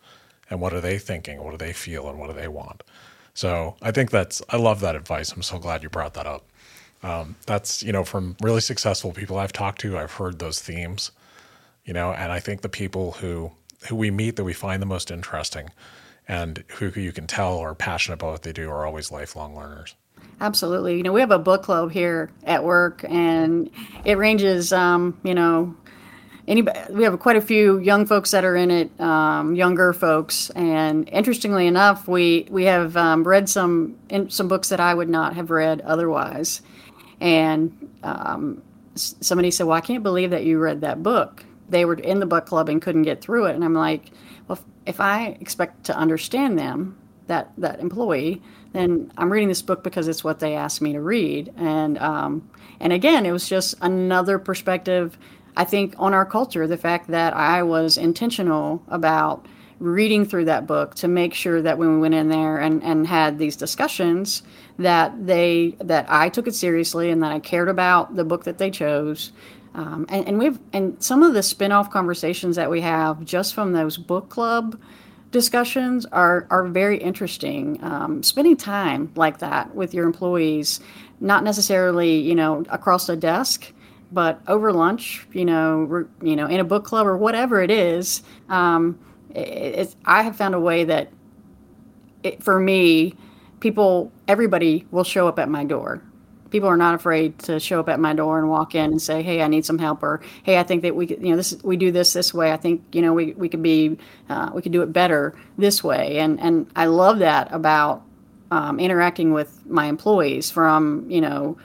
And 0.49 0.61
what 0.61 0.73
are 0.73 0.79
they 0.79 0.97
thinking? 0.97 1.43
What 1.43 1.51
do 1.51 1.57
they 1.57 1.73
feel? 1.73 2.07
And 2.07 2.17
what 2.17 2.27
do 2.27 2.33
they 2.33 2.47
want? 2.47 2.83
So 3.33 3.75
I 3.81 3.91
think 3.91 4.11
that's 4.11 4.41
I 4.47 4.55
love 4.55 4.79
that 4.79 4.95
advice. 4.95 5.33
I'm 5.33 5.43
so 5.43 5.59
glad 5.59 5.83
you 5.83 5.89
brought 5.89 6.13
that 6.13 6.25
up. 6.25 6.45
Um, 7.03 7.35
that's 7.45 7.81
you 7.81 7.91
know 7.91 8.03
from 8.03 8.35
really 8.41 8.61
successful 8.61 9.11
people 9.11 9.37
I've 9.37 9.53
talked 9.53 9.81
to, 9.81 9.97
I've 9.97 10.13
heard 10.13 10.39
those 10.39 10.59
themes. 10.61 11.11
You 11.83 11.93
know, 11.93 12.11
and 12.11 12.31
I 12.31 12.39
think 12.39 12.61
the 12.61 12.69
people 12.69 13.13
who 13.13 13.51
who 13.87 13.95
we 13.95 14.11
meet 14.11 14.35
that 14.35 14.43
we 14.43 14.53
find 14.53 14.81
the 14.81 14.87
most 14.87 15.09
interesting 15.09 15.69
and 16.27 16.63
who 16.75 16.91
you 16.99 17.11
can 17.11 17.27
tell 17.27 17.57
are 17.57 17.73
passionate 17.73 18.15
about 18.15 18.31
what 18.31 18.43
they 18.43 18.53
do 18.53 18.69
are 18.69 18.85
always 18.85 19.11
lifelong 19.11 19.55
learners. 19.55 19.95
Absolutely. 20.39 20.97
You 20.97 21.03
know, 21.03 21.13
we 21.13 21.19
have 21.19 21.31
a 21.31 21.39
book 21.39 21.63
club 21.63 21.91
here 21.91 22.31
at 22.43 22.63
work, 22.63 23.03
and 23.07 23.69
it 24.05 24.17
ranges, 24.17 24.73
um, 24.73 25.19
you 25.23 25.35
know, 25.35 25.75
anybody. 26.47 26.79
We 26.91 27.03
have 27.03 27.17
quite 27.19 27.35
a 27.35 27.41
few 27.41 27.79
young 27.79 28.05
folks 28.05 28.31
that 28.31 28.43
are 28.43 28.55
in 28.55 28.71
it, 28.71 29.01
um, 29.01 29.55
younger 29.55 29.93
folks, 29.93 30.49
and 30.51 31.07
interestingly 31.09 31.67
enough, 31.67 32.07
we 32.07 32.47
we 32.49 32.65
have 32.65 32.97
um, 32.97 33.23
read 33.23 33.49
some 33.49 33.97
in, 34.09 34.29
some 34.29 34.47
books 34.47 34.69
that 34.69 34.79
I 34.79 34.93
would 34.93 35.09
not 35.09 35.35
have 35.35 35.49
read 35.51 35.81
otherwise. 35.81 36.61
And 37.19 37.89
um, 38.03 38.61
somebody 38.95 39.51
said, 39.51 39.67
"Well, 39.67 39.77
I 39.77 39.81
can't 39.81 40.03
believe 40.03 40.31
that 40.31 40.43
you 40.43 40.59
read 40.59 40.81
that 40.81 41.03
book." 41.03 41.45
They 41.69 41.85
were 41.85 41.93
in 41.95 42.19
the 42.19 42.25
book 42.25 42.45
club 42.45 42.67
and 42.69 42.81
couldn't 42.81 43.03
get 43.03 43.21
through 43.21 43.45
it, 43.45 43.55
and 43.55 43.63
I'm 43.63 43.73
like, 43.73 44.11
"Well, 44.47 44.59
if 44.85 44.99
I 44.99 45.37
expect 45.39 45.85
to 45.85 45.95
understand 45.95 46.57
them, 46.57 46.97
that 47.27 47.51
that 47.57 47.79
employee, 47.79 48.41
then 48.73 49.11
I'm 49.17 49.31
reading 49.31 49.47
this 49.47 49.61
book 49.61 49.83
because 49.83 50.07
it's 50.07 50.23
what 50.23 50.39
they 50.39 50.55
asked 50.55 50.81
me 50.81 50.93
to 50.93 51.01
read. 51.01 51.53
And 51.57 51.97
um, 51.97 52.49
and 52.79 52.93
again, 52.93 53.25
it 53.25 53.31
was 53.31 53.47
just 53.47 53.75
another 53.81 54.37
perspective 54.37 55.17
I 55.55 55.63
think 55.63 55.95
on 55.97 56.13
our 56.13 56.25
culture, 56.25 56.67
the 56.67 56.77
fact 56.77 57.07
that 57.09 57.35
I 57.35 57.63
was 57.63 57.97
intentional 57.97 58.81
about 58.87 59.45
reading 59.79 60.25
through 60.25 60.45
that 60.45 60.67
book 60.67 60.93
to 60.93 61.07
make 61.07 61.33
sure 61.33 61.59
that 61.61 61.77
when 61.77 61.95
we 61.95 61.99
went 61.99 62.13
in 62.13 62.29
there 62.29 62.59
and, 62.59 62.83
and 62.83 63.07
had 63.07 63.39
these 63.39 63.55
discussions 63.55 64.43
that 64.77 65.25
they 65.25 65.75
that 65.79 66.05
I 66.07 66.29
took 66.29 66.47
it 66.47 66.53
seriously 66.53 67.09
and 67.09 67.23
that 67.23 67.31
I 67.31 67.39
cared 67.39 67.67
about 67.67 68.15
the 68.15 68.23
book 68.23 68.43
that 68.43 68.59
they 68.59 68.69
chose. 68.69 69.31
Um, 69.73 70.05
and, 70.09 70.27
and 70.27 70.37
we've 70.37 70.59
and 70.71 71.01
some 71.01 71.23
of 71.23 71.33
the 71.33 71.41
spin-off 71.41 71.89
conversations 71.89 72.57
that 72.57 72.69
we 72.69 72.81
have 72.81 73.25
just 73.25 73.55
from 73.55 73.73
those 73.73 73.97
book 73.97 74.29
club 74.29 74.79
discussions 75.31 76.05
are 76.07 76.45
are 76.51 76.67
very 76.67 76.97
interesting. 76.97 77.83
Um, 77.83 78.21
spending 78.21 78.57
time 78.57 79.11
like 79.15 79.39
that 79.39 79.73
with 79.73 79.95
your 79.95 80.05
employees, 80.05 80.79
not 81.19 81.43
necessarily 81.43 82.19
you 82.19 82.35
know 82.35 82.65
across 82.69 83.09
a 83.09 83.15
desk, 83.15 83.73
but 84.11 84.41
over 84.47 84.73
lunch, 84.73 85.25
you 85.31 85.45
know, 85.45 86.05
you 86.21 86.35
know, 86.35 86.47
in 86.47 86.59
a 86.59 86.63
book 86.63 86.83
club 86.83 87.07
or 87.07 87.17
whatever 87.17 87.61
it 87.61 87.71
is. 87.71 88.23
Um, 88.49 88.99
it, 89.33 89.95
I 90.05 90.23
have 90.23 90.35
found 90.35 90.55
a 90.55 90.59
way 90.59 90.83
that, 90.83 91.09
it, 92.23 92.43
for 92.43 92.59
me, 92.59 93.15
people, 93.59 94.11
everybody 94.27 94.85
will 94.91 95.03
show 95.03 95.27
up 95.27 95.39
at 95.39 95.49
my 95.49 95.63
door. 95.63 96.01
People 96.49 96.67
are 96.67 96.77
not 96.77 96.95
afraid 96.95 97.39
to 97.39 97.61
show 97.61 97.79
up 97.79 97.87
at 97.87 97.99
my 97.99 98.13
door 98.13 98.37
and 98.37 98.49
walk 98.49 98.75
in 98.75 98.91
and 98.91 99.01
say, 99.01 99.23
"Hey, 99.23 99.41
I 99.41 99.47
need 99.47 99.65
some 99.65 99.79
help," 99.79 100.03
or 100.03 100.19
"Hey, 100.43 100.59
I 100.59 100.63
think 100.63 100.81
that 100.81 100.93
we 100.93 101.07
you 101.07 101.29
know, 101.29 101.37
this 101.37 101.57
we 101.63 101.77
do 101.77 101.93
this 101.93 102.11
this 102.11 102.33
way. 102.33 102.51
I 102.51 102.57
think 102.57 102.83
you 102.91 103.01
know 103.01 103.13
we, 103.13 103.31
we 103.33 103.47
could 103.47 103.63
be 103.63 103.97
uh, 104.27 104.51
we 104.53 104.61
could 104.61 104.73
do 104.73 104.81
it 104.81 104.91
better 104.91 105.33
this 105.57 105.81
way." 105.81 106.17
And 106.19 106.41
and 106.41 106.69
I 106.75 106.87
love 106.87 107.19
that 107.19 107.47
about 107.53 108.03
um, 108.51 108.81
interacting 108.81 109.31
with 109.31 109.65
my 109.65 109.85
employees 109.85 110.51
from 110.51 111.09
you 111.09 111.21
know 111.21 111.57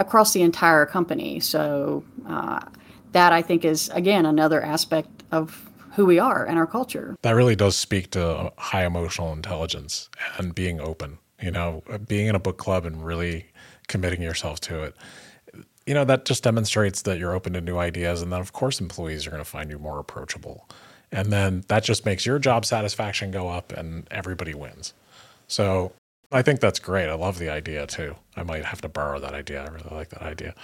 across 0.00 0.32
the 0.32 0.42
entire 0.42 0.86
company. 0.86 1.38
So 1.38 2.02
uh, 2.26 2.60
that 3.12 3.32
I 3.32 3.42
think 3.42 3.64
is 3.64 3.88
again 3.90 4.26
another 4.26 4.62
aspect 4.62 5.22
of 5.30 5.70
who 5.92 6.06
we 6.06 6.18
are 6.18 6.44
and 6.44 6.58
our 6.58 6.66
culture. 6.66 7.16
That 7.22 7.32
really 7.32 7.56
does 7.56 7.76
speak 7.76 8.10
to 8.12 8.52
high 8.58 8.84
emotional 8.84 9.32
intelligence 9.32 10.08
and 10.38 10.54
being 10.54 10.80
open. 10.80 11.18
You 11.40 11.50
know, 11.50 11.82
being 12.06 12.26
in 12.26 12.34
a 12.34 12.38
book 12.38 12.58
club 12.58 12.84
and 12.84 13.04
really 13.04 13.46
committing 13.88 14.20
yourself 14.20 14.60
to 14.60 14.82
it. 14.82 14.94
You 15.86 15.94
know, 15.94 16.04
that 16.04 16.26
just 16.26 16.42
demonstrates 16.44 17.02
that 17.02 17.18
you're 17.18 17.34
open 17.34 17.54
to 17.54 17.62
new 17.62 17.78
ideas. 17.78 18.20
And 18.20 18.30
then, 18.30 18.40
of 18.40 18.52
course, 18.52 18.78
employees 18.78 19.26
are 19.26 19.30
going 19.30 19.42
to 19.42 19.48
find 19.48 19.70
you 19.70 19.78
more 19.78 19.98
approachable. 19.98 20.68
And 21.10 21.32
then 21.32 21.64
that 21.68 21.82
just 21.82 22.04
makes 22.04 22.26
your 22.26 22.38
job 22.38 22.64
satisfaction 22.66 23.30
go 23.30 23.48
up 23.48 23.72
and 23.72 24.06
everybody 24.10 24.54
wins. 24.54 24.92
So 25.48 25.92
I 26.32 26.42
think 26.42 26.60
that's 26.60 26.78
great. 26.78 27.08
I 27.08 27.14
love 27.14 27.38
the 27.38 27.50
idea 27.50 27.86
too. 27.86 28.14
I 28.36 28.42
might 28.44 28.64
have 28.64 28.80
to 28.82 28.88
borrow 28.88 29.18
that 29.20 29.34
idea. 29.34 29.64
I 29.64 29.68
really 29.68 29.90
like 29.90 30.10
that 30.10 30.22
idea. 30.22 30.54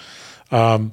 Um, 0.50 0.92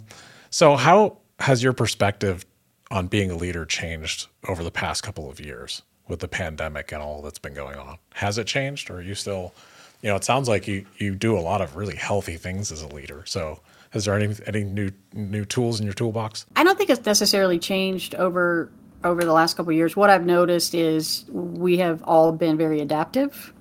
so, 0.49 0.75
how 0.75 1.17
has 1.39 1.61
your 1.61 1.73
perspective 1.73 2.45
on 2.89 3.07
being 3.07 3.31
a 3.31 3.35
leader 3.35 3.65
changed 3.65 4.27
over 4.47 4.63
the 4.63 4.71
past 4.71 5.03
couple 5.03 5.29
of 5.29 5.39
years 5.39 5.83
with 6.07 6.19
the 6.19 6.27
pandemic 6.27 6.91
and 6.91 7.01
all 7.01 7.21
that's 7.21 7.39
been 7.39 7.53
going 7.53 7.77
on? 7.77 7.97
Has 8.13 8.37
it 8.37 8.47
changed, 8.47 8.89
or 8.89 8.97
are 8.97 9.01
you 9.01 9.15
still, 9.15 9.53
you 10.01 10.09
know, 10.09 10.15
it 10.15 10.23
sounds 10.23 10.49
like 10.49 10.67
you 10.67 10.85
you 10.97 11.15
do 11.15 11.37
a 11.37 11.41
lot 11.41 11.61
of 11.61 11.75
really 11.75 11.95
healthy 11.95 12.37
things 12.37 12.71
as 12.71 12.81
a 12.81 12.87
leader. 12.87 13.23
So, 13.25 13.59
is 13.93 14.05
there 14.05 14.15
any 14.15 14.35
any 14.47 14.63
new 14.63 14.89
new 15.13 15.45
tools 15.45 15.79
in 15.79 15.85
your 15.85 15.93
toolbox? 15.93 16.47
I 16.55 16.63
don't 16.63 16.77
think 16.77 16.89
it's 16.89 17.05
necessarily 17.05 17.59
changed 17.59 18.15
over 18.15 18.71
over 19.03 19.23
the 19.23 19.33
last 19.33 19.55
couple 19.55 19.71
of 19.71 19.77
years. 19.77 19.95
What 19.95 20.09
I've 20.09 20.25
noticed 20.25 20.73
is 20.73 21.25
we 21.29 21.77
have 21.77 22.01
all 22.03 22.31
been 22.31 22.57
very 22.57 22.79
adaptive. 22.79 23.53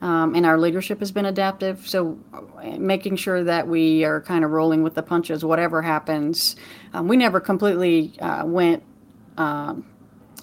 Um, 0.00 0.36
and 0.36 0.46
our 0.46 0.58
leadership 0.58 1.00
has 1.00 1.10
been 1.10 1.26
adaptive. 1.26 1.88
So, 1.88 2.18
making 2.78 3.16
sure 3.16 3.42
that 3.42 3.66
we 3.66 4.04
are 4.04 4.20
kind 4.20 4.44
of 4.44 4.52
rolling 4.52 4.84
with 4.84 4.94
the 4.94 5.02
punches, 5.02 5.44
whatever 5.44 5.82
happens, 5.82 6.54
um, 6.92 7.08
we 7.08 7.16
never 7.16 7.40
completely 7.40 8.12
uh, 8.20 8.44
went 8.46 8.84
um, 9.36 9.84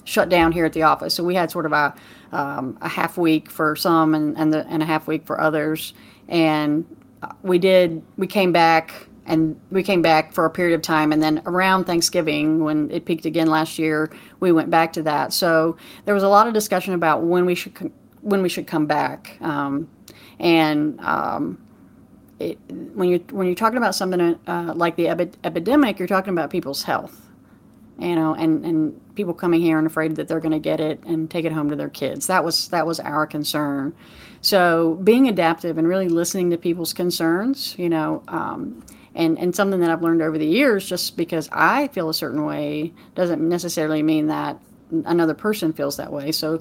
shut 0.05 0.29
down 0.29 0.51
here 0.51 0.65
at 0.65 0.73
the 0.73 0.83
office. 0.83 1.13
So 1.13 1.23
we 1.23 1.35
had 1.35 1.51
sort 1.51 1.65
of 1.65 1.73
a, 1.73 1.93
um, 2.31 2.77
a 2.81 2.87
half 2.87 3.17
week 3.17 3.49
for 3.49 3.75
some 3.75 4.13
and 4.15 4.37
and, 4.37 4.53
the, 4.53 4.65
and 4.67 4.81
a 4.81 4.85
half 4.85 5.07
week 5.07 5.25
for 5.25 5.41
others. 5.41 5.93
And 6.27 6.85
uh, 7.21 7.33
we 7.43 7.59
did 7.59 8.03
we 8.17 8.27
came 8.27 8.51
back 8.51 9.07
and 9.25 9.59
we 9.71 9.81
came 9.81 10.01
back 10.01 10.33
for 10.33 10.45
a 10.45 10.49
period 10.49 10.75
of 10.75 10.81
time 10.81 11.11
and 11.11 11.21
then 11.21 11.41
around 11.45 11.85
thanksgiving 11.85 12.63
when 12.63 12.91
it 12.91 13.05
peaked 13.05 13.25
again 13.25 13.47
last 13.47 13.79
year 13.79 14.11
we 14.39 14.51
went 14.51 14.69
back 14.69 14.93
to 14.93 15.01
that 15.01 15.33
so 15.33 15.75
there 16.05 16.13
was 16.13 16.21
a 16.21 16.27
lot 16.27 16.45
of 16.45 16.53
discussion 16.53 16.93
about 16.93 17.23
when 17.23 17.43
we 17.43 17.55
should 17.55 17.91
when 18.26 18.41
we 18.41 18.49
should 18.49 18.65
come 18.67 18.88
back 18.88 19.38
um, 19.41 19.88
and 20.39 20.99
um, 20.99 21.57
it, 22.39 22.57
when 22.69 23.09
you 23.09 23.23
when 23.32 23.47
you're 23.47 23.55
talking 23.55 23.78
about 23.78 23.95
something 23.95 24.39
uh, 24.47 24.73
like 24.76 24.95
the 24.95 25.07
epi- 25.07 25.32
epidemic, 25.43 25.99
you're 25.99 26.07
talking 26.07 26.34
about 26.34 26.49
people's 26.49 26.84
health, 26.84 27.30
you 27.97 28.15
know, 28.15 28.34
and 28.34 28.65
and 28.65 29.15
people 29.15 29.34
coming 29.34 29.61
here 29.61 29.78
and 29.78 29.88
afraid 29.88 30.15
that 30.17 30.28
they're 30.28 30.41
going 30.41 30.51
to 30.51 30.59
get 30.59 30.80
it 30.80 31.01
and 31.05 31.32
take 31.32 31.45
it 31.45 31.53
home 31.53 31.69
to 31.69 31.76
their 31.76 31.89
kids. 31.89 32.28
That 32.28 32.43
was 32.43 32.67
that 32.69 32.86
was 32.86 32.99
our 32.99 33.26
concern. 33.26 33.95
So 34.41 34.95
being 35.03 35.28
adaptive 35.28 35.78
and 35.78 35.88
really 35.88 36.09
listening 36.09 36.49
to 36.49 36.57
people's 36.57 36.93
concerns, 36.93 37.76
you 37.78 37.89
know. 37.89 38.23
Um, 38.28 38.84
and, 39.17 39.39
and 39.39 39.55
something 39.55 39.80
that 39.80 39.89
I've 39.89 40.01
learned 40.01 40.21
over 40.21 40.38
the 40.38 40.45
years, 40.45 40.86
just 40.89 41.15
because 41.15 41.47
I 41.53 41.88
feel 41.88 42.09
a 42.09 42.13
certain 42.13 42.43
way 42.43 42.91
doesn't 43.15 43.41
necessarily 43.41 44.03
mean 44.03 44.28
that 44.28 44.59
another 44.91 45.34
person 45.34 45.71
feels 45.71 45.95
that 45.95 46.11
way. 46.11 46.34
So 46.34 46.59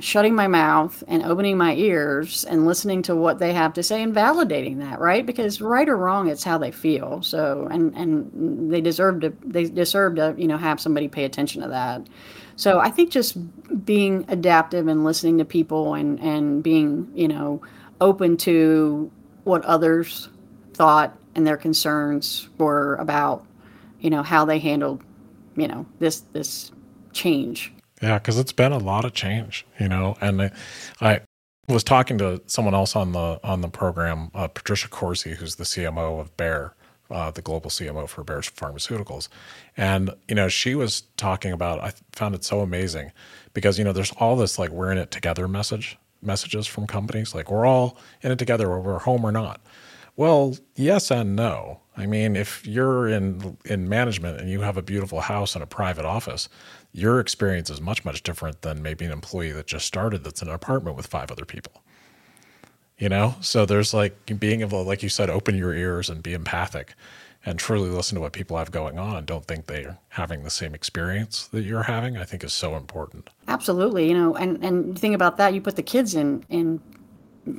shutting 0.00 0.34
my 0.34 0.46
mouth 0.46 1.02
and 1.06 1.22
opening 1.22 1.56
my 1.56 1.74
ears 1.74 2.44
and 2.44 2.66
listening 2.66 3.02
to 3.02 3.14
what 3.14 3.38
they 3.38 3.52
have 3.52 3.74
to 3.74 3.82
say 3.82 4.02
and 4.02 4.14
validating 4.14 4.78
that 4.78 4.98
right? 4.98 5.26
Because 5.26 5.60
right 5.60 5.88
or 5.88 5.96
wrong 5.96 6.28
it's 6.28 6.44
how 6.44 6.58
they 6.58 6.70
feel. 6.70 7.22
So 7.22 7.68
and 7.70 7.94
and 7.96 8.72
they 8.72 8.80
deserve 8.80 9.20
to 9.20 9.32
they 9.44 9.64
deserve 9.64 10.16
to 10.16 10.34
you 10.38 10.46
know 10.46 10.56
have 10.58 10.80
somebody 10.80 11.08
pay 11.08 11.24
attention 11.24 11.62
to 11.62 11.68
that. 11.68 12.06
So 12.56 12.78
i 12.80 12.90
think 12.90 13.10
just 13.10 13.36
being 13.84 14.24
adaptive 14.28 14.86
and 14.86 15.04
listening 15.04 15.38
to 15.38 15.44
people 15.44 15.94
and 15.94 16.20
and 16.20 16.62
being 16.62 17.10
you 17.14 17.28
know 17.28 17.62
open 18.00 18.36
to 18.36 19.10
what 19.44 19.64
others 19.64 20.28
thought 20.74 21.16
and 21.34 21.46
their 21.46 21.56
concerns 21.56 22.48
were 22.58 22.96
about 22.96 23.46
you 24.00 24.10
know 24.10 24.22
how 24.22 24.44
they 24.44 24.58
handled 24.58 25.02
you 25.56 25.68
know 25.68 25.86
this 25.98 26.20
this 26.32 26.72
change 27.12 27.72
yeah, 28.02 28.18
because 28.18 28.38
it's 28.38 28.52
been 28.52 28.72
a 28.72 28.78
lot 28.78 29.04
of 29.04 29.14
change, 29.14 29.64
you 29.78 29.88
know. 29.88 30.16
And 30.20 30.42
I, 30.42 30.50
I, 31.00 31.20
was 31.68 31.84
talking 31.84 32.18
to 32.18 32.42
someone 32.46 32.74
else 32.74 32.96
on 32.96 33.12
the 33.12 33.38
on 33.44 33.60
the 33.60 33.68
program, 33.68 34.30
uh, 34.34 34.48
Patricia 34.48 34.88
Corsi, 34.88 35.34
who's 35.34 35.54
the 35.54 35.64
CMO 35.64 36.20
of 36.20 36.36
Bayer, 36.36 36.74
uh, 37.10 37.30
the 37.30 37.40
global 37.40 37.70
CMO 37.70 38.08
for 38.08 38.24
Bayer 38.24 38.40
Pharmaceuticals, 38.40 39.28
and 39.76 40.10
you 40.28 40.34
know 40.34 40.48
she 40.48 40.74
was 40.74 41.02
talking 41.16 41.52
about. 41.52 41.80
I 41.80 41.92
found 42.12 42.34
it 42.34 42.44
so 42.44 42.60
amazing 42.60 43.12
because 43.54 43.78
you 43.78 43.84
know 43.84 43.92
there's 43.92 44.12
all 44.12 44.34
this 44.34 44.58
like 44.58 44.70
we're 44.70 44.90
in 44.90 44.98
it 44.98 45.12
together 45.12 45.46
message 45.46 45.96
messages 46.20 46.66
from 46.66 46.86
companies 46.86 47.34
like 47.34 47.50
we're 47.50 47.66
all 47.66 47.96
in 48.22 48.32
it 48.32 48.38
together, 48.38 48.68
whether 48.68 48.80
we're 48.80 48.98
home 48.98 49.24
or 49.24 49.32
not. 49.32 49.60
Well, 50.16 50.56
yes 50.74 51.10
and 51.10 51.34
no. 51.34 51.80
I 51.96 52.06
mean, 52.06 52.36
if 52.36 52.66
you're 52.66 53.08
in 53.08 53.56
in 53.64 53.88
management 53.88 54.40
and 54.40 54.50
you 54.50 54.60
have 54.62 54.76
a 54.76 54.82
beautiful 54.82 55.20
house 55.20 55.54
and 55.54 55.62
a 55.62 55.66
private 55.66 56.04
office, 56.04 56.48
your 56.92 57.20
experience 57.20 57.70
is 57.70 57.80
much 57.80 58.04
much 58.04 58.22
different 58.22 58.62
than 58.62 58.82
maybe 58.82 59.04
an 59.04 59.12
employee 59.12 59.52
that 59.52 59.66
just 59.66 59.86
started 59.86 60.24
that's 60.24 60.42
in 60.42 60.48
an 60.48 60.54
apartment 60.54 60.96
with 60.96 61.06
five 61.06 61.30
other 61.30 61.44
people. 61.44 61.82
You 62.98 63.08
know? 63.08 63.34
So 63.40 63.66
there's 63.66 63.92
like 63.92 64.38
being 64.38 64.60
able 64.60 64.84
like 64.84 65.02
you 65.02 65.08
said 65.08 65.30
open 65.30 65.56
your 65.56 65.74
ears 65.74 66.10
and 66.10 66.22
be 66.22 66.34
empathic 66.34 66.94
and 67.44 67.58
truly 67.58 67.88
listen 67.88 68.14
to 68.14 68.20
what 68.20 68.32
people 68.32 68.56
have 68.56 68.70
going 68.70 68.98
on 68.98 69.16
and 69.16 69.26
don't 69.26 69.44
think 69.46 69.66
they're 69.66 69.98
having 70.10 70.44
the 70.44 70.50
same 70.50 70.74
experience 70.74 71.48
that 71.48 71.62
you're 71.62 71.82
having 71.82 72.16
i 72.16 72.24
think 72.24 72.44
is 72.44 72.52
so 72.52 72.76
important. 72.76 73.30
Absolutely 73.48 74.08
you 74.08 74.14
know 74.14 74.36
and 74.36 74.62
and 74.62 74.98
think 74.98 75.14
about 75.14 75.38
that 75.38 75.54
you 75.54 75.60
put 75.60 75.76
the 75.76 75.82
kids 75.82 76.14
in 76.14 76.44
in 76.50 76.80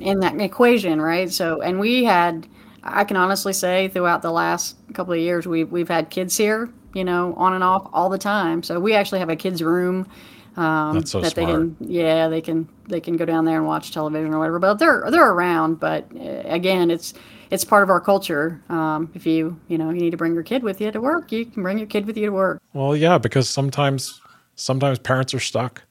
in 0.00 0.20
that 0.20 0.40
equation 0.40 1.02
right? 1.02 1.30
So 1.30 1.60
and 1.60 1.80
we 1.80 2.04
had 2.04 2.46
i 2.84 3.02
can 3.02 3.16
honestly 3.16 3.52
say 3.52 3.88
throughout 3.88 4.22
the 4.22 4.30
last 4.30 4.76
couple 4.94 5.12
of 5.12 5.18
years 5.18 5.46
we've 5.48 5.70
we've 5.72 5.88
had 5.88 6.08
kids 6.08 6.36
here 6.36 6.70
you 6.94 7.04
know, 7.04 7.34
on 7.36 7.52
and 7.52 7.64
off 7.64 7.88
all 7.92 8.08
the 8.08 8.18
time. 8.18 8.62
So 8.62 8.80
we 8.80 8.94
actually 8.94 9.18
have 9.18 9.28
a 9.28 9.36
kids' 9.36 9.62
room 9.62 10.08
um, 10.56 11.04
so 11.04 11.20
that 11.20 11.32
smart. 11.32 11.34
they 11.34 11.52
can, 11.52 11.76
yeah, 11.80 12.28
they 12.28 12.40
can 12.40 12.68
they 12.88 13.00
can 13.00 13.16
go 13.16 13.24
down 13.24 13.44
there 13.44 13.58
and 13.58 13.66
watch 13.66 13.90
television 13.92 14.32
or 14.32 14.38
whatever. 14.38 14.58
But 14.58 14.74
they're 14.74 15.04
they're 15.10 15.30
around. 15.30 15.80
But 15.80 16.06
uh, 16.14 16.42
again, 16.44 16.90
it's 16.90 17.14
it's 17.50 17.64
part 17.64 17.82
of 17.82 17.90
our 17.90 18.00
culture. 18.00 18.62
Um, 18.68 19.10
if 19.14 19.26
you 19.26 19.58
you 19.68 19.78
know 19.78 19.90
you 19.90 20.00
need 20.00 20.10
to 20.10 20.16
bring 20.16 20.34
your 20.34 20.44
kid 20.44 20.62
with 20.62 20.80
you 20.80 20.90
to 20.90 21.00
work, 21.00 21.32
you 21.32 21.46
can 21.46 21.62
bring 21.62 21.78
your 21.78 21.88
kid 21.88 22.06
with 22.06 22.16
you 22.16 22.26
to 22.26 22.32
work. 22.32 22.62
Well, 22.72 22.96
yeah, 22.96 23.18
because 23.18 23.48
sometimes 23.48 24.20
sometimes 24.54 24.98
parents 24.98 25.34
are 25.34 25.40
stuck. 25.40 25.82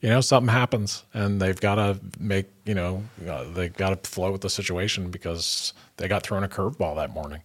You 0.00 0.10
know, 0.10 0.20
something 0.20 0.52
happens 0.52 1.02
and 1.14 1.40
they've 1.40 1.58
got 1.58 1.76
to 1.76 1.98
make 2.20 2.46
you 2.66 2.74
know 2.74 3.02
uh, 3.26 3.44
they've 3.54 3.72
got 3.72 4.02
to 4.02 4.10
flow 4.10 4.30
with 4.30 4.42
the 4.42 4.50
situation 4.50 5.10
because 5.10 5.72
they 5.96 6.08
got 6.08 6.22
thrown 6.22 6.44
a 6.44 6.48
curveball 6.48 6.96
that 6.96 7.10
morning 7.10 7.40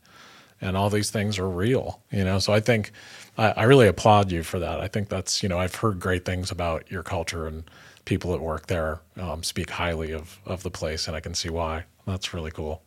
and 0.61 0.75
all 0.75 0.89
these 0.89 1.09
things 1.09 1.39
are 1.39 1.49
real, 1.49 2.01
you 2.11 2.23
know. 2.23 2.39
So 2.39 2.53
I 2.53 2.59
think 2.59 2.91
I, 3.37 3.51
I, 3.51 3.63
really 3.63 3.87
applaud 3.87 4.31
you 4.31 4.43
for 4.43 4.59
that. 4.59 4.79
I 4.79 4.87
think 4.87 5.09
that's 5.09 5.41
you 5.43 5.49
know 5.49 5.59
I've 5.59 5.75
heard 5.75 5.99
great 5.99 6.25
things 6.25 6.51
about 6.51 6.89
your 6.91 7.03
culture 7.03 7.47
and 7.47 7.63
people 8.05 8.31
that 8.31 8.41
work 8.41 8.67
there 8.67 9.01
um, 9.17 9.43
speak 9.43 9.69
highly 9.69 10.11
of 10.11 10.39
of 10.45 10.63
the 10.63 10.71
place, 10.71 11.07
and 11.07 11.15
I 11.15 11.19
can 11.19 11.33
see 11.33 11.49
why. 11.49 11.85
That's 12.05 12.33
really 12.33 12.51
cool. 12.51 12.81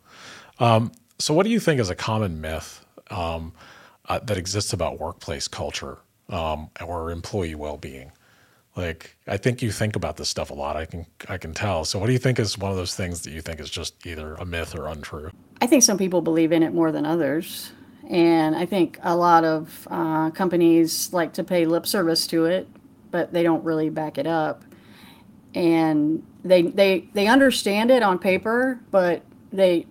Um, 0.59 0.91
so 1.19 1.33
what 1.33 1.43
do 1.43 1.49
you 1.49 1.59
think 1.59 1.79
is 1.79 1.89
a 1.89 1.95
common 1.95 2.41
myth 2.41 2.83
um, 3.09 3.53
uh, 4.07 4.19
that 4.19 4.37
exists 4.37 4.73
about 4.73 4.99
workplace 4.99 5.47
culture 5.47 5.97
um, 6.29 6.69
or 6.85 7.11
employee 7.11 7.55
well-being. 7.55 8.11
Like 8.75 9.17
I 9.27 9.37
think 9.37 9.61
you 9.61 9.71
think 9.71 9.95
about 9.95 10.17
this 10.17 10.29
stuff 10.29 10.49
a 10.49 10.53
lot. 10.53 10.75
I 10.75 10.85
can 10.85 11.05
I 11.29 11.37
can 11.37 11.53
tell. 11.53 11.85
So 11.85 11.99
what 11.99 12.07
do 12.07 12.13
you 12.13 12.19
think 12.19 12.39
is 12.39 12.57
one 12.57 12.71
of 12.71 12.77
those 12.77 12.95
things 12.95 13.21
that 13.21 13.31
you 13.31 13.41
think 13.41 13.59
is 13.59 13.69
just 13.69 14.05
either 14.05 14.33
a 14.35 14.45
myth 14.45 14.75
or 14.75 14.87
untrue? 14.87 15.31
I 15.61 15.67
think 15.67 15.83
some 15.83 15.97
people 15.97 16.21
believe 16.21 16.51
in 16.51 16.63
it 16.63 16.73
more 16.73 16.91
than 16.91 17.05
others. 17.05 17.71
And 18.09 18.55
I 18.55 18.65
think 18.65 18.99
a 19.01 19.15
lot 19.15 19.45
of 19.45 19.87
uh, 19.89 20.31
companies 20.31 21.13
like 21.13 21.33
to 21.33 21.43
pay 21.43 21.65
lip 21.65 21.85
service 21.87 22.27
to 22.27 22.45
it, 22.45 22.67
but 23.11 23.31
they 23.31 23.43
don't 23.43 23.63
really 23.63 23.89
back 23.89 24.17
it 24.17 24.27
up. 24.27 24.63
And 25.53 26.25
they 26.43 26.63
they 26.63 27.07
they 27.13 27.27
understand 27.27 27.91
it 27.91 28.01
on 28.01 28.17
paper, 28.17 28.79
but 28.91 29.21
they 29.51 29.85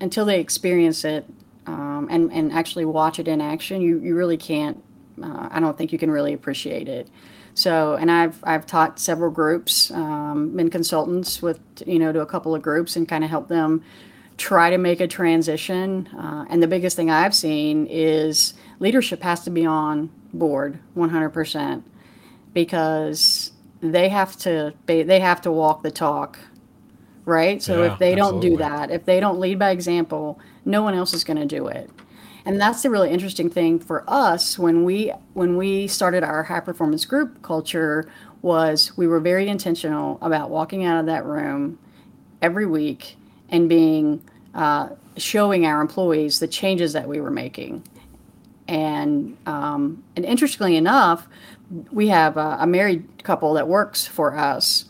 until 0.00 0.24
they 0.24 0.40
experience 0.40 1.04
it 1.04 1.26
um, 1.66 2.08
and 2.10 2.32
and 2.32 2.52
actually 2.52 2.84
watch 2.86 3.18
it 3.18 3.28
in 3.28 3.40
action, 3.40 3.80
you 3.80 3.98
you 4.00 4.14
really 4.14 4.36
can't. 4.36 4.82
Uh, 5.22 5.48
I 5.50 5.60
don't 5.60 5.78
think 5.78 5.92
you 5.92 5.98
can 5.98 6.10
really 6.10 6.32
appreciate 6.32 6.88
it. 6.88 7.08
So, 7.54 7.94
and 7.94 8.10
I've 8.10 8.42
I've 8.42 8.66
taught 8.66 8.98
several 8.98 9.30
groups, 9.30 9.90
um, 9.92 10.56
been 10.56 10.70
consultants 10.70 11.40
with 11.40 11.60
you 11.86 11.98
know 11.98 12.12
to 12.12 12.20
a 12.20 12.26
couple 12.26 12.54
of 12.54 12.62
groups, 12.62 12.96
and 12.96 13.08
kind 13.08 13.24
of 13.24 13.30
help 13.30 13.48
them 13.48 13.82
try 14.36 14.70
to 14.70 14.78
make 14.78 15.00
a 15.00 15.06
transition. 15.06 16.08
Uh, 16.08 16.44
and 16.50 16.62
the 16.62 16.66
biggest 16.66 16.96
thing 16.96 17.10
I've 17.10 17.34
seen 17.34 17.86
is 17.86 18.54
leadership 18.80 19.22
has 19.22 19.44
to 19.44 19.50
be 19.50 19.64
on 19.64 20.10
board 20.32 20.80
100% 20.96 21.82
because 22.52 23.52
they 23.80 24.08
have 24.08 24.36
to 24.38 24.74
they 24.86 25.20
have 25.20 25.40
to 25.42 25.52
walk 25.52 25.82
the 25.82 25.90
talk 25.90 26.38
right? 27.26 27.62
So 27.62 27.82
yeah, 27.82 27.92
if 27.92 27.98
they 27.98 28.14
don't 28.14 28.40
do 28.40 28.56
that 28.58 28.90
if 28.90 29.04
they 29.04 29.20
don't 29.20 29.38
lead 29.38 29.58
by 29.58 29.70
example 29.70 30.38
no 30.64 30.82
one 30.82 30.94
else 30.94 31.14
is 31.14 31.24
going 31.24 31.36
to 31.36 31.46
do 31.46 31.68
it 31.68 31.90
and 32.46 32.60
that's 32.60 32.82
the 32.82 32.90
really 32.90 33.10
interesting 33.10 33.48
thing 33.48 33.78
for 33.78 34.04
us 34.06 34.58
when 34.58 34.84
we 34.84 35.12
when 35.32 35.56
we 35.56 35.86
started 35.86 36.22
our 36.22 36.42
high 36.42 36.60
performance 36.60 37.04
group 37.04 37.42
culture 37.42 38.10
was 38.42 38.96
we 38.96 39.06
were 39.06 39.20
very 39.20 39.48
intentional 39.48 40.18
about 40.20 40.50
walking 40.50 40.84
out 40.84 41.00
of 41.00 41.06
that 41.06 41.24
room 41.24 41.78
every 42.42 42.66
week 42.66 43.16
and 43.48 43.68
being 43.68 44.22
uh, 44.54 44.90
showing 45.16 45.64
our 45.64 45.80
employees 45.80 46.38
the 46.38 46.48
changes 46.48 46.92
that 46.92 47.08
we 47.08 47.20
were 47.20 47.30
making. 47.30 47.82
And 48.68 49.36
um, 49.46 50.02
and 50.16 50.24
interestingly 50.24 50.76
enough 50.76 51.26
we 51.90 52.08
have 52.08 52.36
a, 52.36 52.58
a 52.60 52.66
married 52.66 53.24
couple 53.24 53.54
that 53.54 53.66
works 53.66 54.06
for 54.06 54.36
us. 54.36 54.84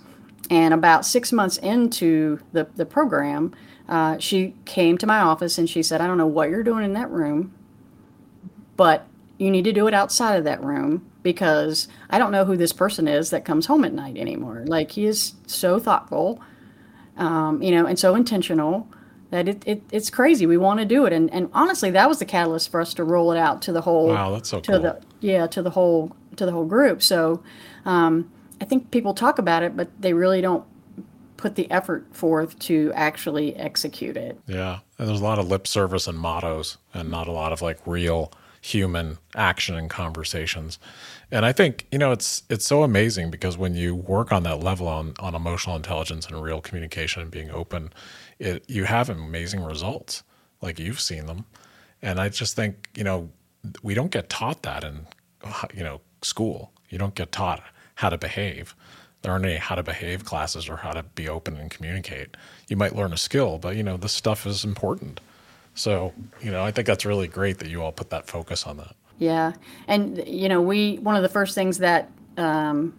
And 0.51 0.75
about 0.75 1.07
six 1.07 1.33
months 1.33 1.57
into 1.59 2.39
the, 2.53 2.67
the 2.77 2.85
program 2.85 3.55
uh, 3.89 4.19
she 4.19 4.55
came 4.65 4.99
to 4.99 5.07
my 5.07 5.19
office 5.19 5.59
and 5.59 5.69
she 5.69 5.83
said, 5.83 6.01
I 6.01 6.07
don't 6.07 6.19
know 6.19 6.27
what 6.27 6.51
you're 6.51 6.63
doing 6.63 6.85
in 6.85 6.95
that 6.95 7.11
room, 7.11 7.55
but 8.77 9.07
you 9.39 9.51
need 9.51 9.65
to 9.65 9.73
do 9.73 9.87
it 9.87 9.95
outside 9.95 10.37
of 10.37 10.45
that 10.45 10.63
room 10.63 11.11
because 11.23 11.89
I 12.09 12.19
don't 12.19 12.31
know 12.31 12.45
who 12.45 12.57
this 12.57 12.73
person 12.73 13.09
is 13.09 13.31
that 13.31 13.45
comes 13.45 13.67
home 13.67 13.85
at 13.85 13.93
night 13.93 14.17
anymore. 14.17 14.65
Like 14.67 14.93
he 14.93 15.07
is 15.07 15.35
so 15.47 15.79
thoughtful, 15.79 16.41
um, 17.17 17.63
you 17.63 17.71
know, 17.71 17.87
and 17.87 17.99
so 17.99 18.15
intentional 18.15 18.89
that 19.31 19.49
it, 19.49 19.63
it 19.67 19.83
it's 19.91 20.11
crazy. 20.11 20.47
We 20.47 20.57
want 20.57 20.81
to 20.81 20.87
do 20.87 21.07
it, 21.07 21.13
and 21.13 21.33
and 21.33 21.51
honestly, 21.53 21.91
that 21.91 22.09
was 22.09 22.21
the 22.21 22.25
catalyst 22.25 22.71
for 22.71 22.81
us 22.81 22.95
to 22.95 23.05
roll 23.05 23.33
it 23.33 23.39
out 23.39 23.63
to 23.63 23.73
the 23.73 23.81
whole. 23.81 24.09
Wow, 24.09 24.31
that's 24.31 24.49
so 24.49 24.61
to 24.61 24.73
cool. 24.73 24.81
The, 24.81 25.01
yeah, 25.21 25.47
to 25.49 25.63
the 25.63 25.71
whole 25.71 26.15
to 26.37 26.47
the 26.47 26.53
whole 26.53 26.67
group. 26.67 27.03
So, 27.03 27.43
um, 27.85 28.31
I 28.61 28.65
think 28.65 28.91
people 28.91 29.13
talk 29.13 29.39
about 29.39 29.63
it, 29.63 29.77
but 29.77 29.89
they 30.01 30.13
really 30.13 30.41
don't 30.41 30.65
put 31.45 31.57
the 31.57 31.71
effort 31.71 32.07
forth 32.17 32.59
to 32.59 32.91
actually 32.95 33.55
execute 33.57 34.17
it. 34.17 34.41
Yeah. 34.47 34.79
And 34.99 35.07
there's 35.07 35.21
a 35.21 35.25
lot 35.25 35.39
of 35.39 35.47
lip 35.47 35.67
service 35.67 36.07
and 36.07 36.19
mottos 36.19 36.79
and 36.95 37.11
not 37.11 37.29
a 37.29 37.33
lot 37.33 37.53
of 37.53 37.61
like 37.61 37.79
real 37.87 38.33
human 38.63 39.19
action 39.37 39.75
and 39.75 39.91
conversations. 39.91 40.79
And 41.31 41.45
I 41.45 41.53
think, 41.53 41.87
you 41.93 41.99
know, 41.99 42.13
it's 42.13 42.45
it's 42.49 42.65
so 42.65 42.83
amazing 42.83 43.31
because 43.31 43.59
when 43.59 43.75
you 43.75 43.95
work 43.95 44.33
on 44.33 44.43
that 44.45 44.61
level 44.61 44.89
on, 44.89 45.13
on 45.19 45.35
emotional 45.35 45.77
intelligence 45.77 46.27
and 46.29 46.43
real 46.43 46.63
communication 46.63 47.21
and 47.21 47.31
being 47.31 47.51
open, 47.51 47.93
it 48.39 48.65
you 48.67 48.85
have 48.85 49.11
amazing 49.11 49.63
results. 49.63 50.23
Like 50.63 50.79
you've 50.79 50.99
seen 50.99 51.27
them. 51.27 51.45
And 52.01 52.19
I 52.19 52.31
just 52.31 52.57
think, 52.57 52.89
you 52.95 53.05
know, 53.05 53.29
we 53.83 53.93
don't 53.93 54.11
get 54.11 54.31
taught 54.31 54.63
that 54.63 54.83
in 54.83 55.07
you 55.75 55.85
know, 55.85 56.01
school. 56.23 56.73
You 56.89 56.97
don't 56.97 57.15
get 57.15 57.33
taught 57.33 57.63
how 57.97 58.09
to 58.09 58.17
behave 58.17 58.75
there 59.25 59.33
aren't 59.33 59.47
any 59.47 59.57
how 59.57 59.75
to 59.75 59.83
behave 59.83 60.27
classes 60.27 60.69
or 60.69 60.77
how 60.77 60.93
to 60.93 61.03
be 61.03 61.29
open 61.29 61.57
and 61.57 61.71
communicate. 61.71 62.37
You 62.69 62.77
might 62.77 62.95
learn 62.95 63.11
a 63.11 63.17
skill, 63.17 63.59
but 63.59 63.75
you 63.75 63.83
know 63.83 63.97
this 63.97 64.13
stuff 64.13 64.47
is 64.47 64.65
important. 64.65 65.19
So 65.75 66.13
you 66.43 66.51
know 66.51 66.63
I 66.63 66.71
think 66.71 66.87
that's 66.87 67.07
really 67.07 67.27
great 67.27 67.59
that 67.59 67.69
you 67.69 67.83
all 67.83 67.91
put 67.91 68.11
that 68.11 68.27
focus 68.27 68.67
on 68.67 68.77
that. 68.77 68.95
Yeah, 69.19 69.55
and 69.89 70.23
you 70.29 70.51
know 70.51 70.61
we 70.61 70.99
one 70.99 71.17
of 71.17 71.23
the 71.23 71.31
first 71.31 71.55
things 71.55 71.79
that 71.79 72.11
um, 72.37 72.95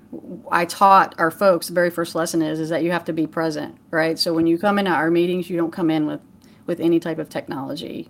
I 0.51 0.65
taught 0.65 1.13
our 1.19 1.29
folks 1.29 1.67
the 1.67 1.73
very 1.73 1.91
first 1.91 2.15
lesson 2.15 2.41
is 2.41 2.59
is 2.59 2.69
that 2.69 2.83
you 2.83 2.91
have 2.91 3.05
to 3.05 3.13
be 3.13 3.27
present, 3.27 3.77
right? 3.91 4.17
So 4.17 4.33
when 4.33 4.47
you 4.47 4.57
come 4.57 4.79
into 4.79 4.91
our 4.91 5.11
meetings, 5.11 5.47
you 5.47 5.57
don't 5.57 5.71
come 5.71 5.91
in 5.91 6.07
with 6.07 6.21
with 6.65 6.79
any 6.79 6.99
type 6.99 7.19
of 7.19 7.29
technology 7.29 8.09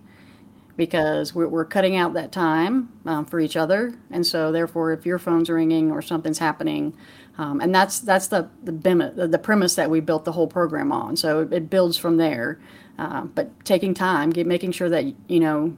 because 0.77 1.33
we're, 1.33 1.47
we're 1.47 1.65
cutting 1.65 1.95
out 1.95 2.13
that 2.13 2.31
time 2.31 2.91
um, 3.05 3.25
for 3.25 3.41
each 3.41 3.57
other, 3.57 3.93
and 4.09 4.25
so 4.25 4.53
therefore, 4.53 4.93
if 4.93 5.05
your 5.05 5.19
phone's 5.19 5.49
ringing 5.49 5.91
or 5.91 6.01
something's 6.01 6.39
happening, 6.39 6.95
um, 7.37 7.59
and 7.59 7.73
that's 7.73 7.99
that's 7.99 8.27
the 8.27 8.49
the, 8.63 8.71
BIM, 8.71 8.99
the 9.15 9.39
premise 9.39 9.75
that 9.75 9.89
we 9.89 9.99
built 9.99 10.25
the 10.25 10.31
whole 10.31 10.47
program 10.47 10.91
on. 10.91 11.15
So 11.15 11.41
it, 11.41 11.53
it 11.53 11.69
builds 11.69 11.97
from 11.97 12.17
there, 12.17 12.59
uh, 12.97 13.21
but 13.21 13.65
taking 13.65 13.93
time, 13.93 14.29
get, 14.29 14.47
making 14.47 14.71
sure 14.71 14.89
that 14.89 15.05
you 15.27 15.39
know 15.39 15.75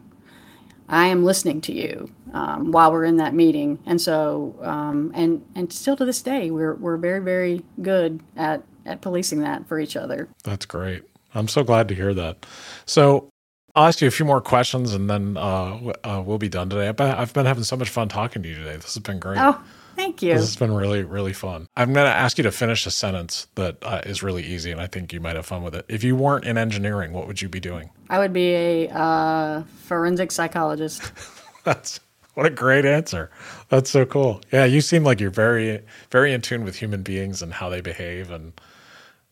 I 0.87 1.07
am 1.07 1.23
listening 1.23 1.61
to 1.61 1.73
you 1.73 2.11
um, 2.33 2.71
while 2.71 2.91
we're 2.91 3.05
in 3.05 3.17
that 3.17 3.33
meeting, 3.33 3.79
and 3.85 3.99
so 3.99 4.55
um, 4.61 5.11
and 5.15 5.45
and 5.55 5.71
still 5.73 5.95
to 5.97 6.05
this 6.05 6.21
day, 6.21 6.51
we're 6.51 6.75
we're 6.75 6.97
very 6.97 7.19
very 7.19 7.63
good 7.81 8.21
at 8.35 8.63
at 8.85 9.01
policing 9.01 9.39
that 9.39 9.67
for 9.67 9.79
each 9.79 9.97
other. 9.97 10.29
That's 10.43 10.65
great. 10.65 11.03
I'm 11.33 11.47
so 11.47 11.63
glad 11.63 11.87
to 11.89 11.95
hear 11.95 12.13
that. 12.13 12.45
So 12.85 13.29
I'll 13.75 13.87
ask 13.87 14.01
you 14.01 14.07
a 14.07 14.11
few 14.11 14.25
more 14.25 14.41
questions, 14.41 14.93
and 14.93 15.09
then 15.09 15.37
uh, 15.37 15.93
uh, 16.03 16.23
we'll 16.25 16.37
be 16.37 16.49
done 16.49 16.69
today. 16.69 16.87
I've 16.87 17.33
been 17.33 17.45
having 17.45 17.63
so 17.63 17.75
much 17.75 17.89
fun 17.89 18.09
talking 18.09 18.41
to 18.43 18.49
you 18.49 18.55
today. 18.55 18.75
This 18.75 18.93
has 18.93 19.03
been 19.03 19.19
great. 19.19 19.37
Oh, 19.39 19.61
Thank 20.07 20.21
you. 20.21 20.35
This 20.35 20.43
has 20.43 20.55
been 20.55 20.73
really, 20.73 21.03
really 21.03 21.33
fun. 21.33 21.67
I'm 21.75 21.91
going 21.91 22.05
to 22.05 22.11
ask 22.11 22.37
you 22.37 22.43
to 22.45 22.51
finish 22.51 22.85
a 22.85 22.91
sentence 22.91 23.45
that 23.55 23.75
uh, 23.81 23.99
is 24.05 24.23
really 24.23 24.41
easy, 24.41 24.71
and 24.71 24.79
I 24.79 24.87
think 24.87 25.11
you 25.11 25.19
might 25.19 25.35
have 25.35 25.45
fun 25.45 25.63
with 25.63 25.75
it. 25.75 25.83
If 25.89 26.01
you 26.01 26.15
weren't 26.15 26.45
in 26.45 26.57
engineering, 26.57 27.11
what 27.11 27.27
would 27.27 27.41
you 27.41 27.49
be 27.49 27.59
doing? 27.59 27.89
I 28.09 28.17
would 28.17 28.31
be 28.31 28.53
a 28.53 28.89
uh, 28.89 29.63
forensic 29.83 30.31
psychologist. 30.31 31.11
That's 31.65 31.99
what 32.35 32.45
a 32.45 32.49
great 32.49 32.85
answer. 32.85 33.29
That's 33.67 33.89
so 33.89 34.05
cool. 34.05 34.39
Yeah, 34.49 34.63
you 34.63 34.79
seem 34.79 35.03
like 35.03 35.19
you're 35.19 35.29
very, 35.29 35.81
very 36.09 36.31
in 36.31 36.39
tune 36.39 36.63
with 36.63 36.77
human 36.77 37.03
beings 37.03 37.41
and 37.41 37.51
how 37.51 37.67
they 37.67 37.81
behave, 37.81 38.31
and 38.31 38.53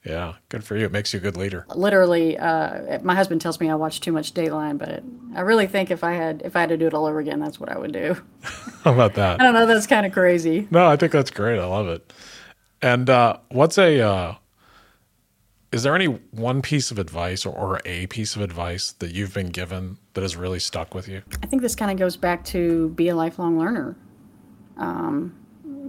yeah, 0.06 0.36
good 0.50 0.64
for 0.64 0.78
you. 0.78 0.86
It 0.86 0.92
makes 0.92 1.14
you 1.14 1.18
a 1.18 1.22
good 1.22 1.36
leader. 1.36 1.66
Literally, 1.76 2.38
uh, 2.38 3.00
my 3.02 3.16
husband 3.16 3.42
tells 3.42 3.60
me 3.60 3.70
I 3.70 3.76
watch 3.76 4.02
too 4.02 4.12
much 4.12 4.34
Dateline, 4.34 4.78
but 4.78 5.04
I 5.36 5.42
really 5.42 5.68
think 5.68 5.90
if 5.90 6.04
I 6.04 6.14
had 6.14 6.44
if 6.46 6.56
I 6.56 6.62
had 6.62 6.70
to 6.70 6.78
do 6.78 6.86
it 6.86 6.94
all 6.94 7.06
over 7.06 7.20
again, 7.20 7.40
that's 7.40 7.60
what 7.60 7.70
I 7.70 7.78
would 7.78 7.92
do. 7.92 8.16
How 8.84 8.94
about 8.94 9.16
that? 9.16 9.42
I 9.42 9.44
don't 9.44 9.54
know. 9.54 9.66
That's 9.66 9.88
kind 9.88 10.06
of 10.06 10.14
crazy. 10.14 10.68
No, 10.70 10.86
I 10.86 10.96
think 10.96 11.12
that's 11.12 11.32
great. 11.32 11.60
I 11.60 11.66
love 11.66 11.88
it. 11.88 12.14
And 12.82 13.10
uh, 13.10 13.38
what's 13.50 13.80
a 13.80 14.00
uh, 14.02 14.36
is 15.72 15.84
there 15.84 15.96
any 15.96 16.06
one 16.06 16.62
piece 16.62 16.92
of 16.92 17.00
advice 17.00 17.46
or, 17.46 17.54
or 17.54 17.82
a 17.84 18.08
piece 18.08 18.36
of 18.36 18.42
advice 18.42 18.92
that 18.94 19.12
you've 19.12 19.34
been 19.34 19.50
given 19.50 19.98
that 20.14 20.22
has 20.22 20.36
really 20.36 20.60
stuck 20.60 20.94
with 20.94 21.08
you? 21.08 21.22
I 21.42 21.48
think 21.48 21.62
this 21.62 21.76
kind 21.76 21.92
of 21.92 21.98
goes 21.98 22.16
back 22.16 22.46
to 22.46 22.90
be 22.90 23.10
a 23.10 23.16
lifelong 23.16 23.60
learner. 23.60 23.98
Um, 24.78 25.36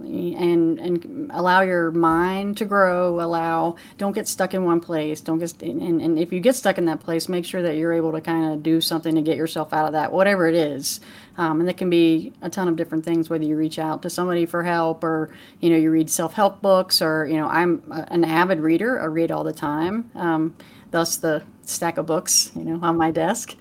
and 0.07 0.79
and 0.79 1.29
allow 1.33 1.61
your 1.61 1.91
mind 1.91 2.57
to 2.57 2.65
grow 2.65 3.19
allow 3.21 3.75
don't 3.97 4.13
get 4.13 4.27
stuck 4.27 4.53
in 4.53 4.63
one 4.63 4.79
place 4.79 5.21
don't 5.21 5.39
get 5.39 5.61
and, 5.61 6.01
and 6.01 6.17
if 6.17 6.31
you 6.31 6.39
get 6.39 6.55
stuck 6.55 6.77
in 6.77 6.85
that 6.85 6.99
place 6.99 7.27
make 7.27 7.45
sure 7.45 7.61
that 7.61 7.75
you're 7.75 7.93
able 7.93 8.11
to 8.11 8.21
kind 8.21 8.53
of 8.53 8.63
do 8.63 8.79
something 8.79 9.15
to 9.15 9.21
get 9.21 9.37
yourself 9.37 9.73
out 9.73 9.85
of 9.85 9.93
that 9.93 10.11
whatever 10.11 10.47
it 10.47 10.55
is. 10.55 10.99
Um, 11.39 11.59
and 11.59 11.69
that 11.69 11.77
can 11.77 11.91
be 11.91 12.33
a 12.41 12.49
ton 12.49 12.67
of 12.67 12.77
different 12.77 13.05
things 13.05 13.29
whether 13.29 13.43
you 13.43 13.55
reach 13.55 13.77
out 13.77 14.01
to 14.01 14.09
somebody 14.09 14.47
for 14.47 14.63
help 14.63 15.03
or 15.03 15.29
you 15.59 15.69
know 15.69 15.77
you 15.77 15.91
read 15.91 16.09
self-help 16.09 16.61
books 16.61 17.01
or 17.01 17.27
you 17.27 17.37
know 17.37 17.47
i'm 17.47 17.83
an 18.09 18.23
avid 18.23 18.59
reader. 18.59 18.99
I 18.99 19.05
read 19.05 19.31
all 19.31 19.43
the 19.43 19.53
time 19.53 20.09
um, 20.15 20.55
thus 20.89 21.17
the 21.17 21.43
stack 21.61 21.97
of 21.97 22.05
books 22.05 22.51
you 22.55 22.63
know 22.63 22.79
on 22.81 22.97
my 22.97 23.11
desk. 23.11 23.55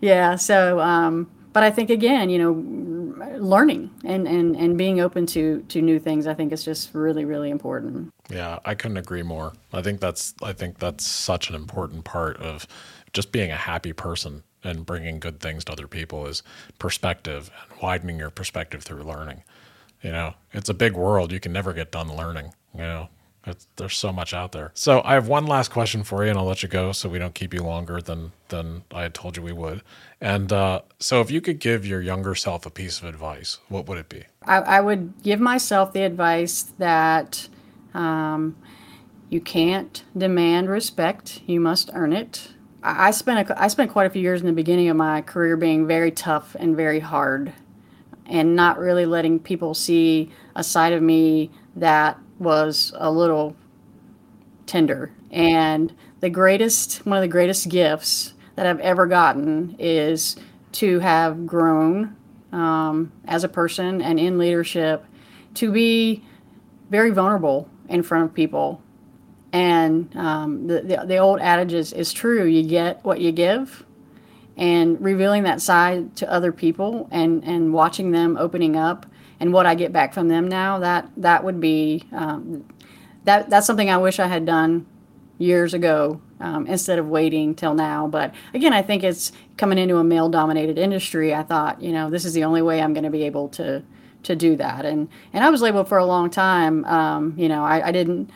Yeah 0.00 0.36
so 0.36 0.80
um, 0.80 1.30
but 1.52 1.62
I 1.62 1.70
think 1.70 1.90
again, 1.90 2.30
you 2.30 2.38
know, 2.38 2.52
learning 3.38 3.90
and, 4.04 4.26
and, 4.26 4.56
and 4.56 4.76
being 4.76 5.00
open 5.00 5.26
to 5.26 5.64
to 5.68 5.80
new 5.82 5.98
things, 5.98 6.26
I 6.26 6.34
think 6.34 6.52
is 6.52 6.64
just 6.64 6.94
really 6.94 7.24
really 7.24 7.50
important. 7.50 8.12
Yeah, 8.28 8.58
I 8.64 8.74
couldn't 8.74 8.96
agree 8.96 9.22
more. 9.22 9.52
I 9.72 9.82
think 9.82 10.00
that's 10.00 10.34
I 10.42 10.52
think 10.52 10.78
that's 10.78 11.06
such 11.06 11.48
an 11.48 11.54
important 11.54 12.04
part 12.04 12.36
of 12.38 12.66
just 13.12 13.32
being 13.32 13.50
a 13.50 13.56
happy 13.56 13.92
person 13.92 14.42
and 14.62 14.84
bringing 14.84 15.18
good 15.20 15.40
things 15.40 15.64
to 15.64 15.72
other 15.72 15.86
people 15.86 16.26
is 16.26 16.42
perspective 16.78 17.50
and 17.70 17.82
widening 17.82 18.18
your 18.18 18.30
perspective 18.30 18.82
through 18.82 19.02
learning. 19.02 19.42
You 20.02 20.12
know, 20.12 20.34
it's 20.52 20.68
a 20.68 20.74
big 20.74 20.94
world. 20.94 21.32
You 21.32 21.40
can 21.40 21.52
never 21.52 21.72
get 21.72 21.90
done 21.90 22.14
learning. 22.14 22.52
You 22.74 22.80
know, 22.80 23.08
It's, 23.46 23.66
there's 23.76 23.96
so 23.96 24.12
much 24.12 24.34
out 24.34 24.52
there. 24.52 24.70
So 24.74 25.00
I 25.04 25.14
have 25.14 25.28
one 25.28 25.46
last 25.46 25.70
question 25.70 26.02
for 26.02 26.24
you, 26.24 26.30
and 26.30 26.38
I'll 26.38 26.44
let 26.44 26.62
you 26.62 26.68
go 26.68 26.92
so 26.92 27.08
we 27.08 27.18
don't 27.18 27.34
keep 27.34 27.54
you 27.54 27.62
longer 27.62 28.00
than 28.00 28.32
than 28.48 28.82
I 28.92 29.02
had 29.02 29.14
told 29.14 29.36
you 29.36 29.42
we 29.42 29.52
would. 29.52 29.82
And 30.20 30.52
uh, 30.52 30.82
so, 30.98 31.20
if 31.20 31.30
you 31.30 31.40
could 31.40 31.58
give 31.58 31.86
your 31.86 32.02
younger 32.02 32.34
self 32.34 32.66
a 32.66 32.70
piece 32.70 32.98
of 32.98 33.06
advice, 33.06 33.58
what 33.68 33.86
would 33.88 33.98
it 33.98 34.08
be? 34.08 34.24
I, 34.44 34.56
I 34.56 34.80
would 34.80 35.22
give 35.22 35.40
myself 35.40 35.92
the 35.92 36.02
advice 36.02 36.72
that 36.78 37.48
um, 37.94 38.56
you 39.30 39.40
can't 39.40 40.04
demand 40.16 40.68
respect; 40.68 41.40
you 41.46 41.60
must 41.60 41.90
earn 41.94 42.12
it. 42.12 42.48
I, 42.82 43.08
I 43.08 43.10
spent 43.12 43.48
a, 43.48 43.62
I 43.62 43.68
spent 43.68 43.90
quite 43.90 44.06
a 44.06 44.10
few 44.10 44.22
years 44.22 44.42
in 44.42 44.46
the 44.46 44.52
beginning 44.52 44.90
of 44.90 44.96
my 44.96 45.22
career 45.22 45.56
being 45.56 45.86
very 45.86 46.10
tough 46.10 46.54
and 46.58 46.76
very 46.76 47.00
hard, 47.00 47.54
and 48.26 48.54
not 48.54 48.78
really 48.78 49.06
letting 49.06 49.38
people 49.38 49.72
see 49.72 50.30
a 50.54 50.62
side 50.62 50.92
of 50.92 51.02
me 51.02 51.50
that 51.76 52.18
was 52.40 52.92
a 52.96 53.10
little 53.10 53.54
tender. 54.66 55.12
And 55.30 55.94
the 56.20 56.30
greatest, 56.30 57.06
one 57.06 57.16
of 57.16 57.22
the 57.22 57.28
greatest 57.28 57.68
gifts 57.68 58.34
that 58.56 58.66
I've 58.66 58.80
ever 58.80 59.06
gotten 59.06 59.76
is 59.78 60.36
to 60.72 60.98
have 61.00 61.46
grown 61.46 62.16
um, 62.52 63.12
as 63.26 63.44
a 63.44 63.48
person 63.48 64.02
and 64.02 64.18
in 64.18 64.38
leadership 64.38 65.04
to 65.54 65.70
be 65.70 66.24
very 66.88 67.10
vulnerable 67.10 67.68
in 67.88 68.02
front 68.02 68.24
of 68.24 68.34
people. 68.34 68.82
And 69.52 70.14
um, 70.16 70.66
the, 70.66 70.80
the, 70.82 71.04
the 71.06 71.16
old 71.18 71.40
adage 71.40 71.72
is, 71.72 71.92
is 71.92 72.12
true 72.12 72.44
you 72.44 72.62
get 72.62 73.04
what 73.04 73.20
you 73.20 73.32
give. 73.32 73.84
And 74.56 75.00
revealing 75.00 75.44
that 75.44 75.62
side 75.62 76.16
to 76.16 76.30
other 76.30 76.52
people 76.52 77.08
and, 77.10 77.42
and 77.44 77.72
watching 77.72 78.10
them 78.10 78.36
opening 78.36 78.76
up 78.76 79.06
and 79.40 79.52
what 79.52 79.66
I 79.66 79.74
get 79.74 79.92
back 79.92 80.14
from 80.14 80.28
them 80.28 80.46
now, 80.48 80.78
that 80.78 81.10
that 81.16 81.42
would 81.44 81.60
be 81.60 82.04
um, 82.12 82.64
that 83.24 83.50
that's 83.50 83.66
something 83.66 83.90
I 83.90 83.96
wish 83.96 84.18
I 84.18 84.26
had 84.26 84.44
done 84.46 84.86
years 85.38 85.72
ago 85.74 86.20
um, 86.38 86.66
instead 86.66 86.98
of 86.98 87.08
waiting 87.08 87.54
till 87.54 87.74
now. 87.74 88.06
But 88.06 88.34
again, 88.52 88.72
I 88.72 88.82
think 88.82 89.02
it's 89.02 89.32
coming 89.56 89.78
into 89.78 89.96
a 89.96 90.04
male-dominated 90.04 90.78
industry. 90.78 91.34
I 91.34 91.42
thought, 91.42 91.80
you 91.82 91.92
know, 91.92 92.10
this 92.10 92.24
is 92.24 92.34
the 92.34 92.44
only 92.44 92.62
way 92.62 92.82
I'm 92.82 92.92
going 92.92 93.04
to 93.04 93.10
be 93.10 93.24
able 93.24 93.48
to 93.50 93.82
to 94.22 94.36
do 94.36 94.56
that. 94.56 94.84
And 94.84 95.08
and 95.32 95.42
I 95.42 95.50
was 95.50 95.62
labeled 95.62 95.88
for 95.88 95.98
a 95.98 96.04
long 96.04 96.28
time. 96.30 96.84
Um, 96.84 97.34
you 97.36 97.48
know, 97.48 97.64
I, 97.64 97.88
I 97.88 97.92
didn't 97.92 98.30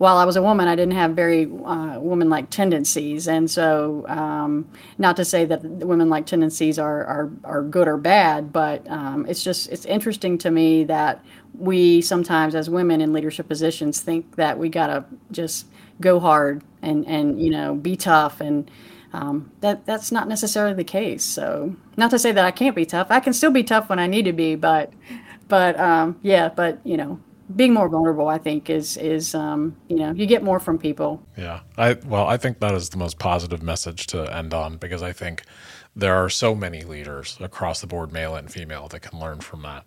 while 0.00 0.16
I 0.16 0.24
was 0.24 0.36
a 0.36 0.42
woman, 0.42 0.66
I 0.66 0.76
didn't 0.76 0.94
have 0.94 1.10
very 1.10 1.44
uh, 1.44 1.98
woman-like 2.00 2.48
tendencies, 2.48 3.28
and 3.28 3.50
so 3.50 4.06
um, 4.08 4.66
not 4.96 5.14
to 5.16 5.26
say 5.26 5.44
that 5.44 5.62
women-like 5.62 6.24
tendencies 6.24 6.78
are, 6.78 7.04
are 7.04 7.30
are 7.44 7.62
good 7.62 7.86
or 7.86 7.98
bad, 7.98 8.50
but 8.50 8.90
um, 8.90 9.26
it's 9.28 9.44
just 9.44 9.68
it's 9.68 9.84
interesting 9.84 10.38
to 10.38 10.50
me 10.50 10.84
that 10.84 11.22
we 11.52 12.00
sometimes, 12.00 12.54
as 12.54 12.70
women 12.70 13.02
in 13.02 13.12
leadership 13.12 13.46
positions, 13.46 14.00
think 14.00 14.36
that 14.36 14.58
we 14.58 14.70
gotta 14.70 15.04
just 15.32 15.66
go 16.00 16.18
hard 16.18 16.64
and 16.80 17.06
and 17.06 17.38
you 17.38 17.50
know 17.50 17.74
be 17.74 17.94
tough 17.94 18.40
and. 18.40 18.70
Um, 19.12 19.50
that 19.60 19.86
that's 19.86 20.12
not 20.12 20.28
necessarily 20.28 20.72
the 20.72 20.84
case. 20.84 21.24
So, 21.24 21.74
not 21.96 22.12
to 22.12 22.18
say 22.20 22.30
that 22.30 22.44
I 22.44 22.52
can't 22.52 22.76
be 22.76 22.86
tough. 22.86 23.08
I 23.10 23.18
can 23.18 23.32
still 23.32 23.50
be 23.50 23.64
tough 23.64 23.88
when 23.88 23.98
I 23.98 24.06
need 24.06 24.24
to 24.26 24.32
be, 24.32 24.54
but, 24.54 24.92
but 25.48 25.76
um, 25.80 26.20
yeah, 26.22 26.48
but 26.48 26.78
you 26.84 26.96
know, 26.96 27.18
being 27.56 27.74
more 27.74 27.88
vulnerable, 27.88 28.28
I 28.28 28.38
think, 28.38 28.70
is 28.70 28.96
is 28.96 29.34
um, 29.34 29.76
you 29.88 29.96
know 29.96 30.12
you 30.12 30.26
get 30.26 30.42
more 30.42 30.60
from 30.60 30.78
people. 30.78 31.26
Yeah, 31.36 31.60
I 31.76 31.94
well, 32.06 32.26
I 32.26 32.36
think 32.36 32.60
that 32.60 32.74
is 32.74 32.90
the 32.90 32.96
most 32.96 33.18
positive 33.18 33.62
message 33.62 34.06
to 34.08 34.24
end 34.34 34.54
on 34.54 34.76
because 34.76 35.02
I 35.02 35.12
think 35.12 35.42
there 35.96 36.14
are 36.14 36.28
so 36.28 36.54
many 36.54 36.82
leaders 36.82 37.36
across 37.40 37.80
the 37.80 37.86
board, 37.86 38.12
male 38.12 38.36
and 38.36 38.50
female, 38.50 38.88
that 38.88 39.00
can 39.00 39.18
learn 39.18 39.40
from 39.40 39.62
that. 39.62 39.84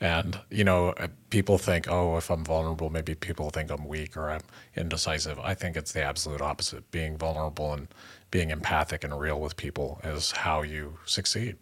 And 0.00 0.38
you 0.50 0.64
know, 0.64 0.90
uh, 0.90 1.08
people 1.30 1.58
think, 1.58 1.88
oh, 1.88 2.16
if 2.16 2.30
I'm 2.30 2.44
vulnerable, 2.44 2.90
maybe 2.90 3.14
people 3.14 3.50
think 3.50 3.70
I'm 3.70 3.86
weak 3.86 4.16
or 4.16 4.30
I'm 4.30 4.42
indecisive. 4.74 5.38
I 5.38 5.54
think 5.54 5.76
it's 5.76 5.92
the 5.92 6.02
absolute 6.02 6.40
opposite. 6.40 6.90
Being 6.90 7.16
vulnerable 7.16 7.72
and 7.72 7.88
being 8.30 8.50
empathic 8.50 9.04
and 9.04 9.18
real 9.18 9.40
with 9.40 9.56
people 9.56 10.00
is 10.04 10.32
how 10.32 10.62
you 10.62 10.98
succeed. 11.06 11.56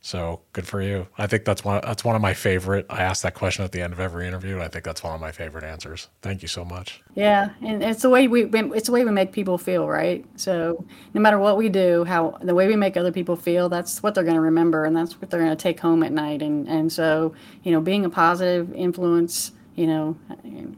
So 0.00 0.40
good 0.52 0.66
for 0.66 0.80
you. 0.80 1.08
I 1.18 1.26
think 1.26 1.44
that's 1.44 1.64
one. 1.64 1.80
That's 1.82 2.04
one 2.04 2.14
of 2.14 2.22
my 2.22 2.32
favorite. 2.32 2.86
I 2.88 3.02
ask 3.02 3.22
that 3.22 3.34
question 3.34 3.64
at 3.64 3.72
the 3.72 3.82
end 3.82 3.92
of 3.92 3.98
every 3.98 4.28
interview, 4.28 4.60
I 4.60 4.68
think 4.68 4.84
that's 4.84 5.02
one 5.02 5.12
of 5.12 5.20
my 5.20 5.32
favorite 5.32 5.64
answers. 5.64 6.08
Thank 6.22 6.40
you 6.40 6.48
so 6.48 6.64
much. 6.64 7.02
Yeah, 7.14 7.50
and 7.62 7.82
it's 7.82 8.02
the 8.02 8.10
way 8.10 8.28
we 8.28 8.44
it's 8.44 8.86
the 8.86 8.92
way 8.92 9.04
we 9.04 9.10
make 9.10 9.32
people 9.32 9.58
feel, 9.58 9.88
right? 9.88 10.24
So 10.36 10.84
no 11.14 11.20
matter 11.20 11.38
what 11.38 11.56
we 11.56 11.68
do, 11.68 12.04
how 12.04 12.38
the 12.40 12.54
way 12.54 12.68
we 12.68 12.76
make 12.76 12.96
other 12.96 13.10
people 13.10 13.34
feel, 13.34 13.68
that's 13.68 14.00
what 14.02 14.14
they're 14.14 14.24
going 14.24 14.36
to 14.36 14.40
remember, 14.40 14.84
and 14.84 14.96
that's 14.96 15.20
what 15.20 15.30
they're 15.30 15.40
going 15.40 15.56
to 15.56 15.62
take 15.62 15.80
home 15.80 16.04
at 16.04 16.12
night. 16.12 16.42
And 16.42 16.68
and 16.68 16.92
so 16.92 17.34
you 17.64 17.72
know, 17.72 17.80
being 17.80 18.04
a 18.04 18.10
positive 18.10 18.72
influence, 18.74 19.50
you 19.74 19.88
know, 19.88 20.12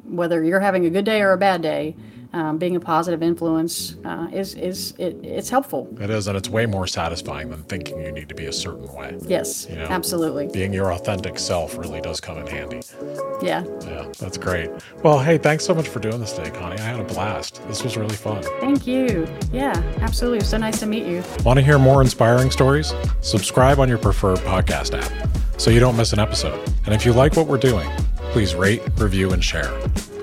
whether 0.04 0.42
you're 0.42 0.60
having 0.60 0.86
a 0.86 0.90
good 0.90 1.04
day 1.04 1.20
or 1.20 1.32
a 1.32 1.38
bad 1.38 1.60
day 1.60 1.94
um, 2.32 2.58
being 2.58 2.76
a 2.76 2.80
positive 2.80 3.22
influence 3.22 3.96
uh, 4.04 4.28
is 4.32 4.54
is 4.54 4.94
it, 4.98 5.16
it's 5.22 5.50
helpful. 5.50 5.88
It 6.00 6.10
is, 6.10 6.26
and 6.28 6.36
it's 6.36 6.48
way 6.48 6.66
more 6.66 6.86
satisfying 6.86 7.50
than 7.50 7.62
thinking 7.64 8.00
you 8.00 8.12
need 8.12 8.28
to 8.28 8.34
be 8.34 8.46
a 8.46 8.52
certain 8.52 8.92
way. 8.92 9.16
Yes, 9.26 9.66
you 9.68 9.76
know, 9.76 9.86
absolutely. 9.86 10.48
Being 10.48 10.72
your 10.72 10.92
authentic 10.92 11.38
self 11.38 11.76
really 11.76 12.00
does 12.00 12.20
come 12.20 12.38
in 12.38 12.46
handy. 12.46 12.82
Yeah. 13.42 13.64
Yeah, 13.82 14.06
that's 14.18 14.38
great. 14.38 14.70
Well, 15.02 15.18
hey, 15.18 15.38
thanks 15.38 15.64
so 15.64 15.74
much 15.74 15.88
for 15.88 15.98
doing 15.98 16.20
this 16.20 16.32
today, 16.32 16.50
Connie. 16.50 16.76
I 16.76 16.82
had 16.82 17.00
a 17.00 17.04
blast. 17.04 17.66
This 17.68 17.82
was 17.82 17.96
really 17.96 18.16
fun. 18.16 18.42
Thank 18.60 18.86
you. 18.86 19.26
Yeah, 19.52 19.72
absolutely. 20.00 20.40
So 20.40 20.58
nice 20.58 20.80
to 20.80 20.86
meet 20.86 21.06
you. 21.06 21.22
Want 21.44 21.58
to 21.58 21.64
hear 21.64 21.78
more 21.78 22.00
inspiring 22.00 22.50
stories? 22.50 22.92
Subscribe 23.20 23.78
on 23.78 23.88
your 23.88 23.98
preferred 23.98 24.38
podcast 24.40 25.00
app 25.00 25.28
so 25.58 25.70
you 25.70 25.80
don't 25.80 25.96
miss 25.96 26.12
an 26.12 26.18
episode. 26.18 26.58
And 26.86 26.94
if 26.94 27.04
you 27.04 27.12
like 27.12 27.36
what 27.36 27.46
we're 27.46 27.58
doing, 27.58 27.88
please 28.32 28.54
rate, 28.54 28.82
review, 28.96 29.32
and 29.32 29.44
share. 29.44 29.70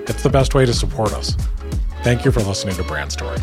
It's 0.08 0.22
the 0.22 0.30
best 0.30 0.54
way 0.54 0.64
to 0.66 0.72
support 0.72 1.12
us. 1.12 1.36
Thank 2.02 2.24
you 2.24 2.32
for 2.32 2.40
listening 2.40 2.76
to 2.76 2.84
Brand 2.84 3.12
Story. 3.12 3.38